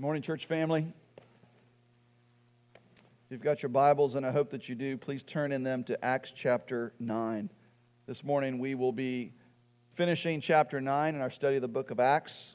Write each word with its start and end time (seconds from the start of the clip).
Morning, 0.00 0.22
church 0.22 0.46
family. 0.46 0.86
You've 3.28 3.42
got 3.42 3.62
your 3.62 3.68
Bibles, 3.68 4.14
and 4.14 4.24
I 4.24 4.32
hope 4.32 4.48
that 4.52 4.66
you 4.66 4.74
do, 4.74 4.96
please 4.96 5.22
turn 5.22 5.52
in 5.52 5.62
them 5.62 5.84
to 5.84 6.02
Acts 6.02 6.32
chapter 6.34 6.94
9. 6.98 7.50
This 8.06 8.24
morning 8.24 8.58
we 8.58 8.74
will 8.74 8.92
be 8.92 9.34
finishing 9.92 10.40
chapter 10.40 10.80
9 10.80 11.14
in 11.14 11.20
our 11.20 11.28
study 11.28 11.56
of 11.56 11.60
the 11.60 11.68
book 11.68 11.90
of 11.90 12.00
Acts, 12.00 12.54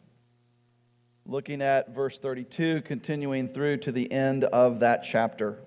looking 1.27 1.61
at 1.61 1.93
verse 1.93 2.17
32, 2.17 2.81
continuing 2.81 3.49
through 3.49 3.77
to 3.77 3.91
the 3.91 4.11
end 4.11 4.45
of 4.45 4.79
that 4.79 5.03
chapter. 5.03 5.59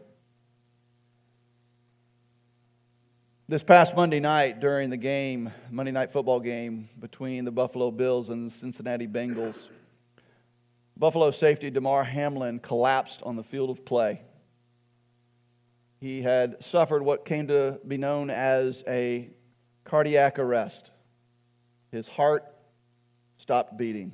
This 3.47 3.63
past 3.63 3.95
Monday 3.95 4.19
night 4.19 4.59
during 4.59 4.91
the 4.91 4.97
game, 4.97 5.53
Monday 5.71 5.93
night 5.93 6.11
football 6.11 6.41
game 6.41 6.89
between 6.99 7.45
the 7.45 7.53
Buffalo 7.53 7.93
Bills 7.93 8.31
and 8.31 8.51
the 8.51 8.55
Cincinnati 8.57 9.07
Bengals, 9.07 9.69
Buffalo 10.99 11.31
safety 11.31 11.71
Damar 11.71 12.03
Hamlin 12.03 12.59
collapsed 12.59 13.23
on 13.23 13.37
the 13.37 13.45
field 13.45 13.71
of 13.71 13.85
play. 13.85 14.21
He 16.01 16.23
had 16.23 16.63
suffered 16.65 17.05
what 17.05 17.25
came 17.25 17.49
to 17.49 17.79
be 17.87 17.99
known 17.99 18.31
as 18.31 18.83
a 18.87 19.31
cardiac 19.85 20.41
arrest. 20.41 20.91
His 21.93 22.09
heart 22.09 22.45
stopped 23.39 23.77
beating. 23.77 24.13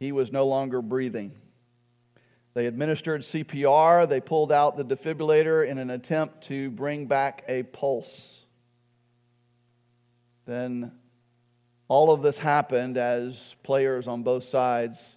He 0.00 0.10
was 0.10 0.32
no 0.32 0.46
longer 0.46 0.82
breathing. 0.82 1.32
They 2.54 2.66
administered 2.66 3.22
CPR. 3.22 4.08
They 4.08 4.20
pulled 4.20 4.50
out 4.50 4.76
the 4.76 4.84
defibrillator 4.84 5.66
in 5.66 5.78
an 5.78 5.90
attempt 5.90 6.44
to 6.44 6.70
bring 6.70 7.06
back 7.06 7.44
a 7.48 7.62
pulse. 7.62 8.40
Then 10.46 10.92
all 11.88 12.10
of 12.10 12.22
this 12.22 12.36
happened 12.36 12.96
as 12.96 13.54
players 13.62 14.08
on 14.08 14.22
both 14.22 14.44
sides 14.44 15.16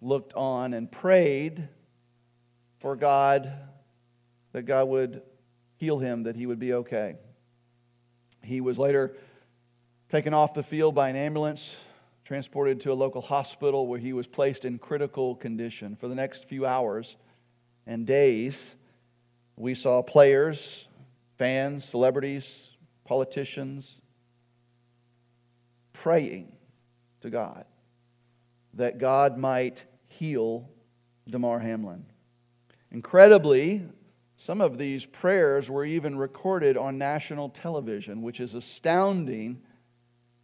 looked 0.00 0.34
on 0.34 0.72
and 0.72 0.90
prayed 0.90 1.68
for 2.78 2.96
God 2.96 3.52
that 4.52 4.62
God 4.62 4.88
would 4.88 5.22
heal 5.76 5.98
him, 5.98 6.24
that 6.24 6.36
he 6.36 6.46
would 6.46 6.58
be 6.58 6.72
okay. 6.74 7.16
He 8.42 8.60
was 8.60 8.78
later 8.78 9.16
taken 10.10 10.34
off 10.34 10.54
the 10.54 10.62
field 10.62 10.94
by 10.94 11.08
an 11.08 11.16
ambulance, 11.16 11.74
transported 12.24 12.80
to 12.82 12.92
a 12.92 12.94
local 12.94 13.20
hospital 13.20 13.86
where 13.86 13.98
he 13.98 14.12
was 14.12 14.26
placed 14.26 14.64
in 14.64 14.78
critical 14.78 15.34
condition. 15.34 15.96
For 15.96 16.08
the 16.08 16.14
next 16.14 16.44
few 16.44 16.66
hours 16.66 17.16
and 17.86 18.06
days, 18.06 18.74
we 19.56 19.74
saw 19.74 20.02
players, 20.02 20.88
fans, 21.38 21.84
celebrities, 21.84 22.48
politicians, 23.04 23.99
praying 26.02 26.50
to 27.20 27.30
God 27.30 27.64
that 28.74 28.98
God 28.98 29.36
might 29.36 29.84
heal 30.08 30.68
Damar 31.28 31.58
Hamlin. 31.58 32.04
Incredibly, 32.90 33.82
some 34.36 34.60
of 34.60 34.78
these 34.78 35.04
prayers 35.04 35.68
were 35.68 35.84
even 35.84 36.16
recorded 36.16 36.76
on 36.76 36.96
national 36.98 37.50
television, 37.50 38.22
which 38.22 38.40
is 38.40 38.54
astounding 38.54 39.60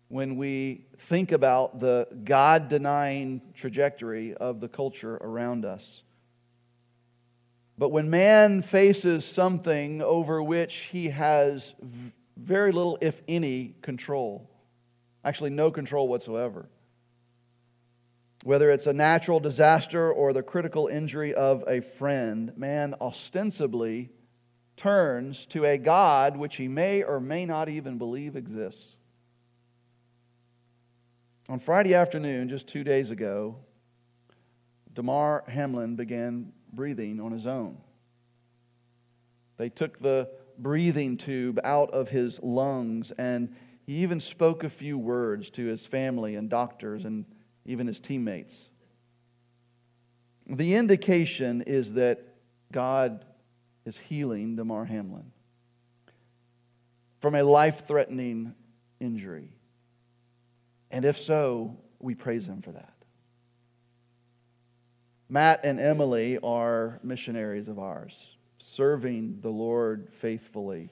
when 0.09 0.37
we 0.37 0.85
think 0.99 1.33
about 1.33 1.81
the 1.81 2.07
God 2.25 2.69
denying 2.69 3.41
trajectory 3.55 4.35
of 4.35 4.61
the 4.61 4.69
culture 4.69 5.17
around 5.17 5.65
us. 5.65 6.03
But 7.79 7.91
when 7.91 8.09
man 8.09 8.63
faces 8.63 9.25
something 9.25 10.03
over 10.03 10.43
which 10.43 10.89
he 10.91 11.09
has 11.09 11.75
very 12.37 12.73
little, 12.73 12.99
if 13.01 13.23
any, 13.27 13.75
control, 13.83 14.49
actually 15.27 15.51
no 15.51 15.73
control 15.73 16.07
whatsoever. 16.07 16.69
Whether 18.45 18.71
it's 18.71 18.87
a 18.87 18.93
natural 18.93 19.41
disaster 19.41 20.13
or 20.13 20.33
the 20.33 20.43
critical 20.43 20.87
injury 20.87 21.35
of 21.35 21.65
a 21.67 21.81
friend, 21.81 22.57
man 22.57 22.95
ostensibly 23.01 24.11
turns 24.77 25.45
to 25.47 25.65
a 25.65 25.79
God 25.79 26.37
which 26.37 26.57
he 26.57 26.69
may 26.69 27.03
or 27.03 27.19
may 27.19 27.45
not 27.45 27.69
even 27.69 27.99
believe 27.99 28.37
exists. 28.37 28.95
On 31.49 31.59
Friday 31.59 31.95
afternoon, 31.95 32.49
just 32.49 32.69
two 32.69 32.85
days 32.85 33.11
ago, 33.11 33.57
Damar 34.95 35.43
Hamlin 35.49 35.97
began 35.97 36.53
breathing 36.73 37.21
on 37.21 37.33
his 37.33 37.49
own. 37.49 37.79
They 39.57 39.71
took 39.71 40.01
the 40.01 40.29
breathing 40.59 41.17
tube 41.17 41.59
out 41.65 41.91
of 41.91 42.09
his 42.09 42.39
lungs 42.43 43.11
and 43.19 43.55
he 43.87 44.03
even 44.03 44.19
spoke 44.19 44.65
a 44.65 44.69
few 44.69 44.99
words 44.99 45.49
to 45.51 45.65
his 45.65 45.87
family 45.87 46.35
and 46.35 46.51
doctors 46.51 47.05
and 47.05 47.25
even 47.65 47.87
his 47.87 48.01
teammates. 48.01 48.69
The 50.49 50.75
indication 50.75 51.63
is 51.63 51.93
that 51.93 52.23
God 52.73 53.25
is 53.85 53.97
healing 53.97 54.57
Damar 54.57 54.85
Hamlin 54.85 55.31
from 57.21 57.37
a 57.37 57.43
life 57.43 57.87
threatening 57.87 58.55
injury. 59.01 59.53
And 60.91 61.05
if 61.05 61.21
so, 61.21 61.77
we 62.01 62.15
praise 62.15 62.47
him 62.47 62.63
for 62.63 62.73
that. 62.73 62.93
Matt 65.29 65.65
and 65.65 65.81
Emily 65.81 66.39
are 66.43 67.01
missionaries 67.03 67.69
of 67.69 67.79
ours, 67.79 68.15
serving 68.59 69.41
the 69.43 69.51
Lord 69.51 70.09
faithfully 70.21 70.91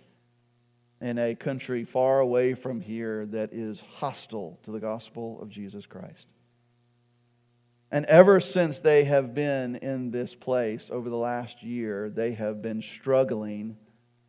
in 1.04 1.18
a 1.18 1.34
country 1.34 1.84
far 1.84 2.20
away 2.20 2.54
from 2.54 2.80
here 2.80 3.26
that 3.26 3.52
is 3.52 3.82
hostile 3.96 4.58
to 4.62 4.70
the 4.70 4.80
gospel 4.80 5.38
of 5.42 5.50
Jesus 5.50 5.84
Christ. 5.84 6.26
And 7.90 8.06
ever 8.06 8.40
since 8.40 8.78
they 8.78 9.04
have 9.04 9.34
been 9.34 9.76
in 9.76 10.10
this 10.10 10.34
place 10.34 10.88
over 10.90 11.10
the 11.10 11.16
last 11.16 11.62
year, 11.62 12.08
they 12.08 12.32
have 12.32 12.62
been 12.62 12.80
struggling 12.80 13.76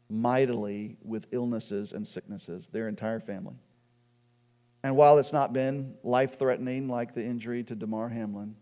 mightily 0.10 0.98
with 1.02 1.28
illnesses 1.32 1.94
and 1.94 2.06
sicknesses, 2.06 2.68
their 2.74 2.90
entire 2.90 3.22
family. 3.22 3.56
And 4.84 4.98
while 4.98 5.18
it's 5.18 5.32
not 5.32 5.54
been 5.54 5.94
life 6.04 6.38
threatening 6.38 6.90
like 6.90 7.16
the 7.16 7.24
injury 7.24 7.64
to 7.64 7.76
Damar 7.76 8.10
Hamlin, 8.10 8.54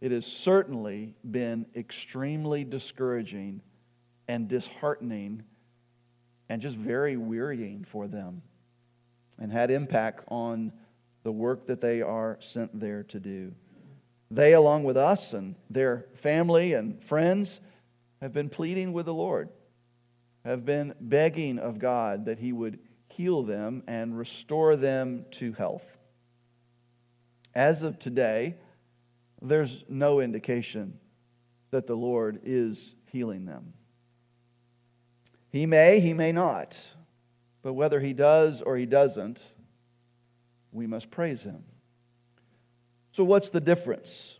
it 0.00 0.10
has 0.10 0.26
certainly 0.26 1.14
been 1.30 1.64
extremely 1.76 2.64
discouraging 2.64 3.60
and 4.26 4.48
disheartening 4.48 5.44
and 6.50 6.60
just 6.60 6.76
very 6.76 7.16
wearying 7.16 7.86
for 7.88 8.08
them 8.08 8.42
and 9.38 9.52
had 9.52 9.70
impact 9.70 10.24
on 10.28 10.72
the 11.22 11.30
work 11.30 11.68
that 11.68 11.80
they 11.80 12.02
are 12.02 12.36
sent 12.40 12.78
there 12.78 13.04
to 13.04 13.20
do. 13.20 13.52
They, 14.32 14.54
along 14.54 14.82
with 14.82 14.96
us 14.96 15.32
and 15.32 15.54
their 15.70 16.06
family 16.16 16.74
and 16.74 17.02
friends, 17.04 17.60
have 18.20 18.32
been 18.32 18.48
pleading 18.48 18.92
with 18.92 19.06
the 19.06 19.14
Lord, 19.14 19.48
have 20.44 20.64
been 20.64 20.92
begging 21.00 21.60
of 21.60 21.78
God 21.78 22.24
that 22.24 22.40
He 22.40 22.52
would 22.52 22.80
heal 23.08 23.44
them 23.44 23.84
and 23.86 24.18
restore 24.18 24.74
them 24.74 25.26
to 25.32 25.52
health. 25.52 25.84
As 27.54 27.84
of 27.84 27.98
today, 28.00 28.56
there's 29.40 29.84
no 29.88 30.20
indication 30.20 30.98
that 31.70 31.86
the 31.86 31.94
Lord 31.94 32.40
is 32.42 32.96
healing 33.12 33.44
them. 33.46 33.72
He 35.50 35.66
may, 35.66 36.00
he 36.00 36.12
may 36.14 36.32
not. 36.32 36.76
But 37.62 37.74
whether 37.74 38.00
he 38.00 38.12
does 38.12 38.62
or 38.62 38.76
he 38.76 38.86
doesn't, 38.86 39.42
we 40.72 40.86
must 40.86 41.10
praise 41.10 41.42
him. 41.42 41.64
So, 43.12 43.24
what's 43.24 43.50
the 43.50 43.60
difference? 43.60 44.38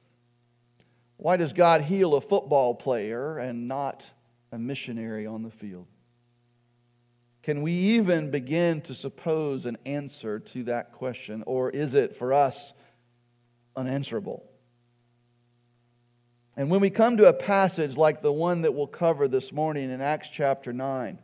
Why 1.16 1.36
does 1.36 1.52
God 1.52 1.82
heal 1.82 2.14
a 2.14 2.20
football 2.20 2.74
player 2.74 3.38
and 3.38 3.68
not 3.68 4.08
a 4.52 4.58
missionary 4.58 5.26
on 5.26 5.42
the 5.42 5.50
field? 5.50 5.86
Can 7.42 7.62
we 7.62 7.72
even 7.72 8.30
begin 8.30 8.80
to 8.82 8.94
suppose 8.94 9.66
an 9.66 9.76
answer 9.84 10.38
to 10.38 10.64
that 10.64 10.92
question, 10.92 11.42
or 11.46 11.70
is 11.70 11.94
it 11.94 12.16
for 12.16 12.32
us 12.32 12.72
unanswerable? 13.76 14.49
And 16.56 16.70
when 16.70 16.80
we 16.80 16.90
come 16.90 17.16
to 17.16 17.28
a 17.28 17.32
passage 17.32 17.96
like 17.96 18.22
the 18.22 18.32
one 18.32 18.62
that 18.62 18.74
we'll 18.74 18.86
cover 18.86 19.28
this 19.28 19.52
morning 19.52 19.90
in 19.90 20.00
Acts 20.00 20.28
chapter 20.28 20.72
9, 20.72 21.18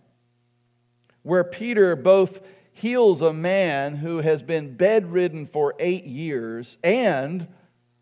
where 1.23 1.45
Peter 1.45 1.97
both 1.97 2.41
heals 2.73 3.23
a 3.23 3.33
man 3.33 3.97
who 3.97 4.19
has 4.19 4.43
been 4.43 4.77
bedridden 4.77 5.47
for 5.47 5.75
eight 5.79 6.05
years 6.05 6.77
and 6.85 7.47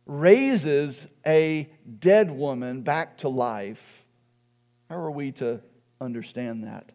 raises 0.06 1.06
a 1.26 1.68
dead 1.98 2.30
woman 2.30 2.82
back 2.82 3.18
to 3.18 3.28
life, 3.28 4.04
how 4.90 4.96
are 4.96 5.10
we 5.10 5.32
to 5.32 5.60
understand 6.00 6.64
that? 6.64 6.90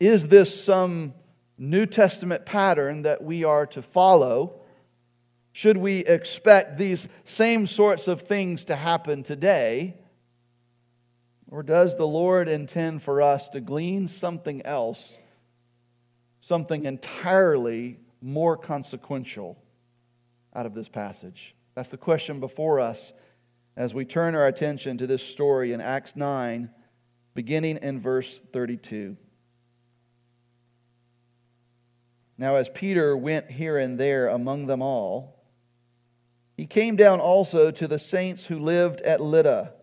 Is 0.00 0.28
this 0.28 0.64
some 0.64 1.14
New 1.58 1.86
Testament 1.86 2.46
pattern 2.46 3.02
that 3.02 3.22
we 3.22 3.44
are 3.44 3.66
to 3.66 3.82
follow? 3.82 4.60
Should 5.56 5.78
we 5.78 6.00
expect 6.00 6.76
these 6.76 7.08
same 7.24 7.66
sorts 7.66 8.08
of 8.08 8.20
things 8.20 8.66
to 8.66 8.76
happen 8.76 9.22
today? 9.22 9.96
Or 11.50 11.62
does 11.62 11.96
the 11.96 12.06
Lord 12.06 12.46
intend 12.46 13.02
for 13.02 13.22
us 13.22 13.48
to 13.48 13.62
glean 13.62 14.08
something 14.08 14.60
else, 14.66 15.16
something 16.40 16.84
entirely 16.84 17.98
more 18.20 18.58
consequential 18.58 19.56
out 20.54 20.66
of 20.66 20.74
this 20.74 20.88
passage? 20.88 21.54
That's 21.74 21.88
the 21.88 21.96
question 21.96 22.38
before 22.38 22.78
us 22.78 23.14
as 23.78 23.94
we 23.94 24.04
turn 24.04 24.34
our 24.34 24.48
attention 24.48 24.98
to 24.98 25.06
this 25.06 25.22
story 25.22 25.72
in 25.72 25.80
Acts 25.80 26.14
9, 26.14 26.68
beginning 27.32 27.78
in 27.78 28.02
verse 28.02 28.40
32. 28.52 29.16
Now, 32.36 32.56
as 32.56 32.68
Peter 32.68 33.16
went 33.16 33.50
here 33.50 33.78
and 33.78 33.98
there 33.98 34.28
among 34.28 34.66
them 34.66 34.82
all, 34.82 35.35
he 36.56 36.66
came 36.66 36.96
down 36.96 37.20
also 37.20 37.70
to 37.70 37.86
the 37.86 37.98
saints 37.98 38.46
who 38.46 38.58
lived 38.58 39.00
at 39.02 39.20
Lydda. 39.20 39.74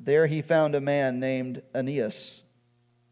There 0.00 0.26
he 0.26 0.40
found 0.40 0.74
a 0.74 0.80
man 0.80 1.18
named 1.18 1.62
Aeneas, 1.74 2.42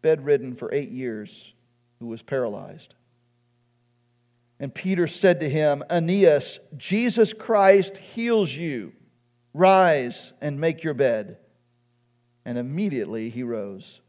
bedridden 0.00 0.54
for 0.54 0.72
eight 0.72 0.90
years, 0.90 1.54
who 1.98 2.06
was 2.06 2.22
paralyzed. 2.22 2.94
And 4.60 4.72
Peter 4.72 5.08
said 5.08 5.40
to 5.40 5.50
him, 5.50 5.82
Aeneas, 5.90 6.60
Jesus 6.76 7.32
Christ 7.32 7.96
heals 7.96 8.54
you. 8.54 8.92
Rise 9.52 10.32
and 10.40 10.60
make 10.60 10.84
your 10.84 10.94
bed. 10.94 11.38
And 12.44 12.56
immediately 12.56 13.28
he 13.28 13.42
rose. 13.42 14.00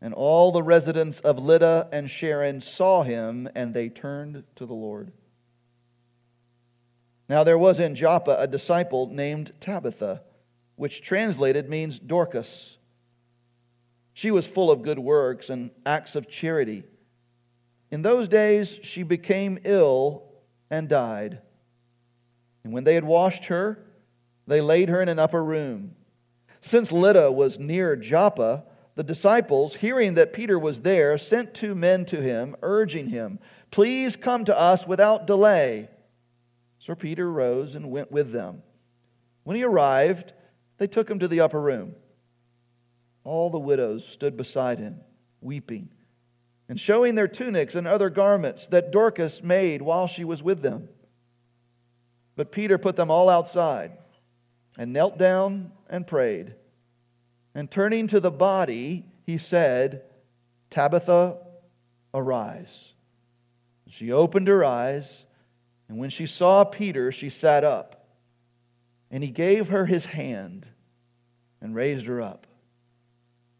And 0.00 0.14
all 0.14 0.50
the 0.50 0.64
residents 0.64 1.20
of 1.20 1.38
Lydda 1.38 1.88
and 1.92 2.10
Sharon 2.10 2.60
saw 2.60 3.04
him, 3.04 3.48
and 3.54 3.72
they 3.72 3.88
turned 3.88 4.42
to 4.56 4.66
the 4.66 4.74
Lord. 4.74 5.12
Now 7.32 7.44
there 7.44 7.56
was 7.56 7.80
in 7.80 7.94
Joppa 7.94 8.36
a 8.38 8.46
disciple 8.46 9.06
named 9.06 9.54
Tabitha, 9.58 10.20
which 10.76 11.00
translated 11.00 11.66
means 11.66 11.98
Dorcas. 11.98 12.76
She 14.12 14.30
was 14.30 14.46
full 14.46 14.70
of 14.70 14.82
good 14.82 14.98
works 14.98 15.48
and 15.48 15.70
acts 15.86 16.14
of 16.14 16.28
charity. 16.28 16.84
In 17.90 18.02
those 18.02 18.28
days 18.28 18.78
she 18.82 19.02
became 19.02 19.58
ill 19.64 20.24
and 20.70 20.90
died. 20.90 21.38
And 22.64 22.74
when 22.74 22.84
they 22.84 22.96
had 22.96 23.04
washed 23.04 23.46
her, 23.46 23.82
they 24.46 24.60
laid 24.60 24.90
her 24.90 25.00
in 25.00 25.08
an 25.08 25.18
upper 25.18 25.42
room. 25.42 25.94
Since 26.60 26.92
Lydda 26.92 27.32
was 27.32 27.58
near 27.58 27.96
Joppa, 27.96 28.64
the 28.94 29.02
disciples, 29.02 29.76
hearing 29.76 30.12
that 30.16 30.34
Peter 30.34 30.58
was 30.58 30.82
there, 30.82 31.16
sent 31.16 31.54
two 31.54 31.74
men 31.74 32.04
to 32.04 32.20
him, 32.20 32.56
urging 32.60 33.08
him, 33.08 33.38
Please 33.70 34.16
come 34.16 34.44
to 34.44 34.58
us 34.58 34.86
without 34.86 35.26
delay. 35.26 35.88
So 36.84 36.96
Peter 36.96 37.30
rose 37.30 37.76
and 37.76 37.92
went 37.92 38.10
with 38.10 38.32
them. 38.32 38.60
When 39.44 39.56
he 39.56 39.62
arrived, 39.62 40.32
they 40.78 40.88
took 40.88 41.08
him 41.08 41.20
to 41.20 41.28
the 41.28 41.40
upper 41.40 41.60
room. 41.60 41.94
All 43.22 43.50
the 43.50 43.58
widows 43.58 44.04
stood 44.04 44.36
beside 44.36 44.80
him, 44.80 44.96
weeping, 45.40 45.90
and 46.68 46.80
showing 46.80 47.14
their 47.14 47.28
tunics 47.28 47.76
and 47.76 47.86
other 47.86 48.10
garments 48.10 48.66
that 48.68 48.90
Dorcas 48.90 49.44
made 49.44 49.80
while 49.80 50.08
she 50.08 50.24
was 50.24 50.42
with 50.42 50.60
them. 50.60 50.88
But 52.34 52.50
Peter 52.50 52.78
put 52.78 52.96
them 52.96 53.12
all 53.12 53.28
outside 53.28 53.92
and 54.76 54.92
knelt 54.92 55.18
down 55.18 55.70
and 55.88 56.04
prayed. 56.04 56.54
And 57.54 57.70
turning 57.70 58.08
to 58.08 58.18
the 58.18 58.30
body, 58.32 59.04
he 59.24 59.38
said, 59.38 60.02
Tabitha, 60.70 61.36
arise. 62.12 62.92
She 63.86 64.10
opened 64.10 64.48
her 64.48 64.64
eyes, 64.64 65.26
and 65.88 65.98
when 65.98 66.10
she 66.10 66.26
saw 66.26 66.64
Peter, 66.64 67.12
she 67.12 67.30
sat 67.30 67.64
up. 67.64 68.06
And 69.10 69.22
he 69.22 69.30
gave 69.30 69.68
her 69.68 69.84
his 69.84 70.06
hand 70.06 70.66
and 71.60 71.74
raised 71.74 72.06
her 72.06 72.22
up. 72.22 72.46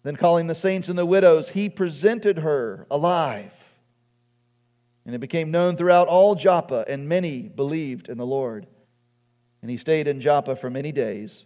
Then, 0.02 0.16
calling 0.16 0.46
the 0.46 0.54
saints 0.54 0.88
and 0.88 0.98
the 0.98 1.06
widows, 1.06 1.50
he 1.50 1.68
presented 1.68 2.38
her 2.38 2.86
alive. 2.90 3.52
And 5.04 5.14
it 5.14 5.18
became 5.18 5.50
known 5.50 5.76
throughout 5.76 6.08
all 6.08 6.34
Joppa, 6.34 6.84
and 6.88 7.08
many 7.08 7.42
believed 7.42 8.08
in 8.08 8.18
the 8.18 8.26
Lord. 8.26 8.66
And 9.60 9.70
he 9.70 9.76
stayed 9.76 10.08
in 10.08 10.20
Joppa 10.20 10.56
for 10.56 10.70
many 10.70 10.90
days 10.90 11.44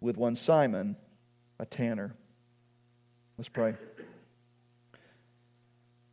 with 0.00 0.16
one 0.16 0.36
Simon 0.36 0.96
a 1.58 1.66
tanner. 1.66 2.14
Let's 3.36 3.48
pray. 3.48 3.74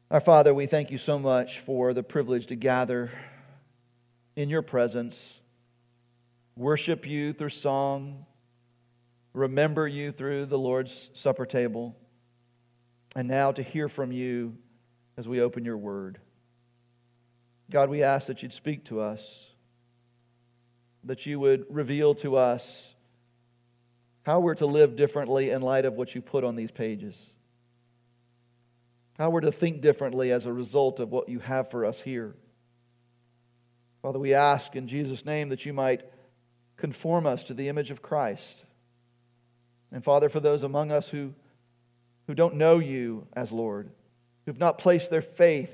Our 0.09 0.21
Father, 0.21 0.53
we 0.53 0.67
thank 0.67 0.89
you 0.89 0.97
so 0.97 1.19
much 1.19 1.59
for 1.59 1.93
the 1.93 2.03
privilege 2.03 2.47
to 2.47 2.55
gather 2.55 3.11
in 4.35 4.49
your 4.49 4.61
presence, 4.61 5.41
worship 6.55 7.07
you 7.07 7.33
through 7.33 7.49
song, 7.49 8.25
remember 9.33 9.87
you 9.87 10.11
through 10.11 10.45
the 10.45 10.57
Lord's 10.57 11.09
Supper 11.13 11.45
table, 11.45 11.95
and 13.15 13.27
now 13.27 13.51
to 13.51 13.63
hear 13.63 13.87
from 13.87 14.11
you 14.11 14.57
as 15.17 15.27
we 15.27 15.41
open 15.41 15.63
your 15.63 15.77
word. 15.77 16.19
God, 17.69 17.89
we 17.89 18.03
ask 18.03 18.27
that 18.27 18.43
you'd 18.43 18.53
speak 18.53 18.85
to 18.85 19.01
us, 19.01 19.21
that 21.05 21.25
you 21.25 21.39
would 21.39 21.65
reveal 21.69 22.15
to 22.15 22.35
us 22.35 22.87
how 24.23 24.39
we're 24.39 24.55
to 24.55 24.65
live 24.65 24.95
differently 24.95 25.51
in 25.51 25.61
light 25.61 25.85
of 25.85 25.93
what 25.93 26.15
you 26.15 26.21
put 26.21 26.43
on 26.43 26.55
these 26.55 26.71
pages, 26.71 27.29
how 29.17 29.29
we're 29.29 29.41
to 29.41 29.51
think 29.51 29.81
differently 29.81 30.31
as 30.31 30.45
a 30.45 30.51
result 30.51 30.99
of 30.99 31.11
what 31.11 31.29
you 31.29 31.39
have 31.39 31.69
for 31.69 31.85
us 31.85 32.01
here. 32.01 32.35
Father, 34.05 34.19
we 34.19 34.35
ask 34.35 34.75
in 34.75 34.87
Jesus' 34.87 35.25
name 35.25 35.49
that 35.49 35.65
you 35.65 35.73
might 35.73 36.03
conform 36.77 37.25
us 37.25 37.43
to 37.45 37.55
the 37.55 37.69
image 37.69 37.89
of 37.89 38.03
Christ. 38.03 38.63
And 39.91 40.03
Father, 40.03 40.29
for 40.29 40.39
those 40.39 40.61
among 40.61 40.91
us 40.91 41.09
who, 41.09 41.33
who 42.27 42.35
don't 42.35 42.53
know 42.53 42.77
you 42.77 43.25
as 43.33 43.51
Lord, 43.51 43.89
who've 44.45 44.59
not 44.59 44.77
placed 44.77 45.09
their 45.09 45.23
faith 45.23 45.71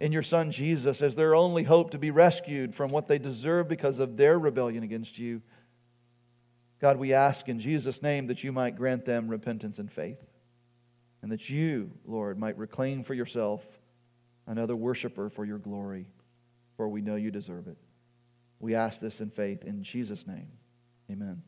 in 0.00 0.10
your 0.10 0.22
Son 0.22 0.52
Jesus 0.52 1.02
as 1.02 1.16
their 1.16 1.34
only 1.34 1.64
hope 1.64 1.90
to 1.90 1.98
be 1.98 2.10
rescued 2.10 2.74
from 2.74 2.90
what 2.90 3.08
they 3.08 3.18
deserve 3.18 3.68
because 3.68 3.98
of 3.98 4.16
their 4.16 4.38
rebellion 4.38 4.82
against 4.82 5.18
you. 5.18 5.42
God, 6.80 6.96
we 6.96 7.12
ask 7.12 7.46
in 7.46 7.60
Jesus' 7.60 8.00
name 8.00 8.28
that 8.28 8.42
you 8.42 8.52
might 8.52 8.74
grant 8.78 9.04
them 9.04 9.28
repentance 9.28 9.78
and 9.78 9.92
faith, 9.92 10.24
and 11.20 11.30
that 11.30 11.50
you, 11.50 11.90
Lord, 12.06 12.38
might 12.38 12.56
reclaim 12.56 13.04
for 13.04 13.12
yourself 13.12 13.62
another 14.46 14.74
worshiper 14.74 15.28
for 15.28 15.44
your 15.44 15.58
glory, 15.58 16.06
for 16.78 16.88
we 16.88 17.02
know 17.02 17.16
you 17.16 17.32
deserve 17.32 17.66
it. 17.66 17.76
We 18.60 18.76
ask 18.76 19.00
this 19.00 19.20
in 19.20 19.30
faith 19.30 19.64
in 19.64 19.82
Jesus' 19.82 20.26
name. 20.26 20.46
Amen. 21.10 21.42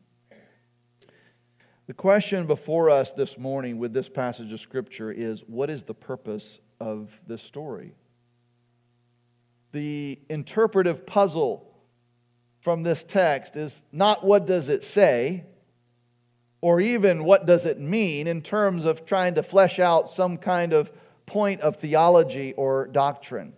The 1.86 1.94
question 1.94 2.46
before 2.46 2.90
us 2.90 3.12
this 3.12 3.38
morning 3.38 3.78
with 3.78 3.92
this 3.92 4.08
passage 4.08 4.52
of 4.52 4.60
Scripture 4.60 5.10
is 5.12 5.42
what 5.46 5.70
is 5.70 5.84
the 5.84 5.94
purpose 5.94 6.58
of 6.80 7.10
this 7.28 7.42
story? 7.42 7.94
The 9.70 10.18
interpretive 10.28 11.06
puzzle 11.06 11.72
from 12.58 12.82
this 12.82 13.04
text 13.04 13.54
is 13.54 13.80
not 13.92 14.25
what 14.25 14.46
does 14.46 14.68
it 14.68 14.82
say, 14.84 15.44
or 16.60 16.80
even 16.80 17.22
what 17.22 17.46
does 17.46 17.66
it 17.66 17.78
mean 17.78 18.26
in 18.26 18.42
terms 18.42 18.84
of 18.84 19.06
trying 19.06 19.37
to 19.37 19.44
flesh 19.44 19.78
out 19.78 20.10
some 20.10 20.38
kind 20.38 20.72
of 20.72 20.90
point 21.26 21.60
of 21.60 21.76
theology 21.76 22.52
or 22.54 22.88
doctrine. 22.88 23.52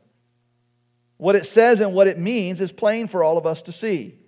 What 1.22 1.36
it 1.36 1.46
says 1.46 1.78
and 1.78 1.94
what 1.94 2.08
it 2.08 2.18
means 2.18 2.60
is 2.60 2.72
plain 2.72 3.06
for 3.06 3.22
all 3.22 3.38
of 3.38 3.46
us 3.46 3.62
to 3.62 3.72
see. 3.72 4.18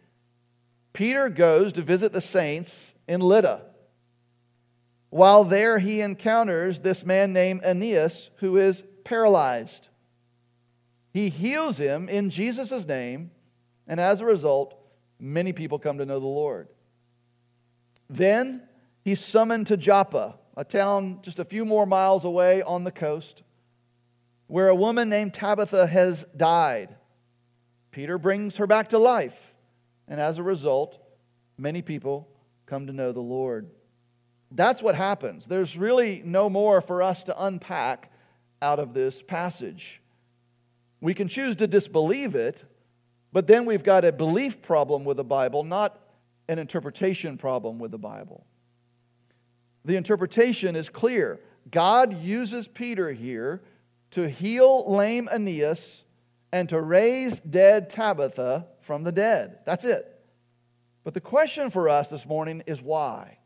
Peter 0.93 1.29
goes 1.29 1.73
to 1.73 1.83
visit 1.83 2.13
the 2.13 2.21
saints 2.21 2.73
in 3.09 3.21
Lydda. 3.21 3.63
While 5.11 5.43
there, 5.43 5.81
he 5.81 6.03
encounters 6.03 6.79
this 6.79 7.05
man 7.05 7.33
named 7.33 7.63
Aeneas 7.65 8.31
who 8.37 8.59
is 8.59 8.85
paralyzed. 9.03 9.89
He 11.13 11.31
heals 11.31 11.79
him 11.79 12.09
in 12.09 12.31
Jesus' 12.31 12.87
name 12.87 13.33
and 13.89 13.99
as 13.99 14.21
a 14.21 14.25
result, 14.25 14.79
many 15.19 15.53
people 15.53 15.81
come 15.81 15.99
to 15.99 16.07
know 16.07 16.21
the 16.21 16.27
Lord. 16.27 16.69
Then 18.09 18.63
he's 19.03 19.19
summoned 19.19 19.67
to 19.67 19.77
Joppa, 19.77 20.37
a 20.57 20.63
town 20.63 21.19
just 21.23 21.41
a 21.41 21.45
few 21.45 21.65
more 21.65 21.87
miles 21.87 22.25
away 22.25 22.63
on 22.63 22.85
the 22.85 22.93
coast, 22.93 23.43
where 24.47 24.69
a 24.69 24.75
woman 24.75 25.09
named 25.09 25.35
Tabitha 25.35 25.87
has 25.87 26.25
died. 26.37 26.95
Peter 27.91 28.19
brings 28.19 28.57
her 28.57 28.67
back 28.67 28.89
to 28.89 28.99
life, 28.99 29.37
and 30.09 30.21
as 30.21 30.39
a 30.39 30.43
result, 30.43 30.99
many 31.57 31.81
people 31.81 32.29
come 32.67 32.87
to 32.87 32.93
know 32.93 33.13
the 33.13 33.21
Lord. 33.21 33.71
That's 34.51 34.83
what 34.83 34.95
happens. 34.95 35.47
There's 35.47 35.77
really 35.77 36.23
no 36.25 36.49
more 36.51 36.81
for 36.81 37.03
us 37.03 37.23
to 37.25 37.45
unpack 37.45 38.11
out 38.61 38.79
of 38.79 38.95
this 38.95 39.23
passage. 39.23 40.01
We 41.01 41.15
can 41.15 41.29
choose 41.29 41.57
to 41.57 41.67
disbelieve 41.67 42.35
it, 42.35 42.65
but 43.33 43.47
then 43.47 43.67
we've 43.67 43.83
got 43.83 44.05
a 44.05 44.13
belief 44.13 44.63
problem 44.63 45.05
with 45.05 45.17
the 45.17 45.25
Bible, 45.25 45.65
not 45.65 45.99
an 46.49 46.59
interpretation 46.59 47.37
problem 47.37 47.79
with 47.79 47.91
the 47.91 47.99
Bible. 47.99 48.47
The 49.85 49.97
interpretation 49.97 50.77
is 50.77 50.89
clear. 50.89 51.41
God 51.71 52.23
uses 52.23 52.69
Peter 52.69 53.13
here 53.13 53.63
to 54.15 54.29
heal 54.29 54.91
lame 54.91 55.29
Aeneas 55.33 56.03
and 56.53 56.69
to 56.69 56.81
raise 56.81 57.39
dead 57.41 57.91
Tabitha 57.91 58.67
from 58.83 59.03
the 59.03 59.13
dead. 59.13 59.59
That's 59.67 59.85
it. 59.85 60.11
But 61.03 61.15
the 61.15 61.21
question 61.21 61.71
for 61.71 61.89
us 61.89 62.11
this 62.11 62.25
morning 62.25 62.63
is 62.67 62.81
why? 62.81 63.39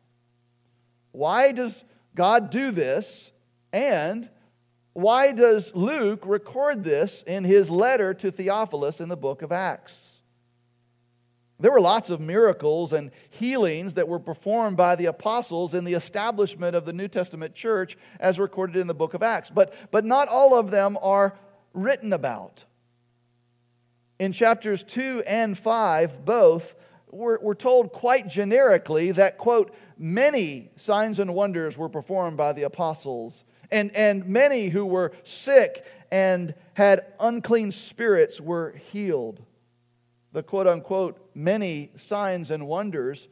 Why 1.13 1.53
does 1.53 1.83
God 2.15 2.51
do 2.51 2.71
this? 2.71 3.31
And 3.73 4.29
why 4.93 5.33
does 5.33 5.75
Luke 5.75 6.23
record 6.27 6.85
this 6.85 7.23
in 7.27 7.45
his 7.45 7.71
letter 7.71 8.13
to 8.15 8.31
Theophilus 8.31 9.01
in 9.01 9.09
the 9.09 9.17
book 9.17 9.43
of 9.43 9.53
Acts? 9.53 10.08
There 11.61 11.73
were 11.73 11.81
lots 11.81 12.09
of 12.09 12.21
miracles 12.21 12.93
and 12.93 13.11
healings 13.31 13.95
that 13.95 14.07
were 14.07 14.21
performed 14.21 14.77
by 14.77 14.95
the 14.95 15.07
apostles 15.07 15.75
in 15.75 15.85
the 15.85 15.95
establishment 15.95 16.77
of 16.77 16.85
the 16.85 16.93
New 16.93 17.09
Testament 17.09 17.55
church 17.55 17.99
as 18.21 18.39
recorded 18.39 18.77
in 18.77 18.87
the 18.87 18.95
book 18.95 19.15
of 19.15 19.25
Acts, 19.25 19.51
but, 19.51 19.75
but 19.91 20.05
not 20.05 20.29
all 20.29 20.57
of 20.57 20.71
them 20.71 20.97
are 21.03 21.37
written 21.75 22.13
about. 22.13 22.65
In 24.21 24.33
chapters 24.33 24.85
2 24.85 25.25
and 25.27 25.59
5, 25.59 26.25
both, 26.25 26.75
we're, 27.11 27.41
we're 27.41 27.55
told 27.55 27.93
quite 27.93 28.29
generically 28.29 29.11
that, 29.13 29.39
quote, 29.39 29.75
many 29.97 30.71
signs 30.77 31.19
and 31.19 31.35
wonders 31.35 31.77
were 31.77 31.89
performed 31.89 32.37
by 32.37 32.53
the 32.53 32.65
apostles, 32.65 33.43
and, 33.73 33.95
and 33.97 34.27
many 34.27 34.69
who 34.69 34.87
were 34.87 35.13
sick 35.25 35.85
and 36.13 36.55
had 36.75 37.07
unclean 37.19 37.73
spirits 37.73 38.41
were 38.41 38.75
healed. 38.93 39.43
The 40.33 40.43
quote 40.43 40.67
unquote 40.67 41.31
many 41.35 41.93
signs 41.97 42.51
and 42.51 42.67
wonders 42.67 43.29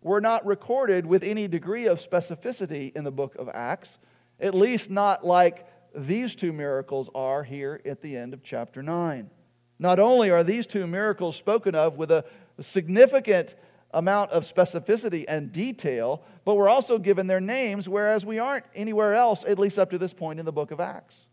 were 0.00 0.20
not 0.20 0.46
recorded 0.46 1.04
with 1.04 1.22
any 1.22 1.48
degree 1.48 1.86
of 1.86 2.00
specificity 2.00 2.94
in 2.94 3.04
the 3.04 3.10
book 3.10 3.34
of 3.36 3.48
Acts, 3.52 3.98
at 4.40 4.54
least 4.54 4.90
not 4.90 5.26
like 5.26 5.66
these 5.94 6.34
two 6.34 6.52
miracles 6.52 7.10
are 7.14 7.42
here 7.42 7.80
at 7.84 8.00
the 8.00 8.16
end 8.16 8.32
of 8.32 8.42
chapter 8.42 8.82
9. 8.82 9.30
Not 9.78 9.98
only 9.98 10.30
are 10.30 10.44
these 10.44 10.66
two 10.66 10.86
miracles 10.86 11.36
spoken 11.36 11.74
of 11.74 11.96
with 11.96 12.10
a 12.10 12.24
significant 12.60 13.54
amount 13.92 14.30
of 14.32 14.44
specificity 14.44 15.24
and 15.28 15.52
detail, 15.52 16.22
but 16.44 16.56
we're 16.56 16.68
also 16.68 16.98
given 16.98 17.26
their 17.26 17.40
names, 17.40 17.88
whereas 17.88 18.24
we 18.24 18.38
aren't 18.38 18.66
anywhere 18.74 19.14
else, 19.14 19.44
at 19.46 19.58
least 19.58 19.78
up 19.78 19.90
to 19.90 19.98
this 19.98 20.12
point 20.12 20.38
in 20.38 20.44
the 20.44 20.52
book 20.52 20.70
of 20.70 20.80
Acts. 20.80 21.28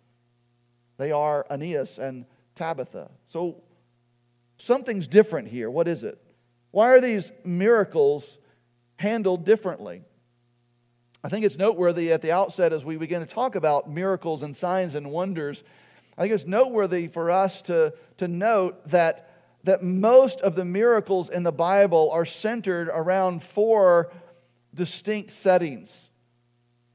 They 0.98 1.12
are 1.12 1.46
Aeneas 1.50 1.98
and 2.00 2.26
Tabitha. 2.56 3.12
So 3.28 3.62
something's 4.58 5.08
different 5.08 5.48
here. 5.48 5.70
What 5.70 5.88
is 5.88 6.04
it? 6.04 6.20
Why 6.72 6.90
are 6.90 7.02
these 7.02 7.32
miracles 7.44 8.38
handled 8.98 9.46
differently? 9.46 10.04
I 11.24 11.30
think 11.30 11.44
it's 11.44 11.58
noteworthy 11.58 12.12
at 12.12 12.22
the 12.22 12.32
outset 12.32 12.72
as 12.72 12.86
we 12.86 12.98
begin 12.98 13.26
to 13.26 13.34
talk 13.34 13.56
about 13.56 13.90
miracles 13.90 14.44
and 14.44 14.56
signs 14.56 14.94
and 14.94 15.10
wonders. 15.10 15.64
I 16.18 16.22
think 16.22 16.34
it's 16.34 16.46
noteworthy 16.46 17.08
for 17.08 17.32
us 17.32 17.62
to, 17.64 17.94
to 18.18 18.28
note 18.28 18.90
that, 18.90 19.32
that 19.64 19.84
most 19.84 20.40
of 20.42 20.56
the 20.56 20.66
miracles 20.66 21.30
in 21.30 21.44
the 21.44 21.52
Bible 21.52 22.12
are 22.12 22.26
centered 22.26 22.90
around 22.90 23.44
four 23.44 24.12
distinct 24.74 25.32
settings. 25.32 25.94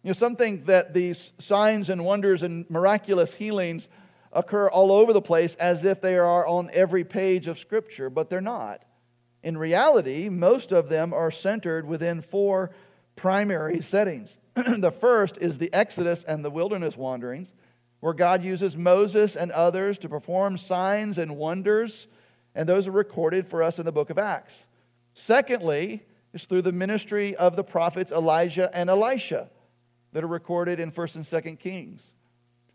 You 0.02 0.10
know, 0.10 0.14
something 0.14 0.64
that 0.64 0.94
these 0.94 1.32
signs 1.38 1.90
and 1.90 2.04
wonders 2.04 2.42
and 2.42 2.68
miraculous 2.70 3.34
healings 3.34 3.88
occur 4.32 4.68
all 4.68 4.92
over 4.92 5.12
the 5.12 5.20
place 5.22 5.54
as 5.56 5.84
if 5.84 6.00
they 6.00 6.16
are 6.16 6.46
on 6.46 6.70
every 6.72 7.04
page 7.04 7.46
of 7.46 7.58
Scripture, 7.58 8.10
but 8.10 8.30
they're 8.30 8.40
not. 8.40 8.82
In 9.42 9.56
reality, 9.56 10.28
most 10.28 10.72
of 10.72 10.88
them 10.88 11.12
are 11.12 11.30
centered 11.30 11.86
within 11.86 12.22
four 12.22 12.70
primary 13.16 13.80
settings. 13.80 14.36
the 14.54 14.92
first 14.92 15.38
is 15.38 15.58
the 15.58 15.72
Exodus 15.72 16.22
and 16.24 16.44
the 16.44 16.50
wilderness 16.50 16.96
wanderings, 16.96 17.52
where 18.00 18.14
God 18.14 18.44
uses 18.44 18.76
Moses 18.76 19.36
and 19.36 19.50
others 19.52 19.98
to 19.98 20.08
perform 20.08 20.58
signs 20.58 21.18
and 21.18 21.36
wonders, 21.36 22.06
and 22.54 22.68
those 22.68 22.86
are 22.86 22.92
recorded 22.92 23.46
for 23.46 23.62
us 23.62 23.78
in 23.78 23.84
the 23.84 23.92
book 23.92 24.10
of 24.10 24.18
Acts. 24.18 24.54
Secondly, 25.14 26.02
is 26.32 26.44
through 26.44 26.62
the 26.62 26.72
ministry 26.72 27.34
of 27.36 27.56
the 27.56 27.64
prophets 27.64 28.12
Elijah 28.12 28.70
and 28.72 28.88
Elisha 28.88 29.50
that 30.12 30.24
are 30.24 30.28
recorded 30.28 30.80
in 30.80 30.92
1st 30.92 31.16
and 31.16 31.24
2nd 31.24 31.58
Kings. 31.58 32.02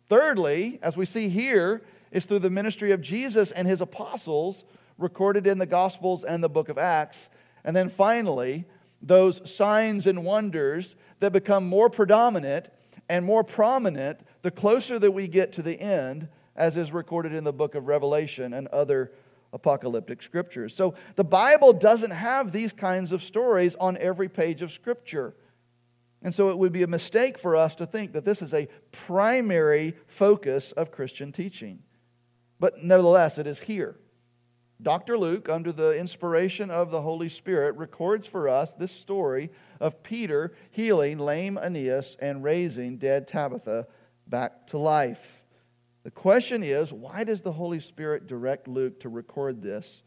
Thirdly, 0.10 0.80
as 0.82 0.96
we 0.96 1.06
see 1.06 1.30
here, 1.30 1.82
is 2.12 2.26
through 2.26 2.40
the 2.40 2.50
ministry 2.50 2.92
of 2.92 3.02
Jesus 3.02 3.52
and 3.52 3.68
his 3.68 3.82
apostles 3.82 4.64
recorded 4.98 5.48
in 5.48 5.58
the 5.58 5.66
Gospels 5.66 6.24
and 6.24 6.44
the 6.44 6.50
book 6.50 6.70
of 6.70 6.78
Acts. 6.78 7.30
And 7.64 7.76
then 7.76 7.90
finally, 7.90 8.66
those 9.02 9.42
signs 9.50 10.08
and 10.08 10.24
wonders 10.24 10.96
that 11.20 11.34
become 11.34 11.68
more 11.68 11.90
predominant 11.90 12.70
and 13.10 13.26
more 13.26 13.44
prominent 13.44 14.20
the 14.42 14.52
closer 14.52 15.00
that 15.00 15.12
we 15.12 15.28
get 15.28 15.54
to 15.54 15.62
the 15.62 15.80
end, 15.80 16.28
as 16.56 16.78
is 16.78 16.92
recorded 16.92 17.34
in 17.34 17.44
the 17.44 17.54
book 17.54 17.76
of 17.76 17.88
Revelation 17.88 18.54
and 18.54 18.68
other 18.70 19.12
apocalyptic 19.54 20.22
scriptures. 20.22 20.76
So 20.76 20.96
the 21.16 21.24
Bible 21.24 21.74
doesn't 21.74 22.12
have 22.12 22.52
these 22.52 22.72
kinds 22.72 23.12
of 23.12 23.24
stories 23.24 23.76
on 23.80 23.98
every 23.98 24.30
page 24.30 24.62
of 24.62 24.72
Scripture. 24.72 25.34
And 26.26 26.34
so 26.34 26.50
it 26.50 26.58
would 26.58 26.72
be 26.72 26.82
a 26.82 26.88
mistake 26.88 27.38
for 27.38 27.56
us 27.56 27.76
to 27.76 27.86
think 27.86 28.14
that 28.14 28.26
this 28.26 28.42
is 28.42 28.52
a 28.52 28.68
primary 28.92 29.94
focus 30.08 30.72
of 30.72 30.92
Christian 30.92 31.32
teaching. 31.32 31.84
But 32.60 32.84
nevertheless, 32.84 33.38
it 33.38 33.46
is 33.46 33.60
here. 33.60 33.96
Dr. 34.82 35.20
Luke, 35.20 35.50
under 35.50 35.72
the 35.72 35.92
inspiration 35.92 36.72
of 36.72 36.90
the 36.90 37.04
Holy 37.04 37.30
Spirit, 37.30 37.76
records 37.76 38.26
for 38.26 38.50
us 38.50 38.74
this 38.74 38.92
story 38.92 39.52
of 39.80 40.02
Peter 40.02 40.56
healing 40.72 41.20
lame 41.20 41.60
Aeneas 41.60 42.18
and 42.20 42.44
raising 42.44 42.98
dead 42.98 43.28
Tabitha 43.28 43.86
back 44.26 44.66
to 44.70 44.80
life. 44.80 45.44
The 46.02 46.12
question 46.12 46.64
is 46.64 46.92
why 46.92 47.24
does 47.24 47.42
the 47.42 47.52
Holy 47.52 47.80
Spirit 47.80 48.26
direct 48.26 48.68
Luke 48.68 49.00
to 49.02 49.10
record 49.10 49.62
this 49.62 50.02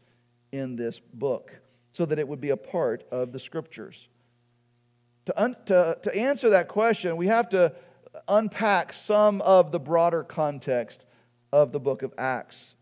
in 0.51 0.75
this 0.75 0.99
book 1.13 1.57
so 1.93 2.05
that 2.05 2.19
it 2.19 2.27
would 2.27 2.41
be 2.41 2.49
a 2.49 2.57
part 2.57 3.05
of 3.09 3.31
the 3.31 3.39
scriptures? 3.39 4.09
To, 5.25 5.41
un- 5.41 5.55
to, 5.67 5.97
to 6.01 6.15
answer 6.15 6.51
that 6.51 6.67
question, 6.67 7.17
we 7.17 7.27
have 7.27 7.49
to 7.49 7.73
unpack 8.27 8.93
some 8.93 9.41
of 9.41 9.71
the 9.71 9.79
broader 9.79 10.23
context 10.23 11.05
of 11.51 11.71
the 11.71 11.79
book 11.79 12.01
of 12.01 12.13
Acts. 12.17 12.75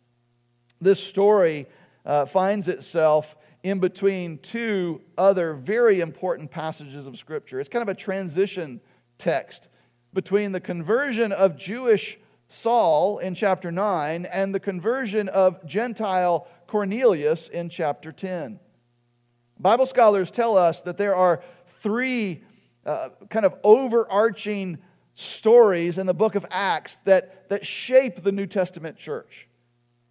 This 0.79 0.99
story 0.99 1.67
uh, 2.05 2.25
finds 2.25 2.67
itself 2.67 3.35
in 3.63 3.79
between 3.79 4.37
two 4.39 5.01
other 5.17 5.53
very 5.53 5.99
important 5.99 6.51
passages 6.51 7.05
of 7.05 7.17
Scripture. 7.17 7.59
It's 7.59 7.69
kind 7.69 7.81
of 7.81 7.89
a 7.89 7.99
transition 7.99 8.79
text 9.17 9.67
between 10.13 10.51
the 10.51 10.59
conversion 10.59 11.31
of 11.31 11.57
Jewish 11.57 12.17
Saul 12.49 13.17
in 13.17 13.35
chapter 13.35 13.71
9 13.71 14.25
and 14.25 14.55
the 14.55 14.59
conversion 14.59 15.27
of 15.27 15.65
Gentile 15.65 16.47
Cornelius 16.67 17.47
in 17.47 17.69
chapter 17.69 18.11
10. 18.11 18.59
Bible 19.59 19.85
scholars 19.85 20.31
tell 20.31 20.57
us 20.57 20.81
that 20.81 20.97
there 20.97 21.15
are 21.15 21.41
three 21.87 22.43
uh, 22.85 23.07
kind 23.29 23.45
of 23.45 23.55
overarching 23.63 24.77
stories 25.13 25.97
in 25.97 26.05
the 26.05 26.13
book 26.13 26.35
of 26.35 26.45
Acts 26.51 26.97
that, 27.05 27.47
that 27.47 27.65
shape 27.65 28.23
the 28.23 28.31
New 28.33 28.45
Testament 28.45 28.97
church. 28.97 29.47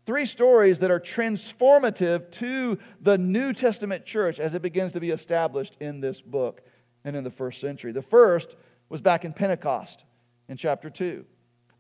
Three 0.07 0.25
stories 0.25 0.79
that 0.79 0.91
are 0.91 0.99
transformative 0.99 2.31
to 2.33 2.79
the 3.03 3.19
New 3.19 3.53
Testament 3.53 4.07
church 4.07 4.41
as 4.41 4.55
it 4.55 4.63
begins 4.63 4.95
to 4.95 5.01
be 5.01 5.11
established 5.11 5.77
in 5.79 6.01
this 6.01 6.23
book 6.23 6.63
and 7.05 7.15
in 7.15 7.25
the 7.25 7.31
first 7.31 7.61
century. 7.61 7.93
The 7.93 8.01
first 8.01 8.57
was 8.89 9.03
back 9.03 9.27
in 9.27 9.35
Pentecost 9.35 10.05
in 10.49 10.57
chapter 10.57 10.89
2. 10.89 11.27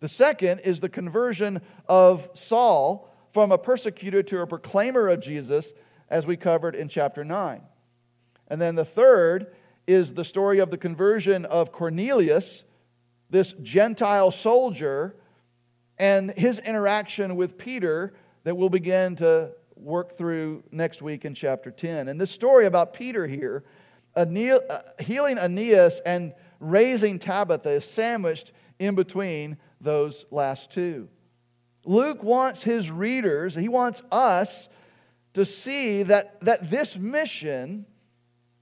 The 0.00 0.08
second 0.10 0.58
is 0.58 0.80
the 0.80 0.90
conversion 0.90 1.62
of 1.88 2.28
Saul 2.34 3.10
from 3.32 3.50
a 3.50 3.56
persecutor 3.56 4.22
to 4.24 4.40
a 4.40 4.46
proclaimer 4.46 5.08
of 5.08 5.20
Jesus, 5.20 5.72
as 6.10 6.26
we 6.26 6.36
covered 6.36 6.74
in 6.74 6.90
chapter 6.90 7.24
9. 7.24 7.62
And 8.48 8.60
then 8.60 8.74
the 8.74 8.84
third 8.84 9.55
is 9.86 10.14
the 10.14 10.24
story 10.24 10.58
of 10.58 10.70
the 10.70 10.76
conversion 10.76 11.44
of 11.44 11.72
Cornelius, 11.72 12.64
this 13.30 13.54
Gentile 13.62 14.30
soldier, 14.30 15.16
and 15.98 16.30
his 16.32 16.58
interaction 16.58 17.36
with 17.36 17.56
Peter 17.56 18.14
that 18.44 18.56
we'll 18.56 18.68
begin 18.68 19.16
to 19.16 19.50
work 19.76 20.16
through 20.16 20.62
next 20.70 21.02
week 21.02 21.24
in 21.24 21.34
chapter 21.34 21.70
10. 21.70 22.08
And 22.08 22.20
this 22.20 22.30
story 22.30 22.66
about 22.66 22.94
Peter 22.94 23.26
here, 23.26 23.64
uh, 24.14 24.24
healing 25.00 25.38
Aeneas 25.38 26.00
and 26.04 26.32
raising 26.60 27.18
Tabitha, 27.18 27.70
is 27.70 27.84
sandwiched 27.84 28.52
in 28.78 28.94
between 28.94 29.56
those 29.80 30.24
last 30.30 30.70
two. 30.70 31.08
Luke 31.84 32.22
wants 32.22 32.62
his 32.62 32.90
readers, 32.90 33.54
he 33.54 33.68
wants 33.68 34.02
us 34.10 34.68
to 35.34 35.44
see 35.44 36.02
that, 36.02 36.40
that 36.40 36.70
this 36.70 36.96
mission 36.96 37.86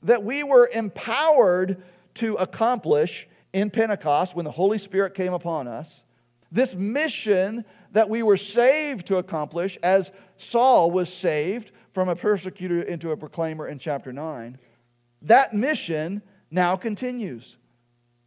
that 0.05 0.23
we 0.23 0.43
were 0.43 0.71
empowered 0.73 1.83
to 2.15 2.35
accomplish 2.37 3.27
in 3.53 3.71
Pentecost 3.71 4.37
when 4.37 4.45
the 4.45 4.51
Holy 4.51 4.79
Spirit 4.79 5.15
came 5.15 5.33
upon 5.33 5.67
us, 5.67 6.03
this 6.53 6.75
mission 6.75 7.65
that 7.93 8.09
we 8.09 8.23
were 8.23 8.37
saved 8.37 9.07
to 9.07 9.17
accomplish 9.17 9.77
as 9.83 10.11
Saul 10.37 10.91
was 10.91 11.13
saved 11.13 11.73
from 11.93 12.09
a 12.09 12.17
persecutor 12.17 12.83
into 12.83 13.11
a 13.11 13.17
proclaimer 13.17 13.67
in 13.67 13.79
chapter 13.79 14.13
9, 14.13 14.59
that 15.23 15.55
mission 15.55 16.23
now 16.51 16.77
continues. 16.77 17.57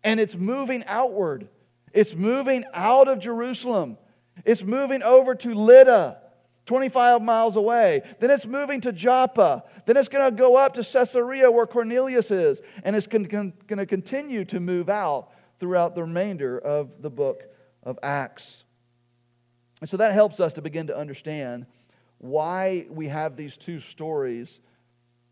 And 0.04 0.20
it's 0.20 0.36
moving 0.36 0.84
outward. 0.88 1.48
It's 1.94 2.16
moving 2.16 2.66
out 2.74 3.08
of 3.08 3.20
Jerusalem. 3.20 3.98
It's 4.46 4.64
moving 4.64 5.04
over 5.04 5.36
to 5.36 5.54
Lydda 5.54 6.18
25 6.68 7.22
miles 7.24 7.56
away. 7.56 8.04
Then 8.20 8.30
it's 8.30 8.46
moving 8.46 8.82
to 8.82 8.92
Joppa. 8.92 9.64
Then 9.86 9.98
it's 9.98 10.10
going 10.10 10.26
to 10.26 10.36
go 10.36 10.56
up 10.56 10.76
to 10.76 10.84
Caesarea 10.84 11.50
where 11.50 11.66
Cornelius 11.66 12.30
is. 12.30 12.60
And 12.84 12.96
it's 12.96 13.08
going 13.08 13.54
to 13.68 13.86
continue 13.86 14.46
to 14.46 14.60
move 14.60 14.90
out 14.90 15.30
throughout 15.60 15.96
the 15.96 16.04
remainder 16.04 16.60
of 16.60 17.02
the 17.02 17.10
book 17.10 17.44
of 17.82 17.98
Acts. 18.04 18.64
And 19.82 19.90
so 19.90 19.98
that 19.98 20.14
helps 20.14 20.40
us 20.40 20.54
to 20.54 20.62
begin 20.62 20.88
to 20.88 20.98
understand 20.98 21.66
why 22.20 22.86
we 22.90 23.08
have 23.08 23.36
these 23.36 23.58
two 23.58 23.80
stories 23.80 24.60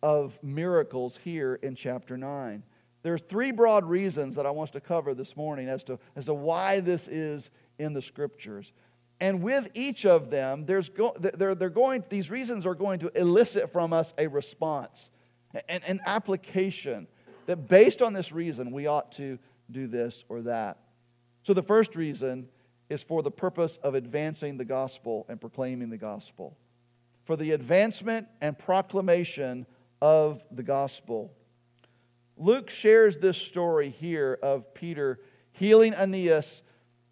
of 0.01 0.37
miracles 0.41 1.19
here 1.23 1.55
in 1.61 1.75
chapter 1.75 2.15
9. 2.17 2.63
There 3.01 3.13
are 3.13 3.19
three 3.19 3.51
broad 3.51 3.85
reasons 3.85 4.35
that 4.35 4.45
I 4.45 4.51
want 4.51 4.71
to 4.71 4.81
cover 4.81 5.13
this 5.13 5.35
morning 5.35 5.67
as 5.67 5.83
to, 5.85 5.99
as 6.15 6.25
to 6.25 6.33
why 6.33 6.79
this 6.79 7.07
is 7.07 7.49
in 7.77 7.93
the 7.93 8.01
scriptures. 8.01 8.71
And 9.19 9.41
with 9.41 9.69
each 9.73 10.05
of 10.05 10.29
them, 10.29 10.65
there's 10.65 10.89
go, 10.89 11.15
they're, 11.19 11.55
they're 11.55 11.69
going, 11.69 12.03
these 12.09 12.29
reasons 12.29 12.65
are 12.65 12.75
going 12.75 12.99
to 12.99 13.11
elicit 13.17 13.71
from 13.71 13.93
us 13.93 14.13
a 14.17 14.27
response, 14.27 15.09
an, 15.69 15.81
an 15.87 16.01
application 16.05 17.07
that 17.45 17.67
based 17.67 18.01
on 18.01 18.13
this 18.13 18.31
reason, 18.31 18.71
we 18.71 18.87
ought 18.87 19.13
to 19.13 19.39
do 19.71 19.87
this 19.87 20.23
or 20.27 20.41
that. 20.41 20.79
So 21.43 21.53
the 21.53 21.63
first 21.63 21.95
reason 21.95 22.49
is 22.89 23.01
for 23.01 23.23
the 23.23 23.31
purpose 23.31 23.77
of 23.81 23.95
advancing 23.95 24.57
the 24.57 24.65
gospel 24.65 25.25
and 25.29 25.39
proclaiming 25.39 25.89
the 25.89 25.97
gospel, 25.97 26.57
for 27.25 27.35
the 27.35 27.51
advancement 27.51 28.27
and 28.41 28.57
proclamation 28.57 29.65
of 30.01 30.43
the 30.51 30.63
gospel. 30.63 31.31
Luke 32.37 32.69
shares 32.69 33.17
this 33.17 33.37
story 33.37 33.89
here 33.89 34.37
of 34.43 34.73
Peter 34.73 35.19
healing 35.53 35.93
Aeneas 35.93 36.61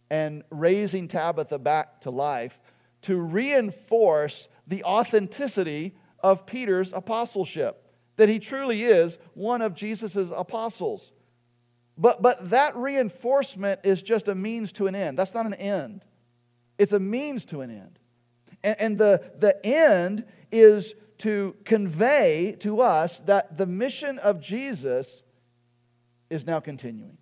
and 0.10 0.44
raising 0.50 1.08
Tabitha 1.08 1.58
back 1.58 2.02
to 2.02 2.10
life 2.10 2.60
to 3.04 3.18
reinforce 3.18 4.48
the 4.68 4.84
authenticity 4.84 5.96
of 6.22 6.46
Peter's 6.46 6.94
apostleship, 6.94 7.86
that 8.16 8.30
he 8.30 8.40
truly 8.40 8.84
is 8.84 9.18
one 9.34 9.62
of 9.62 9.76
Jesus' 9.76 10.16
apostles. 10.36 11.12
But, 11.98 12.22
but 12.22 12.50
that 12.50 12.76
reinforcement 12.76 13.82
is 13.84 14.02
just 14.02 14.28
a 14.28 14.36
means 14.36 14.72
to 14.74 14.88
an 14.88 14.96
end. 14.96 15.18
That's 15.18 15.34
not 15.34 15.46
an 15.46 15.54
end, 15.54 16.04
it's 16.78 16.94
a 16.94 17.00
means 17.00 17.46
to 17.46 17.62
an 17.62 17.72
end. 17.72 18.00
And, 18.64 18.76
and 18.80 18.98
the, 18.98 19.32
the 19.40 19.66
end 19.66 20.26
is 20.52 20.94
to 21.20 21.56
convey 21.66 22.56
to 22.60 22.82
us 22.82 23.22
that 23.26 23.58
the 23.58 23.66
mission 23.66 24.20
of 24.20 24.42
Jesus 24.42 25.24
is 26.30 26.46
now 26.46 26.60
continuing. 26.60 27.18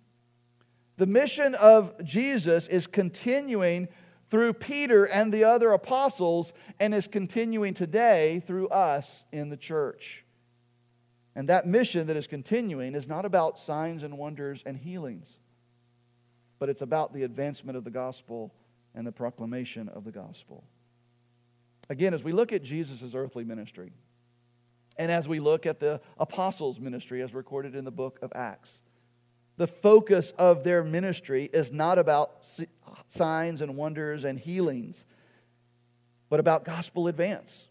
The 0.96 1.06
mission 1.06 1.54
of 1.54 2.04
Jesus 2.04 2.66
is 2.66 2.86
continuing 2.86 3.88
through 4.30 4.54
Peter 4.54 5.04
and 5.04 5.32
the 5.32 5.44
other 5.44 5.72
apostles 5.72 6.52
and 6.80 6.94
is 6.94 7.06
continuing 7.06 7.74
today 7.74 8.42
through 8.46 8.68
us 8.68 9.24
in 9.32 9.50
the 9.50 9.56
church. 9.56 10.24
And 11.34 11.48
that 11.48 11.66
mission 11.66 12.06
that 12.08 12.16
is 12.16 12.26
continuing 12.26 12.94
is 12.94 13.06
not 13.06 13.24
about 13.24 13.58
signs 13.58 14.02
and 14.02 14.18
wonders 14.18 14.62
and 14.66 14.76
healings, 14.76 15.28
but 16.58 16.68
it's 16.68 16.82
about 16.82 17.14
the 17.14 17.22
advancement 17.22 17.76
of 17.76 17.84
the 17.84 17.90
gospel 17.90 18.54
and 18.94 19.06
the 19.06 19.12
proclamation 19.12 19.88
of 19.88 20.04
the 20.04 20.12
gospel. 20.12 20.64
Again, 21.88 22.14
as 22.14 22.22
we 22.22 22.32
look 22.32 22.52
at 22.52 22.62
Jesus' 22.62 23.14
earthly 23.14 23.44
ministry, 23.44 23.92
and 24.98 25.10
as 25.10 25.26
we 25.26 25.40
look 25.40 25.66
at 25.66 25.80
the 25.80 26.00
apostles' 26.18 26.78
ministry 26.78 27.22
as 27.22 27.32
recorded 27.32 27.74
in 27.74 27.84
the 27.84 27.90
book 27.90 28.18
of 28.22 28.30
Acts, 28.34 28.78
the 29.56 29.66
focus 29.66 30.32
of 30.38 30.64
their 30.64 30.82
ministry 30.82 31.48
is 31.52 31.70
not 31.70 31.98
about 31.98 32.44
signs 33.16 33.60
and 33.60 33.76
wonders 33.76 34.24
and 34.24 34.38
healings, 34.38 35.04
but 36.28 36.40
about 36.40 36.64
gospel 36.64 37.08
advance 37.08 37.66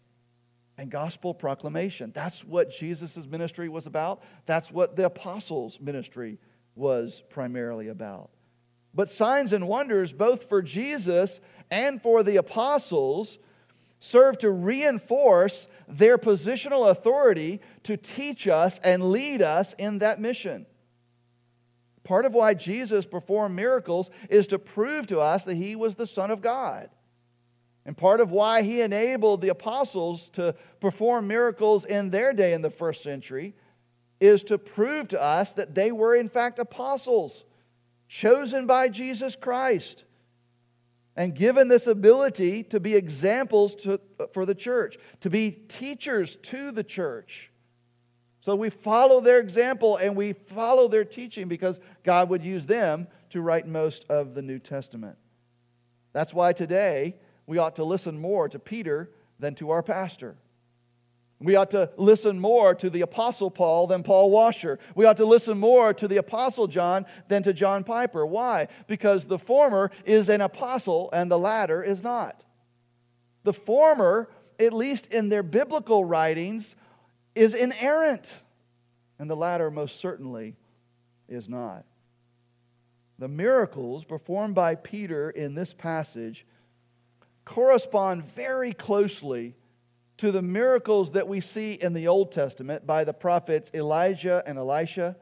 and 0.78 0.90
gospel 0.90 1.34
proclamation. 1.34 2.12
That's 2.14 2.44
what 2.44 2.70
Jesus' 2.70 3.16
ministry 3.28 3.68
was 3.68 3.86
about. 3.86 4.22
That's 4.46 4.70
what 4.70 4.96
the 4.96 5.06
apostles' 5.06 5.78
ministry 5.80 6.38
was 6.74 7.22
primarily 7.30 7.88
about. 7.88 8.30
But 8.94 9.10
signs 9.10 9.52
and 9.52 9.68
wonders, 9.68 10.12
both 10.12 10.48
for 10.48 10.62
Jesus 10.62 11.40
and 11.70 12.00
for 12.00 12.22
the 12.22 12.36
apostles, 12.36 13.38
serve 14.00 14.38
to 14.38 14.50
reinforce 14.50 15.66
their 15.88 16.18
positional 16.18 16.90
authority 16.90 17.60
to 17.84 17.96
teach 17.96 18.48
us 18.48 18.78
and 18.82 19.10
lead 19.10 19.40
us 19.42 19.74
in 19.78 19.98
that 19.98 20.20
mission. 20.20 20.66
Part 22.12 22.26
of 22.26 22.34
why 22.34 22.52
Jesus 22.52 23.06
performed 23.06 23.56
miracles 23.56 24.10
is 24.28 24.46
to 24.48 24.58
prove 24.58 25.06
to 25.06 25.18
us 25.18 25.44
that 25.44 25.54
he 25.54 25.76
was 25.76 25.94
the 25.94 26.06
Son 26.06 26.30
of 26.30 26.42
God. 26.42 26.90
And 27.86 27.96
part 27.96 28.20
of 28.20 28.30
why 28.30 28.60
he 28.60 28.82
enabled 28.82 29.40
the 29.40 29.48
apostles 29.48 30.28
to 30.34 30.54
perform 30.78 31.26
miracles 31.26 31.86
in 31.86 32.10
their 32.10 32.34
day 32.34 32.52
in 32.52 32.60
the 32.60 32.68
first 32.68 33.02
century 33.02 33.54
is 34.20 34.42
to 34.42 34.58
prove 34.58 35.08
to 35.08 35.22
us 35.22 35.52
that 35.52 35.74
they 35.74 35.90
were, 35.90 36.14
in 36.14 36.28
fact, 36.28 36.58
apostles 36.58 37.44
chosen 38.08 38.66
by 38.66 38.88
Jesus 38.88 39.34
Christ 39.34 40.04
and 41.16 41.34
given 41.34 41.68
this 41.68 41.86
ability 41.86 42.64
to 42.64 42.78
be 42.78 42.94
examples 42.94 43.74
to, 43.76 43.98
for 44.34 44.44
the 44.44 44.54
church, 44.54 44.98
to 45.22 45.30
be 45.30 45.50
teachers 45.50 46.36
to 46.42 46.72
the 46.72 46.84
church. 46.84 47.50
So 48.42 48.56
we 48.56 48.70
follow 48.70 49.20
their 49.20 49.38
example 49.38 49.96
and 49.96 50.16
we 50.16 50.32
follow 50.32 50.88
their 50.88 51.04
teaching 51.04 51.46
because 51.46 51.78
God 52.02 52.28
would 52.28 52.42
use 52.42 52.66
them 52.66 53.06
to 53.30 53.40
write 53.40 53.68
most 53.68 54.04
of 54.08 54.34
the 54.34 54.42
New 54.42 54.58
Testament. 54.58 55.16
That's 56.12 56.34
why 56.34 56.52
today 56.52 57.14
we 57.46 57.58
ought 57.58 57.76
to 57.76 57.84
listen 57.84 58.20
more 58.20 58.48
to 58.48 58.58
Peter 58.58 59.10
than 59.38 59.54
to 59.54 59.70
our 59.70 59.82
pastor. 59.82 60.36
We 61.38 61.54
ought 61.54 61.70
to 61.70 61.90
listen 61.96 62.40
more 62.40 62.74
to 62.74 62.90
the 62.90 63.02
Apostle 63.02 63.50
Paul 63.50 63.86
than 63.86 64.02
Paul 64.02 64.30
Washer. 64.30 64.80
We 64.96 65.04
ought 65.04 65.16
to 65.18 65.24
listen 65.24 65.56
more 65.58 65.94
to 65.94 66.08
the 66.08 66.16
Apostle 66.16 66.66
John 66.66 67.06
than 67.28 67.44
to 67.44 67.52
John 67.52 67.84
Piper. 67.84 68.26
Why? 68.26 68.66
Because 68.88 69.24
the 69.24 69.38
former 69.38 69.92
is 70.04 70.28
an 70.28 70.40
apostle 70.40 71.10
and 71.12 71.30
the 71.30 71.38
latter 71.38 71.82
is 71.82 72.02
not. 72.02 72.42
The 73.44 73.52
former, 73.52 74.28
at 74.58 74.72
least 74.72 75.06
in 75.06 75.28
their 75.28 75.42
biblical 75.44 76.04
writings, 76.04 76.74
is 77.34 77.54
inerrant, 77.54 78.28
and 79.18 79.30
the 79.30 79.36
latter 79.36 79.70
most 79.70 80.00
certainly 80.00 80.56
is 81.28 81.48
not. 81.48 81.84
The 83.18 83.28
miracles 83.28 84.04
performed 84.04 84.54
by 84.54 84.74
Peter 84.74 85.30
in 85.30 85.54
this 85.54 85.72
passage 85.72 86.46
correspond 87.44 88.24
very 88.34 88.72
closely 88.72 89.54
to 90.18 90.30
the 90.30 90.42
miracles 90.42 91.12
that 91.12 91.26
we 91.26 91.40
see 91.40 91.72
in 91.74 91.92
the 91.92 92.08
Old 92.08 92.32
Testament 92.32 92.86
by 92.86 93.04
the 93.04 93.12
prophets 93.12 93.70
Elijah 93.74 94.42
and 94.46 94.58
Elisha, 94.58 95.16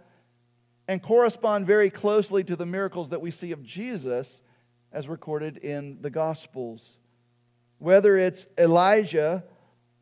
and 0.88 1.02
correspond 1.02 1.66
very 1.66 1.88
closely 1.88 2.42
to 2.44 2.56
the 2.56 2.66
miracles 2.66 3.10
that 3.10 3.20
we 3.20 3.30
see 3.30 3.52
of 3.52 3.62
Jesus 3.62 4.42
as 4.92 5.08
recorded 5.08 5.58
in 5.58 5.98
the 6.00 6.10
Gospels. 6.10 6.84
Whether 7.78 8.16
it's 8.16 8.44
Elijah 8.58 9.44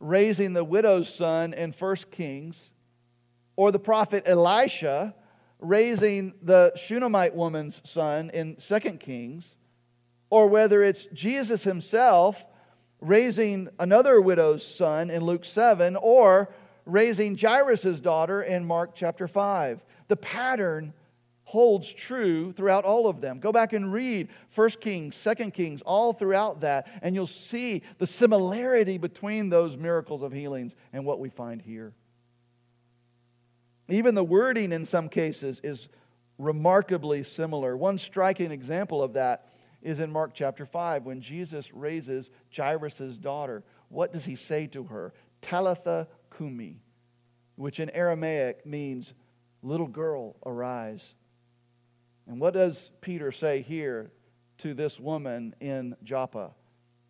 raising 0.01 0.53
the 0.53 0.65
widow's 0.65 1.13
son 1.13 1.53
in 1.55 1.73
1 1.73 1.97
Kings, 2.11 2.71
or 3.57 3.73
the 3.73 3.79
prophet 3.79 4.23
Elisha 4.27 5.15
raising 5.59 6.35
the 6.43 6.73
Shunammite 6.77 7.35
woman's 7.35 7.81
son 7.85 8.31
in 8.31 8.57
2 8.57 8.79
Kings, 8.99 9.51
or 10.31 10.47
whether 10.47 10.83
it's 10.83 11.07
Jesus 11.13 11.65
himself 11.65 12.45
raising 13.01 13.69
another 13.79 14.21
widow's 14.21 14.65
son 14.67 15.11
in 15.11 15.25
Luke 15.25 15.45
7, 15.45 15.97
or 15.97 16.49
raising 16.85 17.37
Jairus' 17.37 18.01
daughter 18.01 18.43
in 18.43 18.65
Mark 18.65 18.95
chapter 18.95 19.29
5. 19.29 19.81
The 20.09 20.17
pattern 20.17 20.95
holds 21.49 21.91
true 21.91 22.53
throughout 22.53 22.85
all 22.85 23.07
of 23.07 23.23
them. 23.23 23.41
Go 23.41 23.53
back 23.53 23.73
and 23.73 23.91
read 23.91 24.29
1 24.55 24.69
Kings, 24.83 25.19
2 25.25 25.51
Kings, 25.51 25.81
all 25.81 26.13
throughout 26.13 26.61
that, 26.61 26.87
and 27.01 27.15
you'll 27.15 27.27
see 27.27 27.81
the 27.97 28.07
similarity 28.07 28.99
between 28.99 29.49
those 29.49 29.75
miracles 29.75 30.21
of 30.21 30.31
healings 30.31 30.75
and 30.93 31.07
what 31.07 31.19
we 31.19 31.31
find 31.31 31.63
here. 31.63 31.95
Even 33.89 34.15
the 34.15 34.23
wording 34.23 34.73
in 34.73 34.85
some 34.85 35.09
cases 35.09 35.59
is 35.65 35.89
remarkably 36.37 37.25
similar. 37.25 37.79
One 37.79 37.97
striking 37.97 38.53
example 38.53 39.03
of 39.03 39.15
that 39.15 39.49
is 39.81 40.01
in 40.01 40.13
Mark 40.13 40.33
chapter 40.35 40.67
5 40.67 41.07
when 41.07 41.23
Jesus 41.23 41.73
raises 41.73 42.29
Jairus' 42.55 43.17
daughter. 43.17 43.65
What 43.89 44.13
does 44.13 44.27
he 44.27 44.37
say 44.37 44.67
to 44.67 44.85
her? 44.85 45.15
Talitha 45.41 46.09
kumi, 46.37 46.83
which 47.57 47.81
in 47.81 47.89
Aramaic 47.89 48.67
means, 48.67 49.15
little 49.63 49.87
girl, 49.87 50.37
arise. 50.45 51.15
And 52.29 52.39
what 52.39 52.53
does 52.53 52.91
Peter 53.01 53.33
say 53.33 53.63
here 53.63 54.13
to 54.59 54.75
this 54.75 55.01
woman 55.01 55.55
in 55.61 55.97
Joppa? 56.05 56.51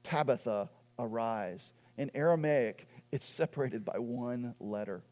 Tabitha, 0.04 0.70
arise. 0.98 1.72
In 1.96 2.11
Aramaic, 2.14 2.87
it's 3.11 3.26
separated 3.26 3.85
by 3.85 3.98
one 3.98 4.54
letter. 4.61 5.02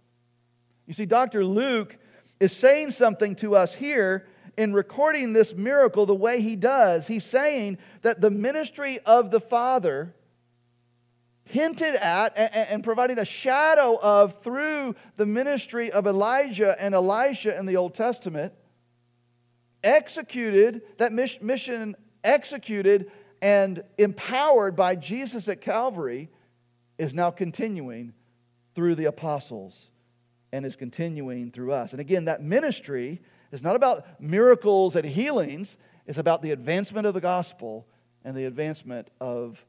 You 0.87 0.95
see, 0.95 1.07
Dr. 1.07 1.45
Luke 1.45 1.97
is 2.39 2.57
saying 2.57 2.93
something 2.93 3.35
to 3.37 3.57
us 3.57 3.75
here 3.75 4.29
in 4.57 4.73
recording 4.73 5.33
this 5.33 5.53
miracle 5.53 6.07
the 6.07 6.15
way 6.15 6.41
he 6.41 6.55
does. 6.55 7.09
He's 7.09 7.25
saying 7.25 7.79
that 8.03 8.21
the 8.21 8.31
ministry 8.31 9.01
of 9.05 9.33
the 9.33 9.41
Father 9.41 10.15
hinted 11.45 11.97
at 11.97 12.37
and, 12.37 12.85
providing 12.85 13.19
a 13.19 13.25
shadow 13.25 13.99
of 14.01 14.43
through 14.43 14.95
the 15.17 15.27
ministry 15.27 15.91
of 15.91 16.07
Elijah 16.07 16.77
and 16.79 16.95
Elisha 16.95 17.59
in 17.59 17.67
the 17.67 17.77
Old 17.77 17.95
Testament 17.95 18.53
executed, 19.83 20.83
that 20.99 21.13
mission 21.13 21.97
executed 22.25 23.11
and 23.43 23.83
empowered 23.99 24.77
by 24.77 24.97
Jesus 24.97 25.49
at 25.49 25.61
Calvary 25.61 26.31
is 26.99 27.13
now 27.13 27.31
continuing 27.31 28.13
through 28.75 28.95
the 28.95 29.05
apostles 29.07 29.91
and 30.53 30.65
is 30.65 30.77
continuing 30.77 31.51
through 31.51 31.73
us. 31.73 31.93
And 31.93 32.01
again, 32.01 32.27
that 32.27 32.43
ministry 32.43 33.21
is 33.53 33.63
not 33.63 33.77
about 33.77 34.21
miracles 34.21 34.97
and 34.97 35.05
healings, 35.05 35.77
it's 36.07 36.19
about 36.19 36.43
the 36.43 36.53
advancement 36.53 37.07
of 37.07 37.15
the 37.15 37.21
gospel 37.21 37.87
and 38.25 38.37
the 38.37 38.45
advancement 38.45 39.09
of 39.21 39.65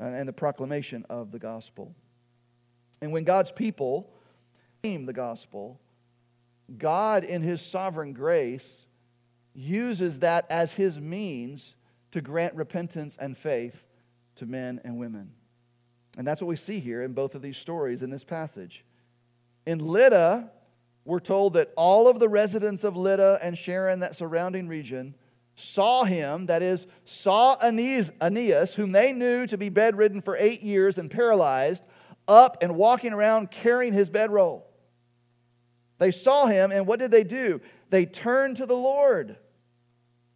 uh, 0.00 0.04
and 0.04 0.26
the 0.26 0.32
proclamation 0.32 1.04
of 1.10 1.30
the 1.30 1.38
gospel. 1.38 1.94
And 3.02 3.12
when 3.12 3.24
God's 3.24 3.50
people 3.50 4.10
claim 4.82 5.04
the 5.04 5.12
gospel, 5.12 5.78
God, 6.78 7.24
in 7.24 7.42
his 7.42 7.60
sovereign 7.60 8.12
grace, 8.12 8.66
uses 9.54 10.20
that 10.20 10.46
as 10.50 10.72
his 10.72 10.98
means 10.98 11.74
to 12.12 12.20
grant 12.20 12.54
repentance 12.54 13.16
and 13.18 13.36
faith 13.36 13.84
to 14.36 14.46
men 14.46 14.80
and 14.84 14.98
women. 14.98 15.32
And 16.18 16.26
that's 16.26 16.40
what 16.40 16.48
we 16.48 16.56
see 16.56 16.80
here 16.80 17.02
in 17.02 17.12
both 17.12 17.34
of 17.34 17.42
these 17.42 17.56
stories 17.56 18.02
in 18.02 18.10
this 18.10 18.24
passage. 18.24 18.84
In 19.66 19.78
Lydda, 19.78 20.50
we're 21.04 21.20
told 21.20 21.54
that 21.54 21.72
all 21.76 22.08
of 22.08 22.18
the 22.18 22.28
residents 22.28 22.84
of 22.84 22.96
Lydda 22.96 23.38
and 23.42 23.56
Sharon, 23.56 24.00
that 24.00 24.16
surrounding 24.16 24.68
region, 24.68 25.14
saw 25.54 26.04
him, 26.04 26.46
that 26.46 26.62
is, 26.62 26.86
saw 27.04 27.56
Aeneas, 27.62 28.74
whom 28.74 28.92
they 28.92 29.12
knew 29.12 29.46
to 29.46 29.58
be 29.58 29.68
bedridden 29.68 30.22
for 30.22 30.36
eight 30.36 30.62
years 30.62 30.98
and 30.98 31.10
paralyzed, 31.10 31.82
up 32.26 32.58
and 32.62 32.76
walking 32.76 33.12
around 33.12 33.50
carrying 33.50 33.92
his 33.92 34.10
bedroll. 34.10 34.66
They 35.98 36.12
saw 36.12 36.46
him, 36.46 36.72
and 36.72 36.86
what 36.86 36.98
did 36.98 37.10
they 37.10 37.24
do? 37.24 37.60
They 37.90 38.06
turned 38.06 38.56
to 38.56 38.66
the 38.66 38.76
Lord. 38.76 39.36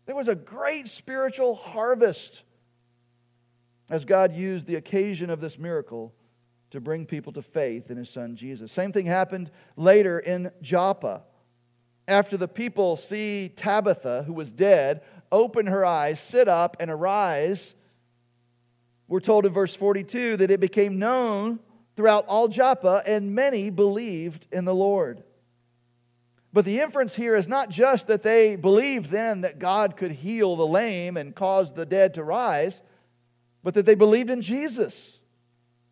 There 0.06 0.16
was 0.16 0.28
a 0.28 0.34
great 0.34 0.88
spiritual 0.88 1.54
harvest 1.54 2.42
as 3.90 4.04
God 4.04 4.34
used 4.34 4.66
the 4.66 4.76
occasion 4.76 5.30
of 5.30 5.40
this 5.40 5.58
miracle 5.58 6.14
to 6.70 6.80
bring 6.80 7.06
people 7.06 7.32
to 7.32 7.42
faith 7.42 7.90
in 7.90 7.96
his 7.96 8.10
son 8.10 8.36
Jesus. 8.36 8.72
Same 8.72 8.92
thing 8.92 9.06
happened 9.06 9.50
later 9.76 10.18
in 10.18 10.50
Joppa. 10.60 11.22
After 12.06 12.36
the 12.36 12.48
people 12.48 12.96
see 12.96 13.52
Tabitha, 13.56 14.24
who 14.24 14.32
was 14.32 14.50
dead, 14.50 15.02
open 15.32 15.66
her 15.66 15.84
eyes, 15.84 16.20
sit 16.20 16.48
up, 16.48 16.76
and 16.80 16.90
arise, 16.90 17.74
we're 19.08 19.20
told 19.20 19.46
in 19.46 19.52
verse 19.52 19.74
42 19.74 20.38
that 20.38 20.50
it 20.50 20.60
became 20.60 20.98
known 20.98 21.60
throughout 21.96 22.26
all 22.26 22.48
Joppa, 22.48 23.02
and 23.06 23.34
many 23.34 23.70
believed 23.70 24.46
in 24.50 24.64
the 24.64 24.74
Lord. 24.74 25.22
But 26.54 26.64
the 26.64 26.80
inference 26.80 27.16
here 27.16 27.34
is 27.34 27.48
not 27.48 27.68
just 27.68 28.06
that 28.06 28.22
they 28.22 28.54
believed 28.54 29.10
then 29.10 29.40
that 29.40 29.58
God 29.58 29.96
could 29.96 30.12
heal 30.12 30.54
the 30.54 30.66
lame 30.66 31.16
and 31.16 31.34
cause 31.34 31.72
the 31.72 31.84
dead 31.84 32.14
to 32.14 32.22
rise, 32.22 32.80
but 33.64 33.74
that 33.74 33.84
they 33.84 33.96
believed 33.96 34.30
in 34.30 34.40
Jesus. 34.40 35.18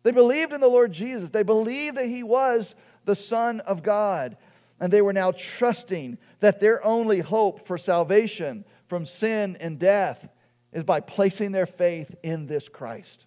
They 0.03 0.11
believed 0.11 0.53
in 0.53 0.61
the 0.61 0.69
Lord 0.69 0.93
Jesus. 0.93 1.31
They 1.31 1.43
believed 1.43 1.97
that 1.97 2.05
he 2.07 2.23
was 2.23 2.75
the 3.03 3.15
Son 3.15 3.59
of 3.59 3.83
God. 3.83 4.37
And 4.79 4.91
they 4.91 5.01
were 5.01 5.11
now 5.11 5.33
trusting 5.33 6.17
that 6.39 6.61
their 6.61 6.83
only 6.85 7.19
hope 7.19 7.67
for 7.67 7.77
salvation 7.77 8.63
from 8.87 9.05
sin 9.05 9.57
and 9.59 9.77
death 9.77 10.25
is 10.71 10.85
by 10.85 11.01
placing 11.01 11.51
their 11.51 11.65
faith 11.65 12.15
in 12.23 12.47
this 12.47 12.69
Christ. 12.69 13.25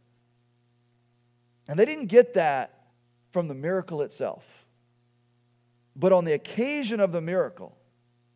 And 1.68 1.78
they 1.78 1.84
didn't 1.84 2.06
get 2.06 2.32
that 2.32 2.86
from 3.30 3.46
the 3.46 3.54
miracle 3.54 4.00
itself. 4.00 4.42
But 5.98 6.12
on 6.12 6.26
the 6.26 6.34
occasion 6.34 7.00
of 7.00 7.10
the 7.10 7.22
miracle, 7.22 7.74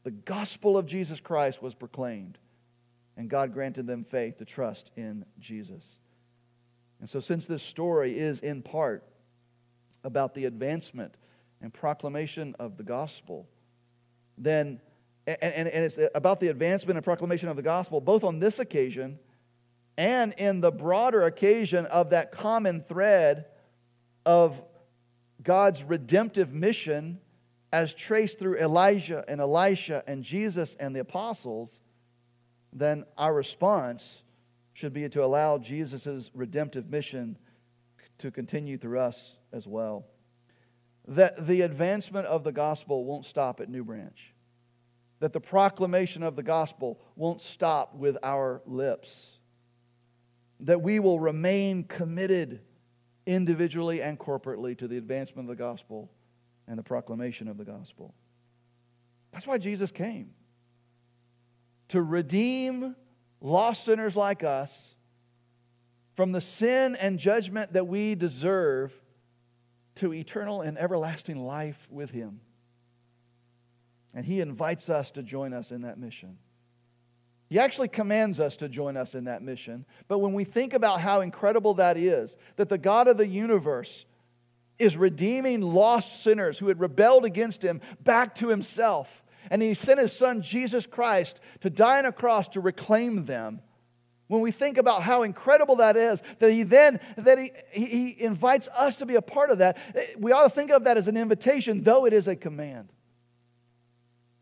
the 0.02 0.10
gospel 0.10 0.78
of 0.78 0.86
Jesus 0.86 1.20
Christ 1.20 1.62
was 1.62 1.74
proclaimed, 1.74 2.38
and 3.16 3.28
God 3.28 3.52
granted 3.52 3.86
them 3.86 4.04
faith 4.04 4.38
to 4.38 4.46
trust 4.46 4.90
in 4.96 5.26
Jesus. 5.38 5.84
And 7.00 7.08
so, 7.08 7.20
since 7.20 7.46
this 7.46 7.62
story 7.62 8.18
is 8.18 8.40
in 8.40 8.62
part 8.62 9.04
about 10.02 10.34
the 10.34 10.46
advancement 10.46 11.14
and 11.60 11.72
proclamation 11.72 12.56
of 12.58 12.78
the 12.78 12.82
gospel, 12.82 13.46
then, 14.38 14.80
and, 15.26 15.38
and, 15.42 15.68
and 15.68 15.84
it's 15.84 15.98
about 16.14 16.40
the 16.40 16.48
advancement 16.48 16.96
and 16.96 17.04
proclamation 17.04 17.50
of 17.50 17.56
the 17.56 17.62
gospel, 17.62 18.00
both 18.00 18.24
on 18.24 18.38
this 18.38 18.58
occasion 18.58 19.18
and 19.98 20.32
in 20.34 20.62
the 20.62 20.72
broader 20.72 21.24
occasion 21.24 21.84
of 21.86 22.10
that 22.10 22.32
common 22.32 22.82
thread 22.88 23.44
of 24.24 24.62
God's 25.42 25.82
redemptive 25.82 26.54
mission 26.54 27.18
as 27.72 27.94
traced 27.94 28.38
through 28.38 28.58
Elijah 28.58 29.24
and 29.28 29.40
Elisha 29.40 30.02
and 30.06 30.24
Jesus 30.24 30.74
and 30.80 30.94
the 30.94 31.00
apostles, 31.00 31.78
then 32.72 33.04
our 33.16 33.32
response 33.32 34.22
should 34.72 34.92
be 34.92 35.08
to 35.08 35.24
allow 35.24 35.58
Jesus' 35.58 36.30
redemptive 36.34 36.90
mission 36.90 37.36
to 38.18 38.30
continue 38.30 38.76
through 38.76 38.98
us 38.98 39.36
as 39.52 39.66
well. 39.66 40.06
That 41.08 41.46
the 41.46 41.62
advancement 41.62 42.26
of 42.26 42.44
the 42.44 42.52
gospel 42.52 43.04
won't 43.04 43.24
stop 43.24 43.60
at 43.60 43.68
New 43.68 43.84
Branch. 43.84 44.18
That 45.20 45.32
the 45.32 45.40
proclamation 45.40 46.22
of 46.22 46.36
the 46.36 46.42
gospel 46.42 47.00
won't 47.16 47.40
stop 47.40 47.94
with 47.94 48.16
our 48.22 48.62
lips. 48.66 49.38
That 50.60 50.82
we 50.82 50.98
will 50.98 51.20
remain 51.20 51.84
committed 51.84 52.60
individually 53.26 54.02
and 54.02 54.18
corporately 54.18 54.76
to 54.78 54.88
the 54.88 54.96
advancement 54.96 55.48
of 55.48 55.56
the 55.56 55.62
gospel 55.62 56.10
and 56.70 56.78
the 56.78 56.82
proclamation 56.84 57.48
of 57.48 57.58
the 57.58 57.64
gospel. 57.64 58.14
That's 59.32 59.46
why 59.46 59.58
Jesus 59.58 59.90
came 59.90 60.30
to 61.88 62.00
redeem 62.00 62.94
lost 63.40 63.84
sinners 63.84 64.14
like 64.14 64.44
us 64.44 64.94
from 66.14 66.30
the 66.30 66.40
sin 66.40 66.94
and 66.94 67.18
judgment 67.18 67.72
that 67.72 67.88
we 67.88 68.14
deserve 68.14 68.92
to 69.96 70.14
eternal 70.14 70.60
and 70.60 70.78
everlasting 70.78 71.44
life 71.44 71.88
with 71.90 72.10
Him. 72.10 72.40
And 74.14 74.24
He 74.24 74.40
invites 74.40 74.88
us 74.88 75.10
to 75.12 75.24
join 75.24 75.52
us 75.52 75.72
in 75.72 75.82
that 75.82 75.98
mission. 75.98 76.38
He 77.48 77.58
actually 77.58 77.88
commands 77.88 78.38
us 78.38 78.56
to 78.58 78.68
join 78.68 78.96
us 78.96 79.16
in 79.16 79.24
that 79.24 79.42
mission. 79.42 79.84
But 80.06 80.20
when 80.20 80.34
we 80.34 80.44
think 80.44 80.72
about 80.72 81.00
how 81.00 81.20
incredible 81.20 81.74
that 81.74 81.96
is, 81.96 82.36
that 82.54 82.68
the 82.68 82.78
God 82.78 83.08
of 83.08 83.16
the 83.16 83.26
universe 83.26 84.04
is 84.80 84.96
redeeming 84.96 85.60
lost 85.60 86.22
sinners 86.22 86.58
who 86.58 86.68
had 86.68 86.80
rebelled 86.80 87.24
against 87.24 87.62
him 87.62 87.80
back 88.02 88.34
to 88.36 88.48
himself, 88.48 89.22
and 89.50 89.62
he 89.62 89.74
sent 89.74 90.00
his 90.00 90.12
son 90.12 90.42
Jesus 90.42 90.86
Christ 90.86 91.40
to 91.60 91.70
die 91.70 91.98
on 91.98 92.06
a 92.06 92.12
cross 92.12 92.48
to 92.48 92.60
reclaim 92.60 93.26
them. 93.26 93.60
When 94.28 94.42
we 94.42 94.52
think 94.52 94.78
about 94.78 95.02
how 95.02 95.24
incredible 95.24 95.76
that 95.76 95.96
is, 95.96 96.22
that 96.38 96.52
he 96.52 96.62
then 96.62 97.00
that 97.16 97.38
he, 97.38 97.50
he 97.72 98.22
invites 98.22 98.68
us 98.68 98.96
to 98.96 99.06
be 99.06 99.16
a 99.16 99.22
part 99.22 99.50
of 99.50 99.58
that, 99.58 99.76
eh, 99.94 100.06
we 100.18 100.30
ought 100.30 100.44
to 100.44 100.50
think 100.50 100.70
of 100.70 100.84
that 100.84 100.96
as 100.96 101.08
an 101.08 101.16
invitation, 101.16 101.82
though 101.82 102.06
it 102.06 102.12
is 102.12 102.28
a 102.28 102.36
command. 102.36 102.92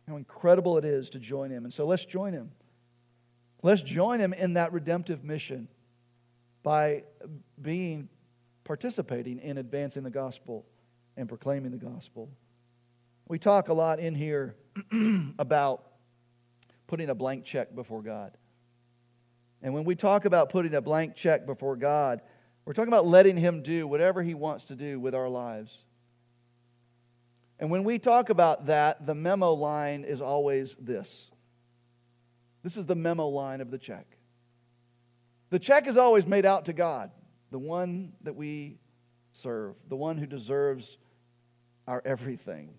How 0.06 0.16
incredible 0.16 0.76
it 0.76 0.84
is 0.84 1.10
to 1.10 1.18
join 1.18 1.50
him. 1.50 1.64
And 1.64 1.72
so 1.72 1.86
let's 1.86 2.04
join 2.04 2.34
him. 2.34 2.50
Let's 3.62 3.82
join 3.82 4.20
him 4.20 4.32
in 4.34 4.54
that 4.54 4.72
redemptive 4.72 5.24
mission 5.24 5.68
by 6.62 7.04
being 7.60 8.08
participating 8.68 9.38
in 9.38 9.56
advancing 9.56 10.02
the 10.02 10.10
gospel 10.10 10.66
and 11.16 11.26
proclaiming 11.26 11.70
the 11.70 11.78
gospel. 11.78 12.28
We 13.26 13.38
talk 13.38 13.70
a 13.70 13.72
lot 13.72 13.98
in 13.98 14.14
here 14.14 14.56
about 15.38 15.84
putting 16.86 17.08
a 17.08 17.14
blank 17.14 17.46
check 17.46 17.74
before 17.74 18.02
God. 18.02 18.36
And 19.62 19.72
when 19.72 19.84
we 19.84 19.94
talk 19.94 20.26
about 20.26 20.50
putting 20.50 20.74
a 20.74 20.82
blank 20.82 21.16
check 21.16 21.46
before 21.46 21.76
God, 21.76 22.20
we're 22.66 22.74
talking 22.74 22.92
about 22.92 23.06
letting 23.06 23.38
Him 23.38 23.62
do 23.62 23.86
whatever 23.86 24.22
He 24.22 24.34
wants 24.34 24.66
to 24.66 24.76
do 24.76 25.00
with 25.00 25.14
our 25.14 25.30
lives. 25.30 25.74
And 27.58 27.70
when 27.70 27.84
we 27.84 27.98
talk 27.98 28.28
about 28.28 28.66
that, 28.66 29.06
the 29.06 29.14
memo 29.14 29.54
line 29.54 30.04
is 30.04 30.20
always 30.20 30.76
this. 30.78 31.30
This 32.62 32.76
is 32.76 32.84
the 32.84 32.94
memo 32.94 33.28
line 33.28 33.62
of 33.62 33.70
the 33.70 33.78
check. 33.78 34.06
The 35.48 35.58
check 35.58 35.86
is 35.86 35.96
always 35.96 36.26
made 36.26 36.44
out 36.44 36.66
to 36.66 36.74
God, 36.74 37.10
the 37.50 37.58
one 37.58 38.12
that 38.22 38.36
we 38.36 38.78
serve, 39.32 39.74
the 39.88 39.96
one 39.96 40.18
who 40.18 40.26
deserves 40.26 40.98
our 41.86 42.02
everything. 42.04 42.70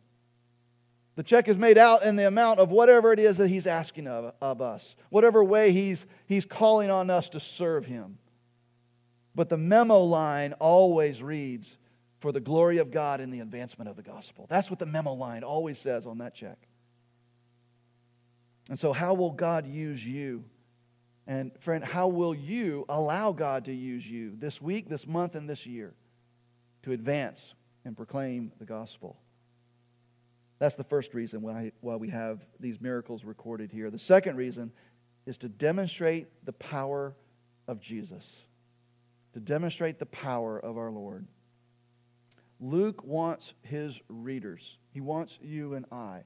The 1.16 1.24
check 1.24 1.48
is 1.48 1.58
made 1.58 1.78
out 1.78 2.04
in 2.04 2.16
the 2.16 2.28
amount 2.28 2.60
of 2.60 2.70
whatever 2.70 3.12
it 3.12 3.20
is 3.20 3.38
that 3.38 3.50
he's 3.50 3.68
asking 3.68 4.08
of, 4.08 4.34
of 4.42 4.62
us, 4.62 4.96
whatever 5.10 5.44
way 5.44 5.72
he's, 5.72 6.06
he's 6.28 6.46
calling 6.46 6.90
on 6.90 7.10
us 7.10 7.30
to 7.30 7.40
serve 7.40 7.86
him. 7.86 8.18
But 9.36 9.50
the 9.50 9.58
memo 9.58 10.00
line 10.00 10.54
always 10.54 11.22
reads, 11.22 11.78
for 12.20 12.32
the 12.32 12.40
glory 12.40 12.78
of 12.78 12.92
God 12.92 13.22
and 13.22 13.34
the 13.34 13.40
advancement 13.40 13.90
of 13.90 13.96
the 13.96 14.04
gospel. 14.04 14.46
That's 14.50 14.70
what 14.70 14.80
the 14.80 14.86
memo 14.86 15.14
line 15.14 15.44
always 15.44 15.80
says 15.80 16.06
on 16.06 16.20
that 16.20 16.36
check. 16.36 16.58
And 18.70 18.78
so, 18.78 18.94
how 18.94 19.14
will 19.14 19.32
God 19.32 19.66
use 19.66 20.06
you? 20.06 20.44
And, 21.30 21.52
friend, 21.60 21.84
how 21.84 22.08
will 22.08 22.34
you 22.34 22.86
allow 22.90 23.32
God 23.32 23.66
to 23.66 23.72
use 23.72 24.06
you 24.06 24.34
this 24.40 24.60
week, 24.60 24.90
this 24.90 25.06
month, 25.06 25.36
and 25.36 25.48
this 25.48 25.68
year 25.68 25.94
to 26.82 26.92
advance 26.92 27.54
and 27.86 27.96
proclaim 27.96 28.52
the 28.58 28.66
gospel? 28.66 29.16
That's 30.58 30.76
the 30.76 30.84
first 30.84 31.14
reason 31.14 31.44
why, 31.44 31.72
why 31.82 31.98
we 31.98 32.10
have 32.10 32.42
these 32.60 32.82
miracles 32.82 33.24
recorded 33.24 33.72
here. 33.72 33.92
The 33.92 34.00
second 34.00 34.38
reason 34.38 34.72
is 35.28 35.38
to 35.38 35.50
demonstrate 35.50 36.30
the 36.46 36.54
power 36.54 37.16
of 37.68 37.80
Jesus, 37.80 38.26
to 39.34 39.40
demonstrate 39.40 40.00
the 40.00 40.08
power 40.08 40.60
of 40.60 40.80
our 40.80 40.90
Lord. 40.90 41.28
Luke 42.60 43.04
wants 43.04 43.54
his 43.62 44.02
readers, 44.10 44.80
he 44.90 45.00
wants 45.00 45.38
you 45.44 45.76
and 45.76 45.86
I 45.92 46.24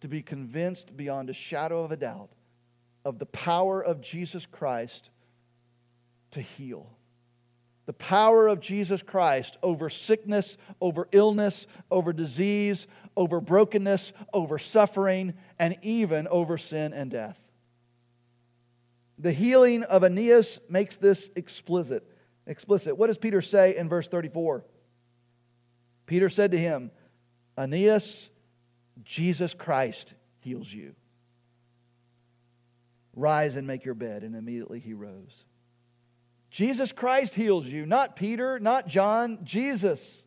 to 0.00 0.08
be 0.08 0.20
convinced 0.20 0.96
beyond 0.96 1.30
a 1.30 1.32
shadow 1.32 1.84
of 1.84 1.92
a 1.92 1.96
doubt 1.96 2.30
of 3.04 3.18
the 3.18 3.26
power 3.26 3.82
of 3.82 4.00
Jesus 4.00 4.46
Christ 4.46 5.10
to 6.32 6.40
heal. 6.40 6.90
The 7.86 7.92
power 7.92 8.46
of 8.46 8.60
Jesus 8.60 9.02
Christ 9.02 9.56
over 9.62 9.90
sickness, 9.90 10.56
over 10.80 11.08
illness, 11.12 11.66
over 11.90 12.12
disease, 12.12 12.86
over 13.16 13.40
brokenness, 13.40 14.12
over 14.32 14.58
suffering, 14.58 15.34
and 15.58 15.76
even 15.82 16.28
over 16.28 16.58
sin 16.58 16.92
and 16.92 17.10
death. 17.10 17.38
The 19.18 19.32
healing 19.32 19.82
of 19.84 20.04
Aeneas 20.04 20.58
makes 20.68 20.96
this 20.96 21.28
explicit. 21.36 22.06
Explicit. 22.46 22.96
What 22.96 23.08
does 23.08 23.18
Peter 23.18 23.42
say 23.42 23.76
in 23.76 23.88
verse 23.88 24.08
34? 24.08 24.64
Peter 26.06 26.28
said 26.28 26.52
to 26.52 26.58
him, 26.58 26.90
Aeneas, 27.56 28.28
Jesus 29.04 29.54
Christ 29.54 30.14
heals 30.40 30.72
you. 30.72 30.94
Rise 33.14 33.56
and 33.56 33.66
make 33.66 33.84
your 33.84 33.94
bed. 33.94 34.22
And 34.22 34.34
immediately 34.34 34.80
he 34.80 34.94
rose. 34.94 35.44
Jesus 36.50 36.92
Christ 36.92 37.34
heals 37.34 37.66
you, 37.66 37.86
not 37.86 38.14
Peter, 38.14 38.60
not 38.60 38.86
John, 38.86 39.38
Jesus. 39.42 40.22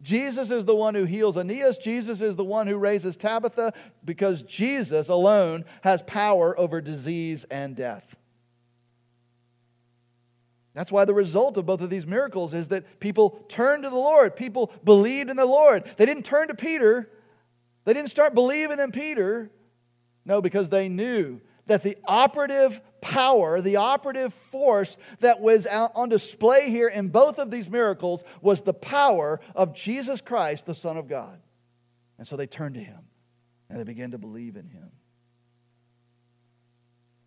Jesus 0.00 0.52
is 0.52 0.64
the 0.64 0.74
one 0.74 0.94
who 0.94 1.04
heals 1.04 1.36
Aeneas. 1.36 1.78
Jesus 1.78 2.20
is 2.20 2.36
the 2.36 2.44
one 2.44 2.68
who 2.68 2.76
raises 2.76 3.16
Tabitha 3.16 3.72
because 4.04 4.42
Jesus 4.42 5.08
alone 5.08 5.64
has 5.82 6.00
power 6.02 6.58
over 6.58 6.80
disease 6.80 7.44
and 7.50 7.74
death. 7.74 8.04
That's 10.74 10.92
why 10.92 11.04
the 11.04 11.14
result 11.14 11.56
of 11.56 11.66
both 11.66 11.80
of 11.80 11.90
these 11.90 12.06
miracles 12.06 12.54
is 12.54 12.68
that 12.68 13.00
people 13.00 13.44
turned 13.48 13.82
to 13.82 13.90
the 13.90 13.96
Lord. 13.96 14.36
People 14.36 14.70
believed 14.84 15.28
in 15.28 15.36
the 15.36 15.44
Lord. 15.44 15.90
They 15.96 16.06
didn't 16.06 16.22
turn 16.22 16.46
to 16.48 16.54
Peter, 16.54 17.10
they 17.84 17.94
didn't 17.94 18.10
start 18.10 18.34
believing 18.34 18.78
in 18.78 18.92
Peter. 18.92 19.50
No, 20.24 20.40
because 20.42 20.68
they 20.68 20.88
knew 20.88 21.40
that 21.68 21.82
the 21.82 21.96
operative 22.04 22.80
power, 23.00 23.60
the 23.60 23.76
operative 23.76 24.34
force 24.50 24.96
that 25.20 25.40
was 25.40 25.66
on 25.66 26.08
display 26.08 26.70
here 26.70 26.88
in 26.88 27.08
both 27.08 27.38
of 27.38 27.50
these 27.50 27.70
miracles 27.70 28.24
was 28.40 28.62
the 28.62 28.74
power 28.74 29.40
of 29.54 29.74
Jesus 29.74 30.20
Christ, 30.20 30.66
the 30.66 30.74
Son 30.74 30.96
of 30.96 31.08
God. 31.08 31.38
And 32.18 32.26
so 32.26 32.36
they 32.36 32.46
turned 32.46 32.74
to 32.74 32.82
him 32.82 32.98
and 33.70 33.78
they 33.78 33.84
began 33.84 34.10
to 34.10 34.18
believe 34.18 34.56
in 34.56 34.66
him. 34.66 34.90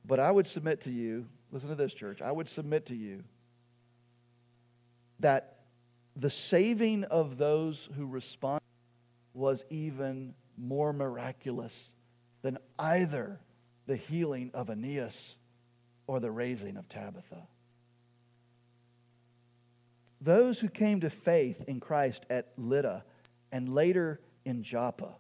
But 0.03 0.19
I 0.19 0.29
would 0.29 0.47
submit 0.47 0.81
to 0.81 0.91
you, 0.91 1.27
listen 1.51 1.69
to 1.69 1.75
this, 1.75 1.93
church, 1.93 2.21
I 2.21 2.31
would 2.31 2.49
submit 2.49 2.87
to 2.87 2.95
you 2.95 3.23
that 5.19 5.59
the 6.15 6.31
saving 6.31 7.03
of 7.05 7.37
those 7.37 7.87
who 7.95 8.07
respond 8.07 8.61
was 9.33 9.63
even 9.69 10.33
more 10.57 10.91
miraculous 10.91 11.73
than 12.41 12.57
either 12.77 13.39
the 13.91 13.97
healing 13.97 14.49
of 14.53 14.69
Aeneas 14.69 15.35
or 16.07 16.21
the 16.21 16.31
raising 16.31 16.77
of 16.77 16.87
Tabitha. 16.87 17.45
Those 20.21 20.57
who 20.61 20.69
came 20.69 21.01
to 21.01 21.09
faith 21.09 21.61
in 21.67 21.81
Christ 21.81 22.25
at 22.29 22.53
Lydda 22.55 23.03
and 23.51 23.67
later 23.67 24.21
in 24.45 24.63
Joppa 24.63 25.15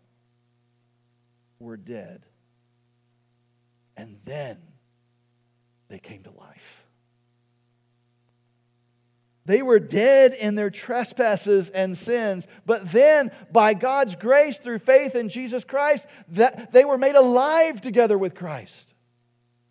were 1.59 1.75
dead. 1.75 2.21
And 3.97 4.17
then 4.23 4.57
they 5.89 5.99
came 5.99 6.23
to 6.23 6.31
life. 6.31 6.80
They 9.51 9.61
were 9.61 9.79
dead 9.79 10.33
in 10.33 10.55
their 10.55 10.69
trespasses 10.69 11.67
and 11.71 11.97
sins, 11.97 12.47
but 12.65 12.89
then 12.89 13.31
by 13.51 13.73
God's 13.73 14.15
grace 14.15 14.57
through 14.57 14.79
faith 14.79 15.13
in 15.13 15.27
Jesus 15.27 15.65
Christ, 15.65 16.05
that 16.29 16.71
they 16.71 16.85
were 16.85 16.97
made 16.97 17.15
alive 17.15 17.81
together 17.81 18.17
with 18.17 18.33
Christ. 18.33 18.93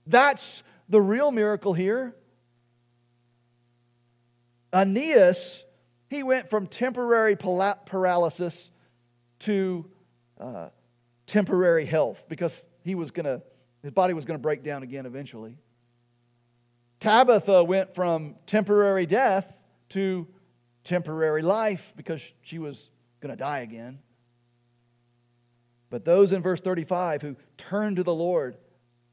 That's 0.07 0.63
the 0.91 1.01
real 1.01 1.31
miracle 1.31 1.73
here. 1.73 2.15
Aeneas, 4.71 5.63
he 6.11 6.25
went 6.25 6.51
from 6.51 6.67
temporary 6.67 7.35
paralysis 7.35 8.71
to 9.39 9.87
uh, 10.39 10.69
temporary 11.27 11.87
health 11.87 12.23
because 12.29 12.53
he 12.85 12.95
was 12.95 13.13
going 13.13 13.25
to 13.25 13.41
his 13.83 13.93
body 13.93 14.13
was 14.13 14.27
going 14.27 14.39
to 14.39 14.43
break 14.43 14.63
down 14.63 14.83
again 14.83 15.07
eventually. 15.07 15.57
Tabitha 17.01 17.65
went 17.65 17.95
from 17.95 18.35
temporary 18.47 19.07
death 19.07 19.51
to 19.91 20.27
temporary 20.85 21.43
life 21.43 21.93
because 21.97 22.21
she 22.43 22.59
was 22.59 22.91
going 23.21 23.31
to 23.31 23.37
die 23.37 23.61
again. 23.61 23.99
But 25.91 26.05
those 26.05 26.33
in 26.33 26.43
verse 26.43 26.61
35 26.61 27.23
who 27.23 27.37
turned 27.59 27.97
to 27.97 28.03
the 28.03 28.15
Lord, 28.15 28.57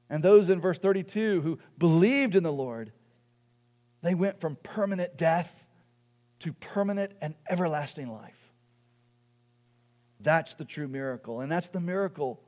and 0.09 0.23
those 0.23 0.49
in 0.49 0.61
verse 0.61 0.79
32 0.79 1.41
who 1.41 1.59
believed 1.77 2.35
in 2.35 2.43
the 2.43 2.53
Lord, 2.53 2.91
they 4.01 4.13
went 4.13 4.39
from 4.39 4.55
permanent 4.63 5.17
death 5.17 5.53
to 6.39 6.53
permanent 6.53 7.13
and 7.21 7.33
everlasting 7.49 8.11
life. 8.11 8.37
That's 10.19 10.53
the 10.53 10.65
true 10.65 10.87
miracle. 10.87 11.41
And 11.41 11.51
that's 11.51 11.67
the 11.69 11.79
miracle, 11.79 12.41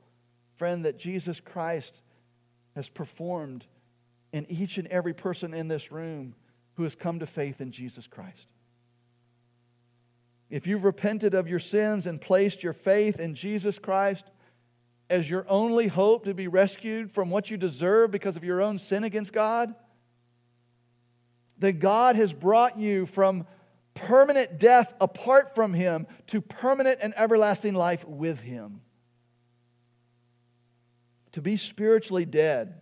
friend, 0.56 0.84
that 0.84 0.98
Jesus 0.98 1.40
Christ 1.40 1.94
has 2.76 2.88
performed 2.88 3.66
in 4.32 4.46
each 4.48 4.78
and 4.78 4.86
every 4.88 5.12
person 5.12 5.54
in 5.54 5.66
this 5.66 5.90
room 5.90 6.34
who 6.74 6.84
has 6.84 6.94
come 6.94 7.18
to 7.18 7.26
faith 7.26 7.60
in 7.60 7.72
Jesus 7.72 8.06
Christ. 8.06 8.46
If 10.50 10.66
you've 10.66 10.84
repented 10.84 11.34
of 11.34 11.48
your 11.48 11.60
sins 11.60 12.06
and 12.06 12.20
placed 12.20 12.62
your 12.62 12.72
faith 12.72 13.20
in 13.20 13.34
Jesus 13.34 13.78
Christ 13.78 14.24
as 15.08 15.28
your 15.28 15.46
only 15.48 15.86
hope 15.86 16.24
to 16.24 16.34
be 16.34 16.48
rescued 16.48 17.12
from 17.12 17.30
what 17.30 17.50
you 17.50 17.56
deserve 17.56 18.10
because 18.10 18.36
of 18.36 18.44
your 18.44 18.60
own 18.60 18.78
sin 18.78 19.04
against 19.04 19.32
God, 19.32 19.74
then 21.58 21.78
God 21.78 22.16
has 22.16 22.32
brought 22.32 22.78
you 22.78 23.06
from 23.06 23.46
permanent 23.94 24.58
death 24.58 24.92
apart 25.00 25.54
from 25.54 25.74
Him 25.74 26.06
to 26.28 26.40
permanent 26.40 26.98
and 27.02 27.14
everlasting 27.16 27.74
life 27.74 28.04
with 28.06 28.40
Him. 28.40 28.80
To 31.32 31.42
be 31.42 31.56
spiritually 31.56 32.24
dead, 32.24 32.74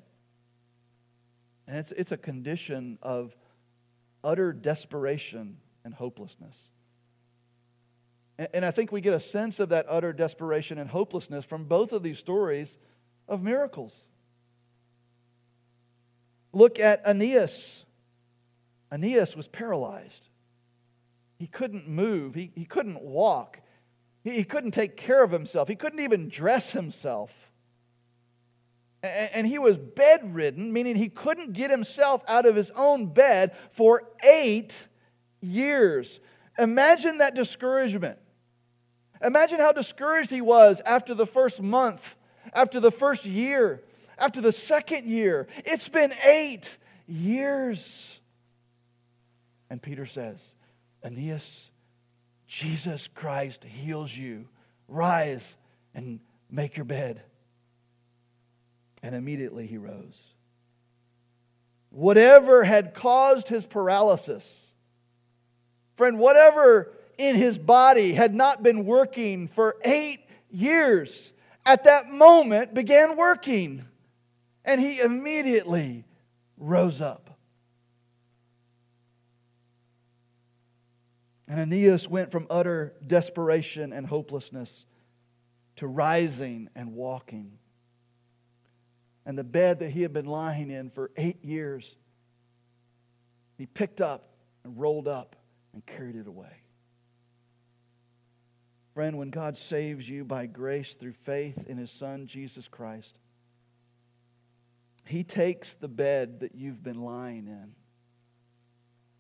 and 1.67 1.77
it's, 1.77 1.93
it's 1.93 2.13
a 2.13 2.17
condition 2.17 2.99
of 3.03 3.37
utter 4.29 4.53
desperation 4.53 5.57
and 5.87 5.95
hopelessness. 5.95 6.55
And, 8.53 8.63
I 8.65 8.71
think 8.71 8.93
we 8.93 9.01
get 9.01 9.15
a 9.15 9.21
sense 9.21 9.59
of 9.59 9.71
that 9.71 9.87
utter 9.89 10.13
desperation 10.13 10.79
and 10.79 10.89
hopelessness 10.89 11.45
from 11.45 11.65
both 11.65 11.93
of 11.93 12.03
these 12.05 12.19
stories 12.19 12.77
of 13.27 13.43
miracles. 13.43 13.97
Look 16.53 16.79
at 16.79 17.03
Aeneas. 17.05 17.85
Aeneas 18.93 19.35
was 19.35 19.49
paralyzed. 19.49 20.29
He 21.39 21.47
couldn't 21.47 21.89
move, 21.89 22.35
he, 22.35 22.53
he 22.55 22.65
couldn't 22.65 23.01
walk, 23.01 23.61
he, 24.23 24.33
he 24.33 24.45
couldn't 24.45 24.73
take 24.73 24.97
care 24.97 25.23
of 25.23 25.31
himself, 25.31 25.69
he 25.69 25.77
couldn't 25.77 26.01
even 26.01 26.29
dress 26.29 26.73
himself 26.73 27.31
and 29.03 29.47
he 29.47 29.59
was 29.59 29.77
bedridden, 29.77 30.73
meaning 30.73 30.97
he 30.97 31.09
couldn't 31.09 31.53
get 31.53 31.71
himself 31.71 32.23
out 32.27 32.47
of 32.47 32.57
his 32.57 32.71
own 32.75 33.07
bed 33.07 33.57
for 33.71 34.03
eight 34.25 34.75
years. 35.41 36.21
Imagine 36.59 37.19
that 37.19 37.35
discouragement. 37.35 38.19
Imagine 39.23 39.61
how 39.61 39.73
discouraged 39.73 40.31
he 40.31 40.41
was 40.41 40.81
after 40.85 41.15
the 41.15 41.27
first 41.27 41.61
month, 41.61 42.17
after 42.53 42.81
the 42.81 42.91
first 42.91 43.25
year, 43.25 43.83
after 44.19 44.41
the 44.41 44.53
second 44.53 45.07
year. 45.07 45.47
It's 45.65 45.89
been 45.89 46.13
eight 46.25 46.79
years. 47.07 48.19
And 49.71 49.81
Peter 49.81 50.07
says, 50.07 50.41
Aeneas, 51.05 51.69
Jesus 52.47 53.09
Christ 53.15 53.65
heals 53.65 54.17
you. 54.17 54.49
Rise 54.89 55.45
and 55.95 56.21
make 56.51 56.77
your 56.77 56.85
bed. 56.85 57.23
And 59.03 59.15
immediately 59.15 59.67
he 59.67 59.79
rose. 59.79 60.21
Whatever 61.91 62.65
had 62.65 62.95
caused 62.95 63.49
his 63.49 63.67
paralysis, 63.67 64.47
friend, 65.97 66.19
whatever 66.19 66.93
in 67.17 67.37
his 67.37 67.59
body 67.59 68.13
had 68.13 68.35
not 68.35 68.63
been 68.63 68.85
working 68.85 69.49
for 69.49 69.77
eight 69.85 70.21
years, 70.51 71.33
at 71.65 71.85
that 71.85 72.09
moment 72.09 72.75
began 72.75 73.17
working. 73.17 73.85
And 74.65 74.81
he 74.81 75.01
immediately 75.01 76.05
rose 76.59 77.01
up. 77.01 77.39
And 81.47 81.59
Aeneas 81.61 82.07
went 82.07 82.31
from 82.31 82.47
utter 82.51 82.93
desperation 83.07 83.95
and 83.95 84.07
hopelessness 84.07 84.85
to 85.77 85.87
rising 85.87 86.69
and 86.75 86.93
walking 86.93 87.58
and 89.29 89.37
the 89.37 89.45
bed 89.45 89.81
that 89.81 89.91
he 89.91 90.01
had 90.01 90.15
been 90.15 90.25
lying 90.25 90.71
in 90.71 90.89
for 90.89 91.11
eight 91.19 91.45
years, 91.45 91.95
he 93.59 93.67
picked 93.67 94.01
up 94.01 94.31
and 94.65 94.81
rolled 94.81 95.07
up 95.07 95.37
and 95.75 95.85
carried 95.85 96.17
it 96.17 96.27
away. 96.27 96.63
Friend, 98.95 99.19
when 99.19 99.29
God 99.29 99.59
saves 99.59 100.09
you 100.09 100.25
by 100.25 100.47
grace 100.47 100.95
through 100.95 101.13
faith 101.13 101.63
in 101.69 101.77
his 101.77 101.91
Son, 101.91 102.27
Jesus 102.27 102.69
Christ, 102.69 103.19
he 105.05 105.25
takes 105.25 105.75
the 105.75 105.89
bed 105.89 106.41
that 106.41 106.55
you've 106.55 106.83
been 106.83 107.03
lying 107.03 107.49
in, 107.49 107.75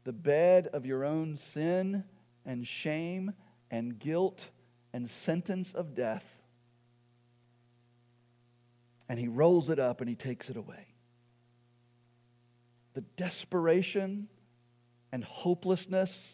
the 0.04 0.12
bed 0.14 0.68
of 0.72 0.86
your 0.86 1.04
own 1.04 1.36
sin 1.36 2.02
and 2.46 2.66
shame 2.66 3.34
and 3.70 3.98
guilt 3.98 4.46
and 4.94 5.10
sentence 5.10 5.74
of 5.74 5.94
death, 5.94 6.24
and 9.08 9.18
he 9.18 9.28
rolls 9.28 9.70
it 9.70 9.78
up 9.78 10.00
and 10.00 10.08
he 10.08 10.16
takes 10.16 10.50
it 10.50 10.56
away. 10.56 10.86
The 12.94 13.00
desperation 13.16 14.28
and 15.12 15.24
hopelessness 15.24 16.26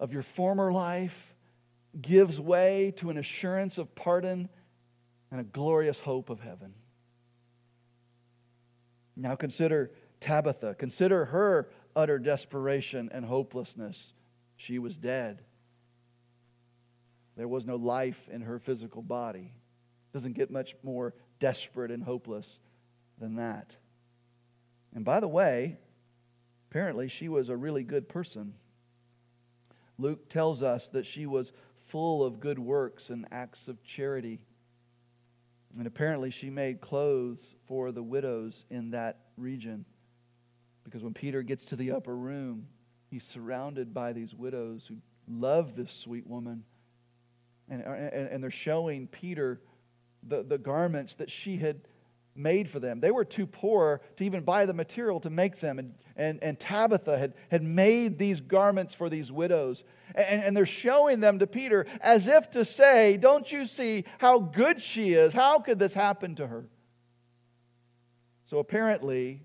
of 0.00 0.12
your 0.12 0.22
former 0.22 0.72
life 0.72 1.34
gives 2.00 2.40
way 2.40 2.92
to 2.96 3.10
an 3.10 3.18
assurance 3.18 3.78
of 3.78 3.94
pardon 3.94 4.48
and 5.30 5.40
a 5.40 5.44
glorious 5.44 5.98
hope 5.98 6.30
of 6.30 6.40
heaven. 6.40 6.74
Now 9.16 9.34
consider 9.34 9.90
Tabitha. 10.20 10.74
Consider 10.74 11.26
her 11.26 11.68
utter 11.94 12.18
desperation 12.18 13.10
and 13.12 13.24
hopelessness. 13.24 14.12
She 14.56 14.78
was 14.78 14.96
dead. 14.96 15.42
There 17.36 17.48
was 17.48 17.66
no 17.66 17.76
life 17.76 18.18
in 18.30 18.42
her 18.42 18.58
physical 18.58 19.02
body. 19.02 19.52
Doesn't 20.12 20.34
get 20.34 20.50
much 20.50 20.74
more 20.82 21.14
desperate 21.40 21.90
and 21.90 22.02
hopeless 22.02 22.58
than 23.18 23.36
that. 23.36 23.76
And 24.94 25.04
by 25.04 25.20
the 25.20 25.28
way, 25.28 25.78
apparently 26.70 27.08
she 27.08 27.28
was 27.28 27.48
a 27.48 27.56
really 27.56 27.82
good 27.82 28.08
person. 28.08 28.54
Luke 29.98 30.28
tells 30.28 30.62
us 30.62 30.88
that 30.90 31.06
she 31.06 31.26
was 31.26 31.52
full 31.88 32.24
of 32.24 32.40
good 32.40 32.58
works 32.58 33.10
and 33.10 33.26
acts 33.32 33.68
of 33.68 33.82
charity. 33.82 34.40
And 35.76 35.86
apparently, 35.86 36.30
she 36.30 36.50
made 36.50 36.80
clothes 36.80 37.44
for 37.66 37.92
the 37.92 38.02
widows 38.02 38.64
in 38.70 38.90
that 38.92 39.18
region. 39.36 39.84
Because 40.84 41.02
when 41.02 41.12
Peter 41.12 41.42
gets 41.42 41.64
to 41.66 41.76
the 41.76 41.92
upper 41.92 42.16
room, 42.16 42.66
he's 43.10 43.24
surrounded 43.24 43.92
by 43.92 44.12
these 44.12 44.34
widows 44.34 44.84
who 44.88 44.96
love 45.28 45.76
this 45.76 45.92
sweet 45.92 46.26
woman. 46.26 46.64
And, 47.68 47.82
and, 47.82 48.28
and 48.28 48.42
they're 48.42 48.50
showing 48.50 49.06
Peter 49.08 49.60
the, 50.22 50.42
the 50.42 50.58
garments 50.58 51.14
that 51.16 51.30
she 51.30 51.56
had 51.56 51.80
made 52.38 52.70
for 52.70 52.78
them. 52.78 53.00
They 53.00 53.10
were 53.10 53.24
too 53.24 53.46
poor 53.46 54.00
to 54.16 54.24
even 54.24 54.44
buy 54.44 54.64
the 54.64 54.72
material 54.72 55.20
to 55.20 55.30
make 55.30 55.60
them. 55.60 55.78
And, 55.78 55.94
and, 56.16 56.38
and 56.42 56.58
Tabitha 56.58 57.18
had, 57.18 57.34
had 57.50 57.62
made 57.62 58.18
these 58.18 58.40
garments 58.40 58.94
for 58.94 59.10
these 59.10 59.30
widows. 59.32 59.82
And, 60.14 60.42
and 60.42 60.56
they're 60.56 60.66
showing 60.66 61.20
them 61.20 61.40
to 61.40 61.46
Peter 61.46 61.86
as 62.00 62.26
if 62.28 62.50
to 62.52 62.64
say, 62.64 63.16
Don't 63.16 63.50
you 63.50 63.66
see 63.66 64.04
how 64.18 64.38
good 64.38 64.80
she 64.80 65.12
is? 65.12 65.34
How 65.34 65.58
could 65.58 65.78
this 65.78 65.94
happen 65.94 66.36
to 66.36 66.46
her? 66.46 66.64
So 68.44 68.58
apparently, 68.58 69.42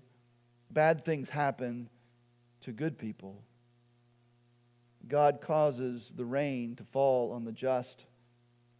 bad 0.70 1.04
things 1.04 1.28
happen 1.28 1.90
to 2.62 2.72
good 2.72 2.96
people. 2.96 3.42
God 5.06 5.40
causes 5.42 6.12
the 6.16 6.24
rain 6.24 6.76
to 6.76 6.84
fall 6.84 7.32
on 7.32 7.44
the 7.44 7.52
just 7.52 8.04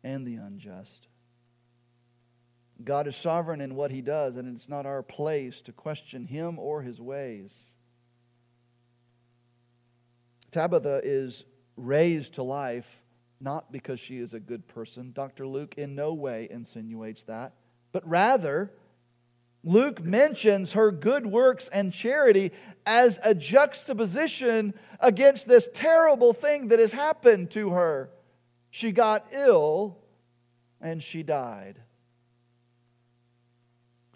and 0.02 0.26
the 0.26 0.37
unjust. 0.37 1.09
God 2.82 3.06
is 3.06 3.14
sovereign 3.14 3.60
in 3.60 3.76
what 3.76 3.90
he 3.90 4.00
does, 4.00 4.37
and 4.37 4.56
it's 4.56 4.68
not 4.68 4.87
our 4.87 5.02
place 5.02 5.60
to 5.62 5.72
question 5.72 6.26
him 6.26 6.58
or 6.58 6.82
his 6.82 7.00
ways. 7.00 7.52
Tabitha 10.50 11.00
is 11.04 11.44
raised 11.76 12.34
to 12.34 12.42
life 12.42 12.87
not 13.40 13.70
because 13.70 14.00
she 14.00 14.18
is 14.18 14.32
a 14.34 14.40
good 14.40 14.66
person. 14.66 15.12
Dr. 15.12 15.46
Luke 15.46 15.74
in 15.76 15.94
no 15.94 16.14
way 16.14 16.48
insinuates 16.50 17.22
that, 17.24 17.52
but 17.92 18.08
rather, 18.08 18.72
Luke 19.62 20.02
mentions 20.02 20.72
her 20.72 20.90
good 20.90 21.26
works 21.26 21.68
and 21.72 21.92
charity 21.92 22.52
as 22.84 23.18
a 23.22 23.34
juxtaposition 23.34 24.74
against 25.00 25.48
this 25.48 25.68
terrible 25.72 26.32
thing 26.32 26.68
that 26.68 26.78
has 26.78 26.92
happened 26.92 27.50
to 27.52 27.70
her. 27.70 28.10
She 28.70 28.92
got 28.92 29.26
ill 29.32 29.96
and 30.80 31.02
she 31.02 31.22
died. 31.22 31.80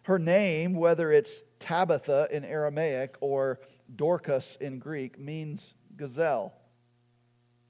Her 0.08 0.18
name, 0.18 0.72
whether 0.72 1.12
it's 1.12 1.42
Tabitha 1.60 2.28
in 2.30 2.42
Aramaic 2.42 3.16
or 3.20 3.60
Dorcas 3.94 4.56
in 4.58 4.78
Greek, 4.78 5.18
means 5.18 5.74
gazelle. 5.98 6.54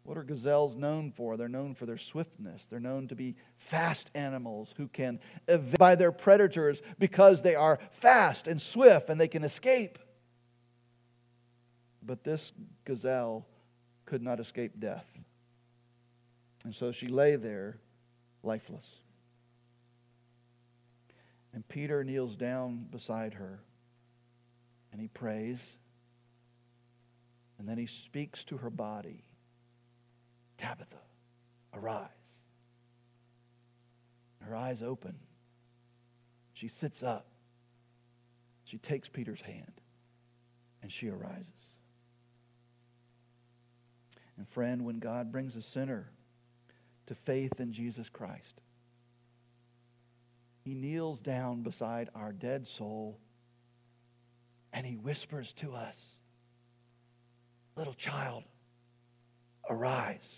What 0.05 0.17
are 0.17 0.23
gazelles 0.23 0.77
known 0.77 1.11
for? 1.11 1.37
They're 1.37 1.49
known 1.49 1.75
for 1.75 1.85
their 1.85 1.99
swiftness. 1.99 2.63
They're 2.71 2.79
known 2.79 3.09
to 3.09 3.17
be 3.17 3.35
fast 3.57 4.13
animals 4.15 4.73
who 4.77 4.87
can 4.87 5.19
evade 5.49 5.81
by 5.81 5.97
their 5.97 6.13
predators 6.13 6.81
because 7.01 7.43
they 7.43 7.57
are 7.57 7.81
fast 7.91 8.47
and 8.47 8.63
swift 8.63 9.11
and 9.11 9.21
they 9.21 9.27
can 9.27 9.43
escape. 9.43 9.99
But 12.05 12.23
this 12.23 12.53
gazelle 12.85 13.49
could 14.07 14.23
not 14.23 14.39
escape 14.39 14.79
death. 14.79 15.07
And 16.63 16.73
so 16.73 16.93
she 16.93 17.09
lay 17.09 17.35
there 17.35 17.81
lifeless. 18.45 18.87
And 21.59 21.67
Peter 21.67 22.05
kneels 22.05 22.37
down 22.37 22.87
beside 22.89 23.35
her 23.35 23.59
and 24.93 25.01
he 25.01 25.09
prays. 25.09 25.59
And 27.59 27.69
then 27.69 27.77
he 27.77 27.87
speaks 27.87 28.45
to 28.45 28.59
her 28.59 28.71
body 28.71 29.25
Tabitha, 30.57 31.01
arise. 31.75 32.07
Her 34.39 34.55
eyes 34.55 34.85
open. 34.85 35.17
She 36.53 36.69
sits 36.69 37.03
up. 37.03 37.27
She 38.63 38.79
takes 38.79 39.09
Peter's 39.09 39.41
hand 39.41 39.81
and 40.81 40.93
she 40.93 41.09
arises. 41.09 41.75
And 44.37 44.49
friend, 44.49 44.85
when 44.85 45.01
God 45.01 45.33
brings 45.33 45.57
a 45.57 45.63
sinner 45.63 46.09
to 47.09 47.17
faith 47.17 47.59
in 47.59 47.73
Jesus 47.73 48.09
Christ, 48.09 48.61
he 50.69 50.75
kneels 50.75 51.23
down 51.23 51.63
beside 51.63 52.11
our 52.15 52.31
dead 52.31 52.67
soul 52.67 53.19
and 54.71 54.85
he 54.85 54.97
whispers 54.97 55.55
to 55.55 55.73
us, 55.73 55.99
Little 57.75 57.95
child, 57.95 58.43
arise. 59.71 60.37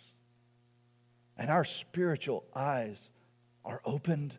And 1.36 1.50
our 1.50 1.64
spiritual 1.64 2.44
eyes 2.54 3.00
are 3.64 3.80
opened. 3.84 4.36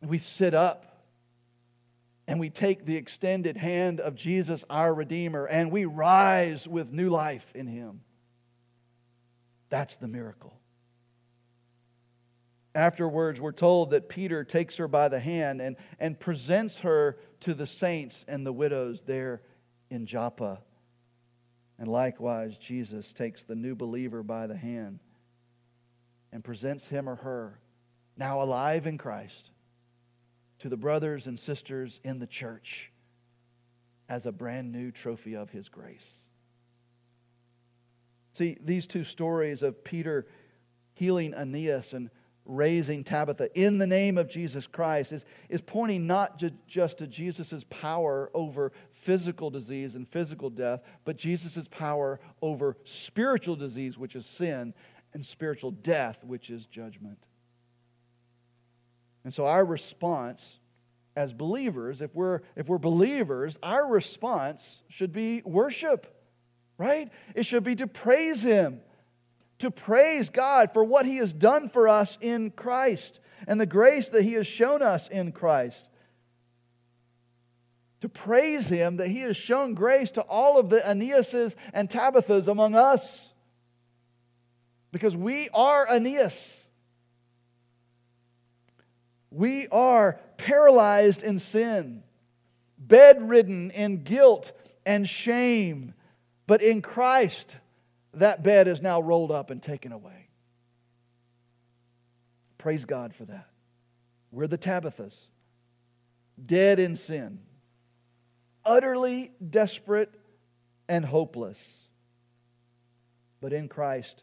We 0.00 0.18
sit 0.20 0.54
up 0.54 1.04
and 2.26 2.40
we 2.40 2.48
take 2.48 2.86
the 2.86 2.96
extended 2.96 3.58
hand 3.58 4.00
of 4.00 4.14
Jesus, 4.14 4.64
our 4.70 4.94
Redeemer, 4.94 5.44
and 5.44 5.70
we 5.70 5.84
rise 5.84 6.66
with 6.66 6.90
new 6.90 7.10
life 7.10 7.44
in 7.54 7.66
Him. 7.66 8.00
That's 9.68 9.96
the 9.96 10.08
miracle. 10.08 10.58
Afterwards, 12.76 13.40
we're 13.40 13.52
told 13.52 13.90
that 13.90 14.10
Peter 14.10 14.44
takes 14.44 14.76
her 14.76 14.86
by 14.86 15.08
the 15.08 15.18
hand 15.18 15.62
and, 15.62 15.76
and 15.98 16.20
presents 16.20 16.78
her 16.80 17.16
to 17.40 17.54
the 17.54 17.66
saints 17.66 18.22
and 18.28 18.44
the 18.44 18.52
widows 18.52 19.02
there 19.06 19.40
in 19.88 20.04
Joppa. 20.04 20.60
And 21.78 21.88
likewise, 21.88 22.58
Jesus 22.58 23.14
takes 23.14 23.44
the 23.44 23.54
new 23.54 23.74
believer 23.74 24.22
by 24.22 24.46
the 24.46 24.56
hand 24.56 25.00
and 26.32 26.44
presents 26.44 26.84
him 26.84 27.08
or 27.08 27.16
her, 27.16 27.58
now 28.14 28.42
alive 28.42 28.86
in 28.86 28.98
Christ, 28.98 29.52
to 30.58 30.68
the 30.68 30.76
brothers 30.76 31.26
and 31.26 31.40
sisters 31.40 31.98
in 32.04 32.18
the 32.18 32.26
church 32.26 32.92
as 34.06 34.26
a 34.26 34.32
brand 34.32 34.70
new 34.70 34.90
trophy 34.90 35.34
of 35.34 35.48
his 35.48 35.70
grace. 35.70 36.06
See, 38.34 38.58
these 38.62 38.86
two 38.86 39.04
stories 39.04 39.62
of 39.62 39.82
Peter 39.82 40.26
healing 40.92 41.32
Aeneas 41.32 41.94
and 41.94 42.10
raising 42.46 43.04
Tabitha 43.04 43.48
in 43.54 43.78
the 43.78 43.86
name 43.86 44.18
of 44.18 44.28
Jesus 44.28 44.66
Christ 44.66 45.12
is, 45.12 45.24
is 45.48 45.60
pointing 45.60 46.06
not 46.06 46.38
ju- 46.38 46.50
just 46.66 46.98
to 46.98 47.06
Jesus' 47.06 47.64
power 47.68 48.30
over 48.34 48.72
physical 48.92 49.50
disease 49.50 49.94
and 49.94 50.08
physical 50.08 50.50
death, 50.50 50.80
but 51.04 51.16
Jesus' 51.16 51.68
power 51.70 52.20
over 52.42 52.76
spiritual 52.84 53.56
disease, 53.56 53.98
which 53.98 54.16
is 54.16 54.26
sin, 54.26 54.74
and 55.14 55.24
spiritual 55.24 55.70
death, 55.70 56.22
which 56.24 56.50
is 56.50 56.66
judgment. 56.66 57.18
And 59.24 59.34
so 59.34 59.46
our 59.46 59.64
response 59.64 60.58
as 61.16 61.32
believers, 61.32 62.02
if 62.02 62.14
we're, 62.14 62.40
if 62.54 62.68
we're 62.68 62.78
believers, 62.78 63.56
our 63.62 63.86
response 63.86 64.82
should 64.88 65.12
be 65.12 65.42
worship, 65.44 66.06
right? 66.78 67.10
It 67.34 67.46
should 67.46 67.64
be 67.64 67.74
to 67.76 67.86
praise 67.86 68.42
Him 68.42 68.80
to 69.58 69.70
praise 69.70 70.28
God 70.28 70.72
for 70.72 70.84
what 70.84 71.06
He 71.06 71.16
has 71.16 71.32
done 71.32 71.68
for 71.68 71.88
us 71.88 72.18
in 72.20 72.50
Christ 72.50 73.20
and 73.46 73.60
the 73.60 73.66
grace 73.66 74.08
that 74.10 74.22
He 74.22 74.34
has 74.34 74.46
shown 74.46 74.82
us 74.82 75.08
in 75.08 75.32
Christ. 75.32 75.88
To 78.02 78.08
praise 78.08 78.68
Him 78.68 78.98
that 78.98 79.08
He 79.08 79.20
has 79.20 79.36
shown 79.36 79.74
grace 79.74 80.10
to 80.12 80.22
all 80.22 80.58
of 80.58 80.68
the 80.68 80.86
Aeneases 80.88 81.56
and 81.72 81.88
Tabithas 81.88 82.46
among 82.46 82.74
us. 82.74 83.30
because 84.92 85.16
we 85.16 85.48
are 85.52 85.86
Aeneas. 85.90 86.56
We 89.30 89.68
are 89.68 90.18
paralyzed 90.38 91.22
in 91.22 91.38
sin, 91.38 92.02
bedridden 92.78 93.70
in 93.72 94.04
guilt 94.04 94.52
and 94.86 95.06
shame. 95.06 95.92
But 96.46 96.62
in 96.62 96.80
Christ, 96.80 97.56
that 98.16 98.42
bed 98.42 98.66
is 98.68 98.82
now 98.82 99.00
rolled 99.00 99.30
up 99.30 99.50
and 99.50 99.62
taken 99.62 99.92
away. 99.92 100.28
Praise 102.58 102.84
God 102.84 103.14
for 103.14 103.24
that. 103.26 103.48
We're 104.32 104.46
the 104.46 104.58
Tabithas, 104.58 105.14
dead 106.44 106.80
in 106.80 106.96
sin, 106.96 107.40
utterly 108.64 109.32
desperate 109.50 110.12
and 110.88 111.04
hopeless. 111.04 111.58
But 113.40 113.52
in 113.52 113.68
Christ, 113.68 114.22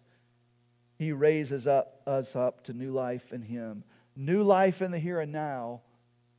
He 0.98 1.12
raises 1.12 1.68
up, 1.68 2.02
us 2.06 2.36
up 2.36 2.64
to 2.66 2.74
new 2.74 2.91
life 2.91 3.32
in 3.32 3.41
Him, 3.41 3.84
new 4.16 4.44
life 4.44 4.82
in 4.82 4.91
the 4.91 5.00
here 5.00 5.20
and 5.20 5.32
now, 5.32 5.82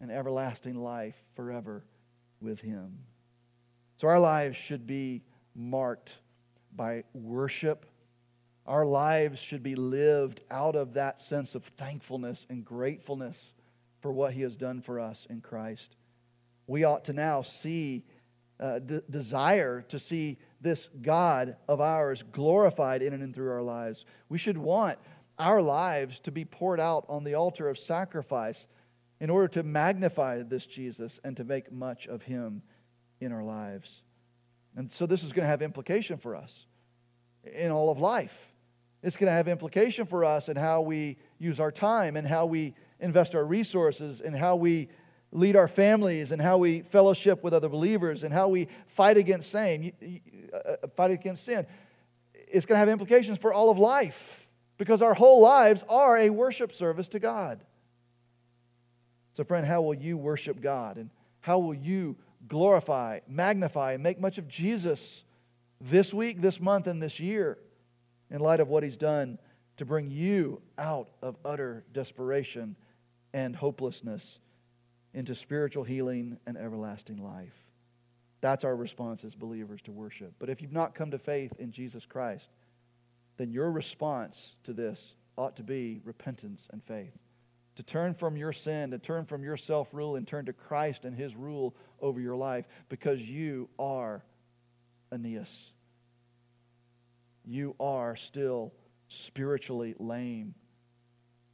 and 0.01 0.11
everlasting 0.11 0.75
life 0.75 1.17
forever 1.35 1.85
with 2.41 2.61
Him. 2.61 2.99
So 3.97 4.09
our 4.09 4.21
lives 4.21 4.57
should 4.57 4.87
be 4.87 5.23
marked 5.55 6.17
by 6.77 7.05
worship. 7.13 7.87
Our 8.67 8.87
lives 8.87 9.41
should 9.41 9.63
be 9.63 9.75
lived 9.75 10.41
out 10.51 10.75
of 10.77 10.95
that 10.95 11.21
sense 11.21 11.55
of 11.55 11.65
thankfulness 11.77 12.47
and 12.49 12.65
gratefulness 12.65 13.53
for 14.01 14.13
what 14.13 14.33
He 14.33 14.43
has 14.43 14.57
done 14.57 14.81
for 14.81 15.01
us 15.01 15.27
in 15.31 15.41
Christ. 15.41 15.97
We 16.67 16.85
ought 16.85 17.05
to 17.07 17.13
now 17.13 17.43
see, 17.43 18.05
uh, 18.59 18.79
d- 18.79 19.01
desire 19.11 19.83
to 19.83 19.99
see 19.99 20.39
this 20.61 20.89
God 21.03 21.57
of 21.69 21.81
ours 21.81 22.23
glorified 22.33 23.03
in 23.03 23.13
and 23.13 23.35
through 23.35 23.51
our 23.51 23.63
lives. 23.63 24.05
We 24.29 24.39
should 24.39 24.57
want 24.57 24.99
our 25.39 25.61
lives 25.61 26.21
to 26.21 26.33
be 26.33 26.45
poured 26.45 26.81
out 26.81 27.05
on 27.09 27.25
the 27.25 27.35
altar 27.35 27.69
of 27.69 27.79
sacrifice 27.79 28.67
in 29.21 29.31
order 29.31 29.49
to 29.49 29.63
magnify 29.63 30.43
this 30.43 30.67
Jesus 30.67 31.21
and 31.25 31.37
to 31.37 31.45
make 31.45 31.73
much 31.73 32.07
of 32.07 32.23
Him 32.23 32.63
in 33.21 33.33
our 33.33 33.45
lives. 33.45 34.03
And 34.77 34.91
so 34.91 35.07
this 35.07 35.23
is 35.23 35.33
going 35.33 35.45
to 35.45 35.49
have 35.49 35.63
implication 35.63 36.19
for 36.19 36.35
us 36.35 36.53
in 37.45 37.71
all 37.71 37.91
of 37.91 37.99
life. 37.99 38.35
It's 39.03 39.17
going 39.17 39.29
to 39.29 39.33
have 39.33 39.49
implication 39.49 40.07
for 40.07 40.25
us 40.25 40.49
in 40.49 40.57
how 40.57 40.81
we 40.81 41.19
use 41.39 41.61
our 41.61 41.71
time 41.71 42.17
and 42.17 42.27
how 42.27 42.47
we 42.47 42.75
invest 43.01 43.35
our 43.35 43.45
resources 43.45 44.21
and 44.21 44.35
how 44.35 44.57
we 44.57 44.89
lead 45.31 45.57
our 45.57 45.69
families 45.69 46.31
and 46.31 46.41
how 46.41 46.57
we 46.59 46.81
fellowship 46.81 47.45
with 47.45 47.53
other 47.53 47.69
believers 47.69 48.23
and 48.23 48.33
how 48.33 48.49
we 48.49 48.69
fight 48.87 49.19
against 49.19 49.51
sin. 49.51 49.93
Uh, 50.53 50.87
fight 50.97 51.11
against 51.11 51.45
sin. 51.45 51.67
It's 52.33 52.65
going 52.65 52.77
to 52.77 52.79
have 52.79 52.89
implications 52.89 53.39
for 53.39 53.53
all 53.53 53.69
of 53.69 53.79
life 53.79 54.47
because 54.79 55.03
our 55.03 55.15
whole 55.15 55.43
lives 55.43 55.85
are 55.89 56.17
a 56.17 56.31
worship 56.31 56.73
service 56.73 57.09
to 57.09 57.19
God. 57.19 57.61
So, 59.35 59.45
friend, 59.45 59.67
how 59.67 59.83
will 59.83 59.95
you 59.95 60.17
worship 60.17 60.61
God? 60.61 60.97
And 60.97 61.11
how 61.41 61.59
will 61.59 61.75
you 61.75 62.17
glorify, 62.49 63.21
magnify, 63.29 63.93
and 63.93 64.03
make 64.03 64.21
much 64.21 64.39
of 64.39 64.49
Jesus 64.49 65.23
this 65.81 66.13
week, 66.15 66.41
this 66.41 66.61
month, 66.61 66.87
and 66.87 67.03
this 67.03 67.21
year 67.21 67.59
in 68.31 68.41
light 68.41 68.61
of 68.61 68.69
what 68.69 68.83
He's 68.83 68.97
done 68.97 69.39
to 69.77 69.85
bring 69.85 70.11
you 70.11 70.61
out 70.79 71.09
of 71.23 71.37
utter 71.45 71.85
desperation 71.93 72.77
and 73.33 73.55
hopelessness 73.57 74.39
into 75.13 75.35
spiritual 75.35 75.85
healing 75.85 76.39
and 76.47 76.57
everlasting 76.57 77.19
life. 77.19 77.55
That's 78.41 78.65
our 78.65 78.77
response 78.77 79.25
as 79.25 79.35
believers 79.35 79.81
to 79.83 79.93
worship. 79.93 80.35
But 80.39 80.51
if 80.51 80.61
you've 80.61 80.73
not 80.73 80.95
come 80.95 81.11
to 81.13 81.19
faith 81.19 81.53
in 81.59 81.73
Jesus 81.73 82.05
Christ, 82.05 82.49
then 83.37 83.51
your 83.51 83.71
response 83.71 84.57
to 84.65 84.73
this 84.73 85.15
ought 85.37 85.57
to 85.57 85.63
be 85.63 86.01
repentance 86.05 86.69
and 86.71 86.83
faith. 86.85 87.17
To 87.77 87.83
turn 87.83 88.15
from 88.15 88.37
your 88.37 88.53
sin, 88.53 88.91
to 88.93 88.99
turn 88.99 89.25
from 89.25 89.43
your 89.43 89.57
self 89.57 89.89
rule, 89.93 90.17
and 90.17 90.27
turn 90.27 90.45
to 90.47 90.53
Christ 90.53 91.05
and 91.05 91.17
His 91.17 91.35
rule 91.35 91.75
over 92.05 92.21
your 92.21 92.37
life 92.37 92.67
because 92.91 93.21
you 93.21 93.69
are 93.79 94.23
Aeneas. 95.11 95.73
You 97.47 97.75
are 97.81 98.15
still 98.15 98.73
spiritually 99.09 99.95
lame. 99.99 100.55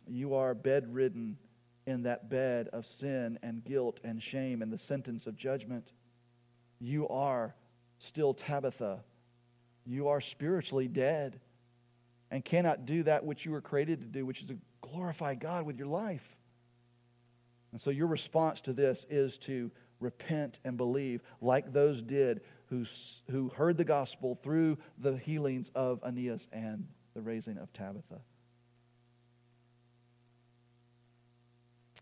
You 0.08 0.34
are 0.34 0.54
bedridden 0.54 1.38
in 1.86 2.02
that 2.02 2.28
bed 2.28 2.68
of 2.72 2.84
sin 2.84 3.38
and 3.42 3.64
guilt 3.64 4.00
and 4.02 4.22
shame 4.22 4.60
and 4.60 4.72
the 4.72 4.78
sentence 4.78 5.26
of 5.26 5.36
judgment. 5.36 5.92
You 6.80 7.08
are 7.08 7.54
still 7.98 8.34
Tabitha. 8.34 9.00
You 9.86 10.08
are 10.08 10.20
spiritually 10.20 10.88
dead 10.88 11.38
and 12.30 12.44
cannot 12.44 12.86
do 12.86 13.04
that 13.04 13.24
which 13.24 13.44
you 13.44 13.52
were 13.52 13.60
created 13.60 14.00
to 14.00 14.06
do, 14.06 14.26
which 14.26 14.40
is 14.40 14.48
to 14.48 14.58
glorify 14.80 15.34
God 15.34 15.64
with 15.64 15.78
your 15.78 15.88
life. 15.88 16.26
And 17.72 17.80
so 17.80 17.90
your 17.90 18.08
response 18.08 18.60
to 18.62 18.72
this 18.72 19.06
is 19.08 19.38
to 19.38 19.70
repent 20.00 20.58
and 20.64 20.76
believe, 20.76 21.22
like 21.40 21.72
those 21.72 22.02
did 22.02 22.40
who, 22.70 22.84
who 23.30 23.50
heard 23.50 23.76
the 23.76 23.84
gospel 23.84 24.38
through 24.42 24.78
the 24.98 25.16
healings 25.16 25.70
of 25.74 26.00
Aeneas 26.04 26.46
and 26.52 26.86
the 27.14 27.20
raising 27.20 27.58
of 27.58 27.72
Tabitha. 27.72 28.20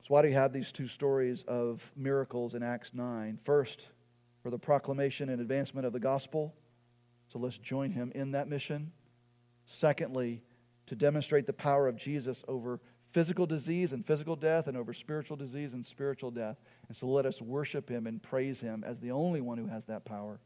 So, 0.08 0.14
why 0.14 0.22
do 0.22 0.28
you 0.28 0.34
have 0.34 0.52
these 0.52 0.72
two 0.72 0.88
stories 0.88 1.44
of 1.48 1.82
miracles 1.96 2.54
in 2.54 2.62
Acts 2.62 2.90
9? 2.92 3.38
First, 3.44 3.88
for 4.42 4.50
the 4.50 4.58
proclamation 4.58 5.28
and 5.28 5.40
advancement 5.40 5.86
of 5.86 5.92
the 5.92 6.00
gospel. 6.00 6.54
So, 7.32 7.38
let's 7.38 7.58
join 7.58 7.90
him 7.90 8.12
in 8.14 8.32
that 8.32 8.48
mission. 8.48 8.92
Secondly, 9.66 10.42
to 10.86 10.96
demonstrate 10.96 11.46
the 11.46 11.52
power 11.52 11.88
of 11.88 11.96
Jesus 11.96 12.42
over 12.48 12.80
physical 13.12 13.46
disease 13.46 13.92
and 13.92 14.06
physical 14.06 14.36
death 14.36 14.66
and 14.66 14.76
over 14.76 14.92
spiritual 14.92 15.36
disease 15.36 15.72
and 15.72 15.84
spiritual 15.84 16.30
death. 16.30 16.56
And 16.88 16.96
so 16.96 17.06
let 17.06 17.26
us 17.26 17.40
worship 17.40 17.88
him 17.88 18.06
and 18.06 18.22
praise 18.22 18.60
him 18.60 18.84
as 18.86 18.98
the 18.98 19.10
only 19.10 19.40
one 19.40 19.58
who 19.58 19.66
has 19.66 19.84
that 19.86 20.04
power. 20.04 20.40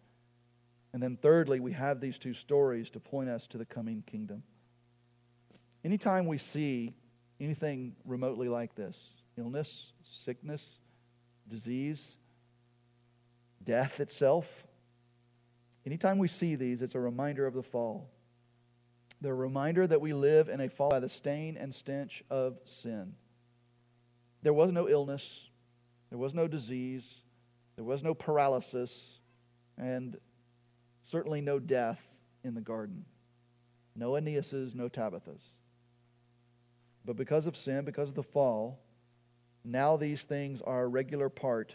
And 0.92 1.02
then, 1.02 1.16
thirdly, 1.16 1.60
we 1.60 1.72
have 1.72 2.00
these 2.00 2.18
two 2.18 2.34
stories 2.34 2.90
to 2.90 3.00
point 3.00 3.28
us 3.28 3.46
to 3.48 3.58
the 3.58 3.64
coming 3.64 4.02
kingdom. 4.10 4.42
Anytime 5.84 6.26
we 6.26 6.38
see 6.38 6.94
anything 7.40 7.94
remotely 8.04 8.48
like 8.48 8.74
this 8.74 8.96
illness, 9.38 9.92
sickness, 10.04 10.64
disease, 11.48 12.16
death 13.64 14.00
itself 14.00 14.66
anytime 15.86 16.18
we 16.18 16.28
see 16.28 16.54
these, 16.54 16.82
it's 16.82 16.94
a 16.94 17.00
reminder 17.00 17.46
of 17.46 17.54
the 17.54 17.62
fall. 17.62 18.08
They're 19.20 19.32
a 19.32 19.36
reminder 19.36 19.86
that 19.86 20.00
we 20.00 20.12
live 20.12 20.48
in 20.48 20.60
a 20.60 20.68
fall 20.68 20.90
by 20.90 21.00
the 21.00 21.08
stain 21.08 21.56
and 21.56 21.74
stench 21.74 22.24
of 22.30 22.58
sin. 22.64 23.14
There 24.42 24.52
was 24.52 24.72
no 24.72 24.88
illness, 24.88 25.48
there 26.12 26.18
was 26.18 26.34
no 26.34 26.46
disease, 26.46 27.10
there 27.74 27.86
was 27.86 28.02
no 28.02 28.12
paralysis, 28.12 29.18
and 29.78 30.18
certainly 31.10 31.40
no 31.40 31.58
death 31.58 31.98
in 32.44 32.54
the 32.54 32.60
garden. 32.60 33.06
No 33.96 34.16
Aeneas's, 34.16 34.74
no 34.74 34.90
Tabitha's. 34.90 35.42
But 37.06 37.16
because 37.16 37.46
of 37.46 37.56
sin, 37.56 37.86
because 37.86 38.10
of 38.10 38.14
the 38.14 38.22
fall, 38.22 38.78
now 39.64 39.96
these 39.96 40.20
things 40.20 40.60
are 40.60 40.82
a 40.82 40.86
regular 40.86 41.30
part 41.30 41.74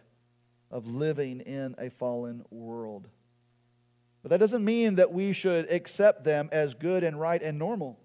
of 0.70 0.86
living 0.86 1.40
in 1.40 1.74
a 1.80 1.90
fallen 1.90 2.46
world. 2.52 3.08
But 4.22 4.30
that 4.30 4.40
doesn't 4.40 4.64
mean 4.64 4.98
that 4.98 5.12
we 5.12 5.34
should 5.34 5.72
accept 5.72 6.24
them 6.24 6.50
as 6.52 6.76
good 6.76 7.04
and 7.04 7.20
right 7.20 7.42
and 7.42 7.58
normal. 7.58 7.98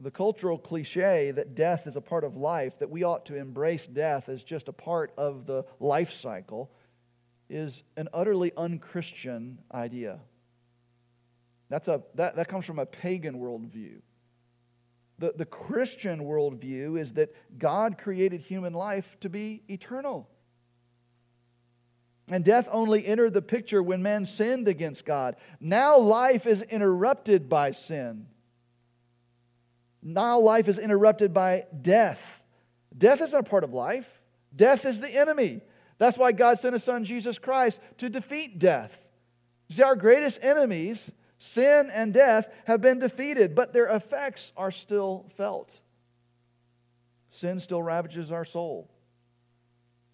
The 0.00 0.10
cultural 0.10 0.58
cliche 0.58 1.30
that 1.30 1.54
death 1.54 1.86
is 1.86 1.96
a 1.96 2.00
part 2.00 2.24
of 2.24 2.36
life, 2.36 2.78
that 2.80 2.90
we 2.90 3.04
ought 3.04 3.26
to 3.26 3.36
embrace 3.36 3.86
death 3.86 4.28
as 4.28 4.42
just 4.42 4.68
a 4.68 4.72
part 4.72 5.12
of 5.16 5.46
the 5.46 5.64
life 5.80 6.12
cycle, 6.12 6.70
is 7.48 7.82
an 7.96 8.08
utterly 8.12 8.52
unchristian 8.56 9.58
idea. 9.72 10.18
That's 11.68 11.88
a, 11.88 12.02
that, 12.14 12.36
that 12.36 12.48
comes 12.48 12.64
from 12.64 12.78
a 12.78 12.86
pagan 12.86 13.36
worldview. 13.36 14.00
The, 15.18 15.32
the 15.36 15.44
Christian 15.44 16.24
worldview 16.24 17.00
is 17.00 17.12
that 17.12 17.34
God 17.58 17.98
created 17.98 18.40
human 18.40 18.72
life 18.74 19.16
to 19.20 19.28
be 19.28 19.62
eternal. 19.68 20.28
And 22.30 22.44
death 22.44 22.68
only 22.72 23.06
entered 23.06 23.34
the 23.34 23.42
picture 23.42 23.82
when 23.82 24.02
man 24.02 24.26
sinned 24.26 24.66
against 24.66 25.04
God. 25.04 25.36
Now 25.60 25.98
life 25.98 26.46
is 26.46 26.62
interrupted 26.62 27.48
by 27.48 27.72
sin. 27.72 28.26
Now 30.04 30.38
life 30.38 30.68
is 30.68 30.78
interrupted 30.78 31.32
by 31.32 31.64
death. 31.80 32.20
Death 32.96 33.22
isn't 33.22 33.38
a 33.38 33.42
part 33.42 33.64
of 33.64 33.72
life, 33.72 34.06
death 34.54 34.84
is 34.84 35.00
the 35.00 35.10
enemy. 35.10 35.62
That's 35.96 36.18
why 36.18 36.32
God 36.32 36.58
sent 36.58 36.74
his 36.74 36.84
son 36.84 37.04
Jesus 37.04 37.38
Christ 37.38 37.80
to 37.98 38.08
defeat 38.10 38.58
death. 38.58 38.92
See, 39.70 39.82
our 39.82 39.96
greatest 39.96 40.40
enemies, 40.42 41.10
sin 41.38 41.88
and 41.92 42.12
death, 42.12 42.48
have 42.66 42.80
been 42.80 42.98
defeated, 42.98 43.54
but 43.54 43.72
their 43.72 43.86
effects 43.86 44.52
are 44.56 44.70
still 44.70 45.26
felt. 45.36 45.70
Sin 47.30 47.60
still 47.60 47.82
ravages 47.82 48.30
our 48.30 48.44
soul, 48.44 48.90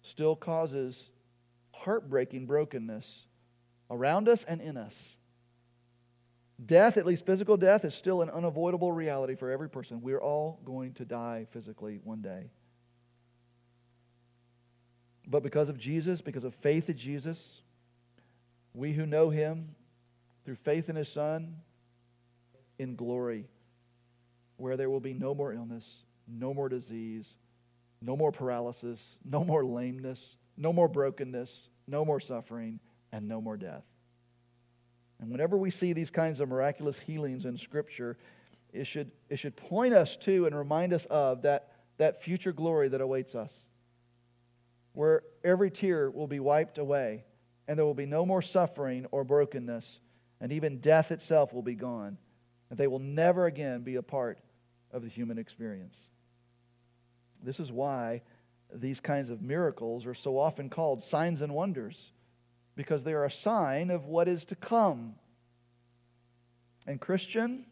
still 0.03 0.35
causes 0.35 1.09
heartbreaking 1.71 2.45
brokenness 2.45 3.25
around 3.89 4.29
us 4.29 4.43
and 4.43 4.61
in 4.61 4.77
us. 4.77 5.17
Death, 6.65 6.97
at 6.97 7.05
least 7.05 7.25
physical 7.25 7.57
death, 7.57 7.85
is 7.85 7.95
still 7.95 8.21
an 8.21 8.29
unavoidable 8.29 8.91
reality 8.91 9.35
for 9.35 9.49
every 9.49 9.69
person. 9.69 10.01
We're 10.01 10.21
all 10.21 10.59
going 10.63 10.93
to 10.93 11.05
die 11.05 11.47
physically 11.51 11.99
one 12.03 12.21
day. 12.21 12.51
But 15.27 15.43
because 15.43 15.69
of 15.69 15.77
Jesus, 15.77 16.21
because 16.21 16.43
of 16.43 16.53
faith 16.55 16.89
in 16.89 16.97
Jesus, 16.97 17.39
we 18.73 18.93
who 18.93 19.05
know 19.05 19.29
him 19.29 19.75
through 20.45 20.55
faith 20.55 20.89
in 20.89 20.95
his 20.95 21.09
Son, 21.09 21.55
in 22.77 22.95
glory, 22.95 23.45
where 24.57 24.77
there 24.77 24.89
will 24.89 24.99
be 24.99 25.13
no 25.13 25.33
more 25.33 25.53
illness, 25.53 25.85
no 26.27 26.53
more 26.53 26.69
disease, 26.69 27.33
no 28.01 28.15
more 28.15 28.31
paralysis, 28.31 28.99
no 29.23 29.43
more 29.43 29.63
lameness, 29.63 30.35
no 30.57 30.73
more 30.73 30.87
brokenness, 30.87 31.69
no 31.87 32.03
more 32.05 32.19
suffering, 32.19 32.79
and 33.11 33.27
no 33.27 33.41
more 33.41 33.57
death. 33.57 33.83
And 35.21 35.29
whenever 35.29 35.55
we 35.55 35.69
see 35.69 35.93
these 35.93 36.09
kinds 36.09 36.39
of 36.39 36.49
miraculous 36.49 36.97
healings 36.99 37.45
in 37.45 37.57
Scripture, 37.57 38.17
it 38.73 38.87
should, 38.87 39.11
it 39.29 39.37
should 39.37 39.55
point 39.55 39.93
us 39.93 40.17
to 40.17 40.47
and 40.47 40.55
remind 40.55 40.93
us 40.93 41.05
of 41.09 41.43
that, 41.43 41.71
that 41.97 42.23
future 42.23 42.51
glory 42.51 42.89
that 42.89 43.01
awaits 43.01 43.35
us, 43.35 43.53
where 44.93 45.23
every 45.43 45.69
tear 45.69 46.09
will 46.09 46.27
be 46.27 46.39
wiped 46.39 46.79
away, 46.79 47.23
and 47.67 47.77
there 47.77 47.85
will 47.85 47.93
be 47.93 48.07
no 48.07 48.25
more 48.25 48.41
suffering 48.41 49.05
or 49.11 49.23
brokenness, 49.23 49.99
and 50.39 50.51
even 50.51 50.79
death 50.79 51.11
itself 51.11 51.53
will 51.53 51.61
be 51.61 51.75
gone, 51.75 52.17
and 52.69 52.79
they 52.79 52.87
will 52.87 52.99
never 52.99 53.45
again 53.45 53.81
be 53.81 53.95
a 53.95 54.01
part 54.01 54.39
of 54.91 55.03
the 55.03 55.09
human 55.09 55.37
experience. 55.37 55.97
This 57.43 57.59
is 57.59 57.71
why 57.71 58.23
these 58.73 58.99
kinds 58.99 59.29
of 59.29 59.41
miracles 59.41 60.05
are 60.05 60.15
so 60.15 60.39
often 60.39 60.69
called 60.69 61.03
signs 61.03 61.41
and 61.41 61.53
wonders 61.53 62.11
because 62.75 63.03
they 63.03 63.13
are 63.13 63.25
a 63.25 63.31
sign 63.31 63.91
of 63.91 64.05
what 64.05 64.27
is 64.27 64.45
to 64.45 64.55
come. 64.55 65.15
And, 66.87 66.99
Christian, 66.99 67.65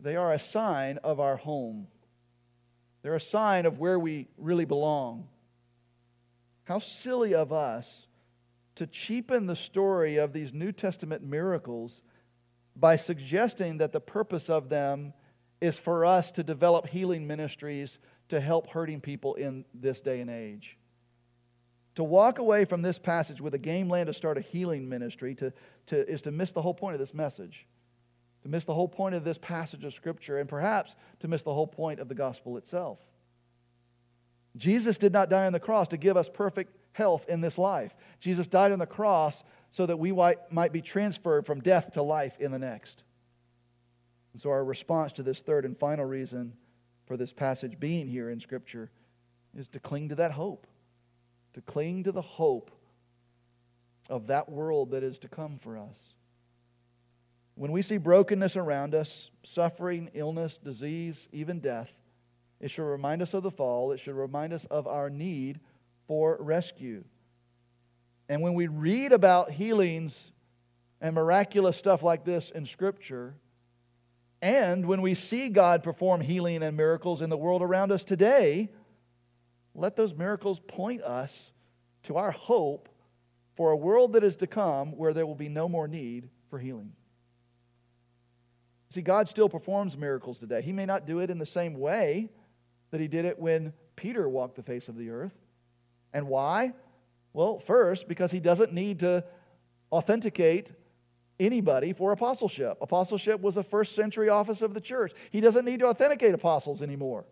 they 0.00 0.16
are 0.16 0.32
a 0.32 0.38
sign 0.38 0.98
of 0.98 1.20
our 1.20 1.36
home. 1.36 1.86
They're 3.02 3.14
a 3.14 3.20
sign 3.20 3.66
of 3.66 3.78
where 3.78 3.98
we 3.98 4.28
really 4.36 4.64
belong. 4.64 5.28
How 6.64 6.78
silly 6.78 7.34
of 7.34 7.52
us 7.52 8.06
to 8.76 8.86
cheapen 8.86 9.46
the 9.46 9.56
story 9.56 10.16
of 10.16 10.32
these 10.32 10.52
New 10.52 10.72
Testament 10.72 11.22
miracles 11.22 12.00
by 12.74 12.96
suggesting 12.96 13.78
that 13.78 13.92
the 13.92 14.00
purpose 14.00 14.48
of 14.48 14.68
them 14.68 15.12
is 15.60 15.76
for 15.76 16.04
us 16.04 16.30
to 16.32 16.42
develop 16.42 16.88
healing 16.88 17.26
ministries 17.26 17.98
to 18.28 18.40
help 18.40 18.68
hurting 18.68 19.00
people 19.00 19.34
in 19.34 19.64
this 19.74 20.00
day 20.00 20.20
and 20.20 20.30
age. 20.30 20.78
To 21.96 22.04
walk 22.04 22.38
away 22.38 22.64
from 22.64 22.82
this 22.82 22.98
passage 22.98 23.40
with 23.40 23.54
a 23.54 23.58
game 23.58 23.88
plan 23.88 24.06
to 24.06 24.14
start 24.14 24.38
a 24.38 24.40
healing 24.40 24.88
ministry 24.88 25.34
to, 25.36 25.52
to, 25.86 26.08
is 26.10 26.22
to 26.22 26.30
miss 26.30 26.52
the 26.52 26.62
whole 26.62 26.74
point 26.74 26.94
of 26.94 27.00
this 27.00 27.12
message, 27.12 27.66
to 28.42 28.48
miss 28.48 28.64
the 28.64 28.74
whole 28.74 28.88
point 28.88 29.14
of 29.14 29.24
this 29.24 29.38
passage 29.38 29.84
of 29.84 29.92
Scripture, 29.92 30.38
and 30.38 30.48
perhaps 30.48 30.96
to 31.20 31.28
miss 31.28 31.42
the 31.42 31.52
whole 31.52 31.66
point 31.66 32.00
of 32.00 32.08
the 32.08 32.14
gospel 32.14 32.56
itself. 32.56 32.98
Jesus 34.56 34.98
did 34.98 35.12
not 35.12 35.28
die 35.28 35.46
on 35.46 35.52
the 35.52 35.60
cross 35.60 35.88
to 35.88 35.96
give 35.96 36.16
us 36.16 36.28
perfect 36.32 36.76
health 36.92 37.26
in 37.28 37.40
this 37.40 37.58
life. 37.58 37.94
Jesus 38.20 38.48
died 38.48 38.72
on 38.72 38.78
the 38.78 38.86
cross 38.86 39.42
so 39.70 39.86
that 39.86 39.98
we 39.98 40.12
might 40.12 40.72
be 40.72 40.82
transferred 40.82 41.46
from 41.46 41.60
death 41.60 41.92
to 41.92 42.02
life 42.02 42.38
in 42.38 42.52
the 42.52 42.58
next. 42.58 43.04
And 44.32 44.40
so, 44.40 44.50
our 44.50 44.64
response 44.64 45.12
to 45.14 45.22
this 45.22 45.40
third 45.40 45.64
and 45.64 45.78
final 45.78 46.04
reason 46.04 46.54
for 47.06 47.16
this 47.16 47.32
passage 47.32 47.78
being 47.78 48.08
here 48.08 48.30
in 48.30 48.40
Scripture 48.40 48.90
is 49.56 49.68
to 49.68 49.80
cling 49.80 50.08
to 50.10 50.14
that 50.14 50.32
hope 50.32 50.66
to 51.54 51.60
cling 51.60 52.04
to 52.04 52.12
the 52.12 52.22
hope 52.22 52.70
of 54.08 54.28
that 54.28 54.48
world 54.48 54.90
that 54.92 55.02
is 55.02 55.18
to 55.20 55.28
come 55.28 55.58
for 55.58 55.78
us. 55.78 55.96
When 57.54 57.72
we 57.72 57.82
see 57.82 57.98
brokenness 57.98 58.56
around 58.56 58.94
us, 58.94 59.30
suffering, 59.44 60.10
illness, 60.14 60.58
disease, 60.62 61.28
even 61.32 61.60
death, 61.60 61.90
it 62.60 62.70
should 62.70 62.84
remind 62.84 63.22
us 63.22 63.34
of 63.34 63.42
the 63.42 63.50
fall. 63.50 63.92
It 63.92 64.00
should 64.00 64.14
remind 64.14 64.52
us 64.52 64.64
of 64.70 64.86
our 64.86 65.10
need 65.10 65.60
for 66.06 66.36
rescue. 66.40 67.04
And 68.28 68.40
when 68.40 68.54
we 68.54 68.68
read 68.68 69.12
about 69.12 69.50
healings 69.50 70.32
and 71.00 71.14
miraculous 71.14 71.76
stuff 71.76 72.02
like 72.02 72.24
this 72.24 72.50
in 72.54 72.64
Scripture, 72.64 73.34
and 74.40 74.86
when 74.86 75.02
we 75.02 75.14
see 75.14 75.48
God 75.48 75.82
perform 75.82 76.20
healing 76.20 76.62
and 76.62 76.76
miracles 76.76 77.20
in 77.20 77.30
the 77.30 77.36
world 77.36 77.62
around 77.62 77.92
us 77.92 78.04
today, 78.04 78.70
let 79.74 79.96
those 79.96 80.14
miracles 80.14 80.60
point 80.68 81.02
us 81.02 81.52
to 82.04 82.16
our 82.16 82.30
hope 82.30 82.88
for 83.56 83.70
a 83.70 83.76
world 83.76 84.14
that 84.14 84.24
is 84.24 84.36
to 84.36 84.46
come 84.46 84.96
where 84.96 85.12
there 85.12 85.26
will 85.26 85.34
be 85.34 85.48
no 85.48 85.68
more 85.68 85.88
need 85.88 86.28
for 86.50 86.58
healing. 86.58 86.92
See, 88.90 89.02
God 89.02 89.28
still 89.28 89.48
performs 89.48 89.96
miracles 89.96 90.38
today. 90.38 90.60
He 90.60 90.72
may 90.72 90.84
not 90.84 91.06
do 91.06 91.20
it 91.20 91.30
in 91.30 91.38
the 91.38 91.46
same 91.46 91.74
way 91.74 92.28
that 92.90 93.00
He 93.00 93.08
did 93.08 93.24
it 93.24 93.38
when 93.38 93.72
Peter 93.96 94.28
walked 94.28 94.56
the 94.56 94.62
face 94.62 94.88
of 94.88 94.96
the 94.96 95.10
earth. 95.10 95.32
And 96.12 96.28
why? 96.28 96.72
Well, 97.32 97.58
first, 97.58 98.06
because 98.06 98.30
He 98.30 98.40
doesn't 98.40 98.72
need 98.72 99.00
to 99.00 99.24
authenticate 99.90 100.70
anybody 101.40 101.94
for 101.94 102.12
apostleship. 102.12 102.78
Apostleship 102.82 103.40
was 103.40 103.56
a 103.56 103.62
first 103.62 103.94
century 103.94 104.28
office 104.28 104.60
of 104.60 104.74
the 104.74 104.80
church. 104.80 105.12
He 105.30 105.40
doesn't 105.40 105.64
need 105.64 105.80
to 105.80 105.86
authenticate 105.86 106.34
apostles 106.34 106.82
anymore. 106.82 107.24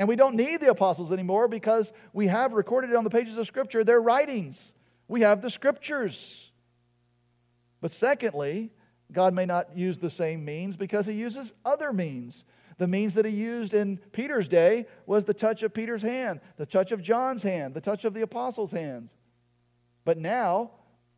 And 0.00 0.08
we 0.08 0.16
don't 0.16 0.34
need 0.34 0.62
the 0.62 0.70
apostles 0.70 1.12
anymore 1.12 1.46
because 1.46 1.92
we 2.14 2.26
have 2.28 2.54
recorded 2.54 2.96
on 2.96 3.04
the 3.04 3.10
pages 3.10 3.36
of 3.36 3.46
Scripture 3.46 3.84
their 3.84 4.00
writings. 4.00 4.72
We 5.08 5.20
have 5.20 5.42
the 5.42 5.50
Scriptures. 5.50 6.50
But 7.82 7.92
secondly, 7.92 8.70
God 9.12 9.34
may 9.34 9.44
not 9.44 9.76
use 9.76 9.98
the 9.98 10.08
same 10.08 10.42
means 10.42 10.74
because 10.74 11.04
he 11.04 11.12
uses 11.12 11.52
other 11.66 11.92
means. 11.92 12.44
The 12.78 12.86
means 12.86 13.12
that 13.12 13.26
he 13.26 13.32
used 13.32 13.74
in 13.74 13.98
Peter's 14.12 14.48
day 14.48 14.86
was 15.04 15.26
the 15.26 15.34
touch 15.34 15.62
of 15.62 15.74
Peter's 15.74 16.00
hand, 16.00 16.40
the 16.56 16.64
touch 16.64 16.92
of 16.92 17.02
John's 17.02 17.42
hand, 17.42 17.74
the 17.74 17.82
touch 17.82 18.06
of 18.06 18.14
the 18.14 18.22
apostles' 18.22 18.70
hands. 18.70 19.12
But 20.06 20.16
now 20.16 20.70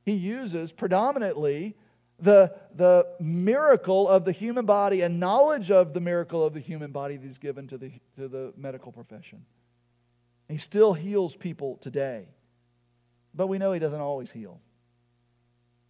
he 0.04 0.14
uses 0.14 0.72
predominantly 0.72 1.76
the, 2.22 2.54
the 2.76 3.06
miracle 3.20 4.08
of 4.08 4.24
the 4.24 4.32
human 4.32 4.64
body 4.64 5.02
and 5.02 5.18
knowledge 5.18 5.70
of 5.70 5.92
the 5.92 6.00
miracle 6.00 6.44
of 6.44 6.54
the 6.54 6.60
human 6.60 6.92
body 6.92 7.16
that 7.16 7.26
he's 7.26 7.38
given 7.38 7.66
to 7.68 7.76
the, 7.76 7.90
to 8.16 8.28
the 8.28 8.52
medical 8.56 8.92
profession. 8.92 9.44
He 10.48 10.58
still 10.58 10.92
heals 10.92 11.34
people 11.34 11.78
today. 11.80 12.28
But 13.34 13.48
we 13.48 13.58
know 13.58 13.72
he 13.72 13.80
doesn't 13.80 14.00
always 14.00 14.30
heal. 14.30 14.60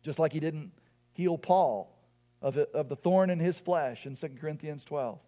Just 0.02 0.18
like 0.18 0.32
he 0.32 0.40
didn't 0.40 0.72
heal 1.12 1.36
Paul 1.36 1.94
of, 2.40 2.56
of 2.56 2.88
the 2.88 2.96
thorn 2.96 3.28
in 3.28 3.38
his 3.38 3.58
flesh 3.58 4.06
in 4.06 4.16
2 4.16 4.30
Corinthians 4.40 4.84
12. 4.84 5.18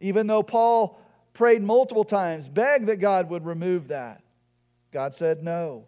Even 0.00 0.26
though 0.26 0.42
Paul 0.42 1.00
prayed 1.32 1.62
multiple 1.62 2.04
times, 2.04 2.46
begged 2.46 2.88
that 2.88 2.96
God 2.96 3.30
would 3.30 3.46
remove 3.46 3.88
that, 3.88 4.22
God 4.92 5.14
said 5.14 5.42
no. 5.42 5.86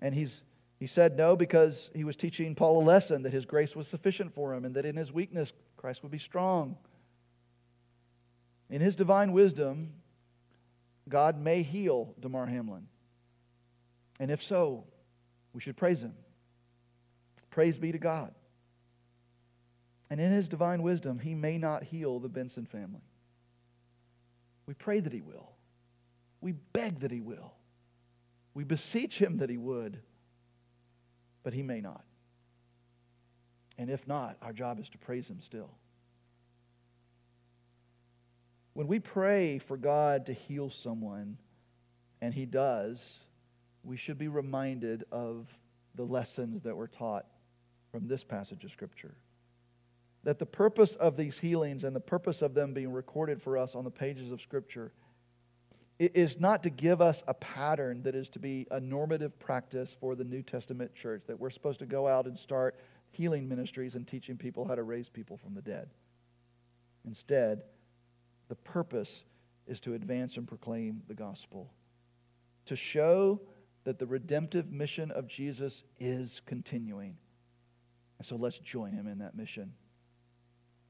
And 0.00 0.14
he's 0.14 0.40
he 0.78 0.86
said 0.86 1.16
no 1.16 1.36
because 1.36 1.90
he 1.94 2.04
was 2.04 2.16
teaching 2.16 2.54
Paul 2.54 2.82
a 2.82 2.84
lesson 2.84 3.22
that 3.22 3.32
his 3.32 3.44
grace 3.44 3.76
was 3.76 3.86
sufficient 3.86 4.34
for 4.34 4.54
him 4.54 4.64
and 4.64 4.74
that 4.74 4.84
in 4.84 4.96
his 4.96 5.12
weakness 5.12 5.52
Christ 5.76 6.02
would 6.02 6.12
be 6.12 6.18
strong. 6.18 6.76
In 8.70 8.80
his 8.80 8.96
divine 8.96 9.32
wisdom, 9.32 9.92
God 11.08 11.38
may 11.38 11.62
heal 11.62 12.14
Damar 12.20 12.46
Hamlin. 12.46 12.88
And 14.18 14.30
if 14.30 14.42
so, 14.42 14.84
we 15.52 15.60
should 15.60 15.76
praise 15.76 16.00
him. 16.00 16.14
Praise 17.50 17.78
be 17.78 17.92
to 17.92 17.98
God. 17.98 18.34
And 20.10 20.20
in 20.20 20.32
his 20.32 20.48
divine 20.48 20.82
wisdom, 20.82 21.18
he 21.18 21.34
may 21.34 21.58
not 21.58 21.84
heal 21.84 22.18
the 22.18 22.28
Benson 22.28 22.66
family. 22.66 23.02
We 24.66 24.74
pray 24.74 25.00
that 25.00 25.12
he 25.12 25.20
will. 25.20 25.50
We 26.40 26.52
beg 26.52 27.00
that 27.00 27.10
he 27.10 27.20
will. 27.20 27.54
We 28.54 28.64
beseech 28.64 29.18
him 29.18 29.38
that 29.38 29.50
he 29.50 29.56
would 29.56 30.00
but 31.44 31.52
he 31.52 31.62
may 31.62 31.80
not. 31.80 32.04
And 33.78 33.90
if 33.90 34.06
not, 34.08 34.36
our 34.42 34.52
job 34.52 34.80
is 34.80 34.88
to 34.88 34.98
praise 34.98 35.28
him 35.28 35.40
still. 35.40 35.70
When 38.72 38.88
we 38.88 38.98
pray 38.98 39.58
for 39.58 39.76
God 39.76 40.26
to 40.26 40.32
heal 40.32 40.70
someone, 40.70 41.36
and 42.20 42.34
he 42.34 42.46
does, 42.46 43.20
we 43.84 43.96
should 43.96 44.18
be 44.18 44.28
reminded 44.28 45.04
of 45.12 45.46
the 45.94 46.04
lessons 46.04 46.62
that 46.62 46.76
were 46.76 46.88
taught 46.88 47.26
from 47.92 48.08
this 48.08 48.24
passage 48.24 48.64
of 48.64 48.72
Scripture. 48.72 49.14
That 50.24 50.38
the 50.38 50.46
purpose 50.46 50.94
of 50.94 51.16
these 51.16 51.38
healings 51.38 51.84
and 51.84 51.94
the 51.94 52.00
purpose 52.00 52.42
of 52.42 52.54
them 52.54 52.72
being 52.72 52.90
recorded 52.90 53.42
for 53.42 53.58
us 53.58 53.74
on 53.74 53.84
the 53.84 53.90
pages 53.90 54.32
of 54.32 54.40
Scripture 54.40 54.92
is 55.98 56.40
not 56.40 56.62
to 56.64 56.70
give 56.70 57.00
us 57.00 57.22
a 57.28 57.34
pattern 57.34 58.02
that 58.02 58.14
is 58.14 58.28
to 58.30 58.38
be 58.38 58.66
a 58.70 58.80
normative 58.80 59.38
practice 59.38 59.94
for 60.00 60.14
the 60.14 60.24
New 60.24 60.42
Testament 60.42 60.94
church, 60.94 61.22
that 61.26 61.38
we're 61.38 61.50
supposed 61.50 61.78
to 61.78 61.86
go 61.86 62.08
out 62.08 62.26
and 62.26 62.38
start 62.38 62.76
healing 63.12 63.48
ministries 63.48 63.94
and 63.94 64.06
teaching 64.06 64.36
people 64.36 64.66
how 64.66 64.74
to 64.74 64.82
raise 64.82 65.08
people 65.08 65.36
from 65.36 65.54
the 65.54 65.62
dead. 65.62 65.88
Instead, 67.06 67.62
the 68.48 68.56
purpose 68.56 69.22
is 69.66 69.80
to 69.80 69.94
advance 69.94 70.36
and 70.36 70.48
proclaim 70.48 71.02
the 71.06 71.14
gospel, 71.14 71.70
to 72.66 72.76
show 72.76 73.40
that 73.84 73.98
the 73.98 74.06
redemptive 74.06 74.70
mission 74.72 75.10
of 75.10 75.28
Jesus 75.28 75.82
is 76.00 76.40
continuing. 76.46 77.16
And 78.18 78.26
so 78.26 78.36
let's 78.36 78.58
join 78.58 78.92
him 78.92 79.06
in 79.06 79.18
that 79.18 79.36
mission. 79.36 79.72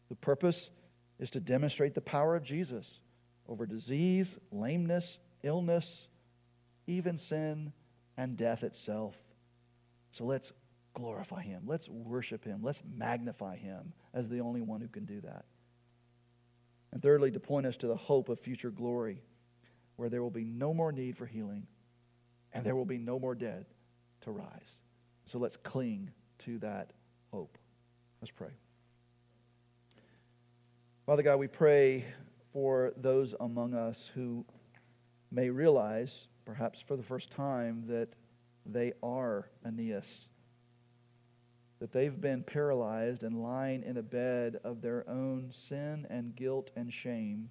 The 0.09 0.17
purpose 0.17 0.71
is 1.19 1.31
to 1.31 1.41
demonstrate 1.41 1.95
the 1.95 2.01
power 2.01 2.37
of 2.37 2.43
Jesus 2.43 3.01
over 3.49 3.67
disease, 3.67 4.29
lameness, 4.51 5.19
illness, 5.43 6.09
even 6.87 7.19
sin, 7.19 7.73
and 8.17 8.37
death 8.37 8.63
itself. 8.63 9.15
So 10.13 10.25
let's 10.25 10.53
glorify 10.95 11.43
him. 11.43 11.63
Let's 11.67 11.89
worship 11.89 12.45
him. 12.45 12.61
Let's 12.63 12.81
magnify 12.97 13.57
him 13.57 13.93
as 14.13 14.29
the 14.29 14.41
only 14.41 14.61
one 14.61 14.81
who 14.81 14.89
can 14.89 15.05
do 15.05 15.21
that. 15.23 15.45
And 16.93 17.03
thirdly, 17.03 17.33
to 17.33 17.41
point 17.41 17.67
us 17.67 17.77
to 17.79 17.89
the 17.89 17.97
hope 17.97 18.29
of 18.29 18.39
future 18.39 18.71
glory, 18.71 19.21
where 19.97 20.09
there 20.09 20.23
will 20.23 20.31
be 20.31 20.45
no 20.45 20.73
more 20.73 20.93
need 20.93 21.17
for 21.17 21.27
healing 21.27 21.67
and 22.53 22.65
there 22.65 22.77
will 22.77 22.85
be 22.85 22.99
no 22.99 23.19
more 23.19 23.35
dead 23.35 23.67
to 24.23 24.31
rise. 24.31 24.47
So 25.27 25.39
let's 25.39 25.57
cling 25.57 26.11
to 26.41 26.59
that 26.59 26.93
hope. 27.33 27.59
Let's 28.21 28.31
pray. 28.31 28.51
Father 31.07 31.23
God, 31.23 31.39
we 31.39 31.49
pray 31.49 32.05
for 32.55 32.93
those 32.97 33.35
among 33.41 33.75
us 33.75 34.09
who 34.15 34.45
may 35.33 35.51
realize, 35.51 36.29
perhaps 36.47 36.79
for 36.87 36.97
the 36.97 37.03
first 37.03 37.33
time, 37.33 37.83
that 37.89 38.09
they 38.65 38.93
are 39.03 39.51
Aeneas, 39.67 40.29
that 41.81 41.93
they've 41.93 42.21
been 42.21 42.45
paralyzed 42.45 43.25
and 43.25 43.43
lying 43.43 43.83
in 43.83 43.97
a 43.97 44.03
bed 44.03 44.61
of 44.63 44.81
their 44.81 45.05
own 45.11 45.51
sin 45.53 46.07
and 46.09 46.37
guilt 46.37 46.71
and 46.77 46.93
shame, 46.93 47.51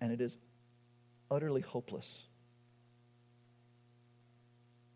and 0.00 0.10
it 0.10 0.22
is 0.22 0.38
utterly 1.30 1.60
hopeless. 1.60 2.22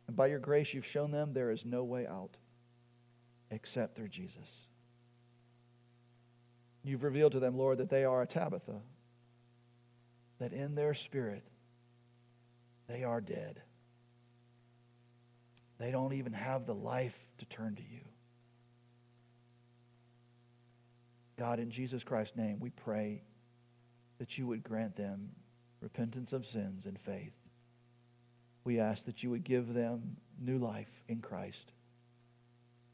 And 0.08 0.16
by 0.16 0.28
your 0.28 0.38
grace, 0.38 0.72
you've 0.72 0.86
shown 0.86 1.10
them 1.10 1.34
there 1.34 1.50
is 1.50 1.64
no 1.66 1.84
way 1.84 2.06
out 2.06 2.36
except 3.50 3.96
through 3.96 4.08
Jesus. 4.08 4.69
You've 6.82 7.02
revealed 7.02 7.32
to 7.32 7.40
them, 7.40 7.56
Lord, 7.56 7.78
that 7.78 7.90
they 7.90 8.04
are 8.04 8.22
a 8.22 8.26
Tabitha, 8.26 8.80
that 10.38 10.52
in 10.52 10.74
their 10.74 10.94
spirit 10.94 11.44
they 12.88 13.04
are 13.04 13.20
dead. 13.20 13.60
They 15.78 15.90
don't 15.90 16.14
even 16.14 16.32
have 16.32 16.66
the 16.66 16.74
life 16.74 17.16
to 17.38 17.44
turn 17.46 17.76
to 17.76 17.82
you. 17.82 18.00
God, 21.38 21.58
in 21.58 21.70
Jesus 21.70 22.04
Christ's 22.04 22.36
name, 22.36 22.60
we 22.60 22.70
pray 22.70 23.22
that 24.18 24.36
you 24.36 24.46
would 24.46 24.62
grant 24.62 24.96
them 24.96 25.30
repentance 25.80 26.32
of 26.32 26.44
sins 26.46 26.84
and 26.84 26.98
faith 27.00 27.32
we 28.64 28.78
ask 28.78 29.04
that 29.06 29.22
you 29.22 29.30
would 29.30 29.44
give 29.44 29.72
them 29.72 30.16
new 30.38 30.58
life 30.58 30.90
in 31.08 31.20
Christ. 31.20 31.72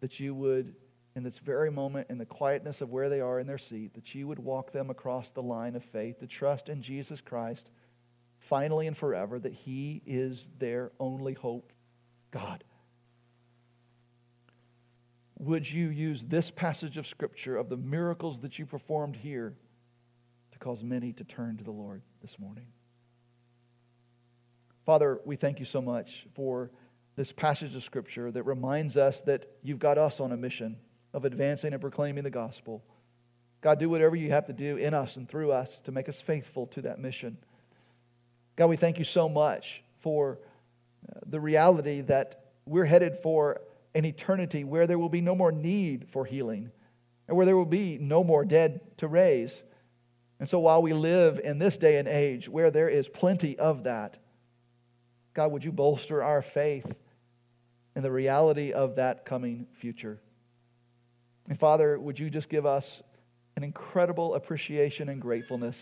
That 0.01 0.20
you 0.20 0.34
would, 0.34 0.74
in 1.17 1.23
this 1.23 1.39
very 1.39 1.71
moment, 1.71 2.09
in 2.11 2.19
the 2.19 2.27
quietness 2.27 2.83
of 2.83 2.91
where 2.91 3.09
they 3.09 3.23
are 3.23 3.41
in 3.41 3.47
their 3.47 3.57
seat, 3.57 3.95
that 3.95 4.14
you 4.14 4.29
would 4.29 4.39
walk 4.39 4.71
them 4.71 4.91
across 4.91 5.31
the 5.31 5.43
line 5.43 5.75
of 5.75 5.83
faith 5.83 6.21
to 6.21 6.27
trust 6.27 6.69
in 6.69 6.83
Jesus 6.83 7.23
Christ 7.23 7.71
finally 8.39 8.87
and 8.87 8.97
forever, 8.97 9.39
that 9.39 9.55
He 9.55 10.03
is 10.05 10.47
their 10.59 10.93
only 11.01 11.33
hope. 11.33 11.73
God, 12.31 12.62
would 15.39 15.69
you 15.69 15.89
use 15.89 16.23
this 16.23 16.51
passage 16.51 16.99
of 16.99 17.07
Scripture 17.07 17.57
of 17.57 17.71
the 17.71 17.79
miracles 17.79 18.41
that 18.41 18.59
you 18.59 18.67
performed 18.67 19.17
here 19.17 19.55
to 20.53 20.59
cause 20.59 20.85
many 20.85 21.14
to 21.14 21.25
turn 21.25 21.57
to 21.57 21.64
the 21.64 21.71
Lord 21.71 22.03
this 22.21 22.39
morning? 22.39 22.67
Father, 24.85 25.19
we 25.25 25.37
thank 25.37 25.61
you 25.61 25.67
so 25.67 25.81
much 25.81 26.27
for 26.35 26.71
this 27.17 27.33
passage 27.33 27.75
of 27.75 27.83
Scripture 27.83 28.31
that 28.31 28.43
reminds 28.43 28.99
us 28.99 29.23
that 29.23 29.47
you've 29.62 29.79
got 29.79 29.97
us 29.97 30.21
on 30.21 30.33
a 30.33 30.37
mission 30.37 30.77
of 31.17 31.25
advancing 31.25 31.73
and 31.73 31.81
proclaiming 31.81 32.25
the 32.25 32.31
gospel. 32.31 32.85
God, 33.62 33.81
do 33.81 33.89
whatever 33.89 34.14
you 34.14 34.31
have 34.31 34.47
to 34.47 34.53
do 34.53 34.77
in 34.77 34.93
us 34.93 35.17
and 35.17 35.27
through 35.27 35.51
us 35.51 35.81
to 35.85 35.91
make 35.91 36.11
us 36.11 36.21
faithful 36.21 36.67
to 36.69 36.83
that 36.83 37.01
mission. 37.01 37.39
God, 38.55 38.67
we 38.67 38.77
thank 38.77 38.99
you 38.99 39.05
so 39.05 39.27
much 39.27 39.83
for 40.03 40.39
uh, 41.09 41.21
the 41.27 41.41
reality 41.41 42.03
that 42.03 42.45
we're 42.67 42.85
headed 42.85 43.17
for 43.23 43.62
an 43.95 44.05
eternity 44.05 44.62
where 44.62 44.87
there 44.87 44.99
will 44.99 45.09
be 45.09 45.23
no 45.23 45.35
more 45.35 45.51
need 45.51 46.07
for 46.12 46.27
healing 46.27 46.71
and 47.29 47.37
where 47.37 47.47
there 47.47 47.57
will 47.57 47.64
be 47.64 47.97
no 47.97 48.23
more 48.23 48.45
dead 48.45 48.81
to 48.99 49.09
raise. 49.09 49.62
And 50.39 50.47
so 50.47 50.59
while 50.59 50.83
we 50.83 50.93
live 50.93 51.41
in 51.43 51.59
this 51.59 51.79
day 51.79 51.97
and 51.97 52.07
age 52.07 52.47
where 52.47 52.71
there 52.71 52.91
is 52.91 53.09
plenty 53.09 53.59
of 53.59 53.85
that, 53.85 54.19
God, 55.33 55.51
would 55.51 55.64
you 55.64 55.73
bolster 55.73 56.23
our 56.23 56.43
faith 56.43 56.95
in 57.95 58.03
the 58.03 58.12
reality 58.12 58.73
of 58.73 58.97
that 58.97 59.25
coming 59.25 59.67
future? 59.81 60.21
And 61.49 61.59
Father, 61.59 61.99
would 61.99 62.19
you 62.19 62.31
just 62.31 62.49
give 62.49 62.67
us 62.67 63.03
an 63.57 63.65
incredible 63.65 64.35
appreciation 64.35 65.09
and 65.09 65.21
gratefulness 65.21 65.77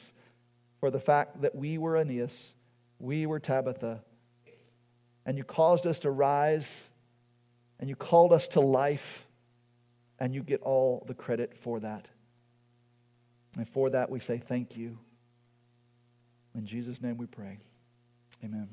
for 0.80 0.90
the 0.90 1.00
fact 1.00 1.42
that 1.42 1.54
we 1.54 1.78
were 1.78 1.96
Aeneas, 1.96 2.52
we 2.98 3.26
were 3.26 3.40
Tabitha, 3.40 4.02
and 5.26 5.38
you 5.38 5.44
caused 5.44 5.86
us 5.86 5.98
to 6.00 6.10
rise, 6.10 6.66
and 7.80 7.88
you 7.88 7.96
called 7.96 8.32
us 8.32 8.46
to 8.48 8.60
life, 8.60 9.26
and 10.18 10.34
you 10.34 10.42
get 10.42 10.60
all 10.60 11.04
the 11.06 11.14
credit 11.14 11.56
for 11.62 11.80
that. 11.80 12.08
And 13.56 13.68
for 13.68 13.90
that, 13.90 14.10
we 14.10 14.20
say 14.20 14.38
thank 14.38 14.76
you. 14.76 14.98
In 16.54 16.66
Jesus' 16.66 17.00
name 17.00 17.16
we 17.16 17.26
pray. 17.26 17.58
Amen. 18.44 18.68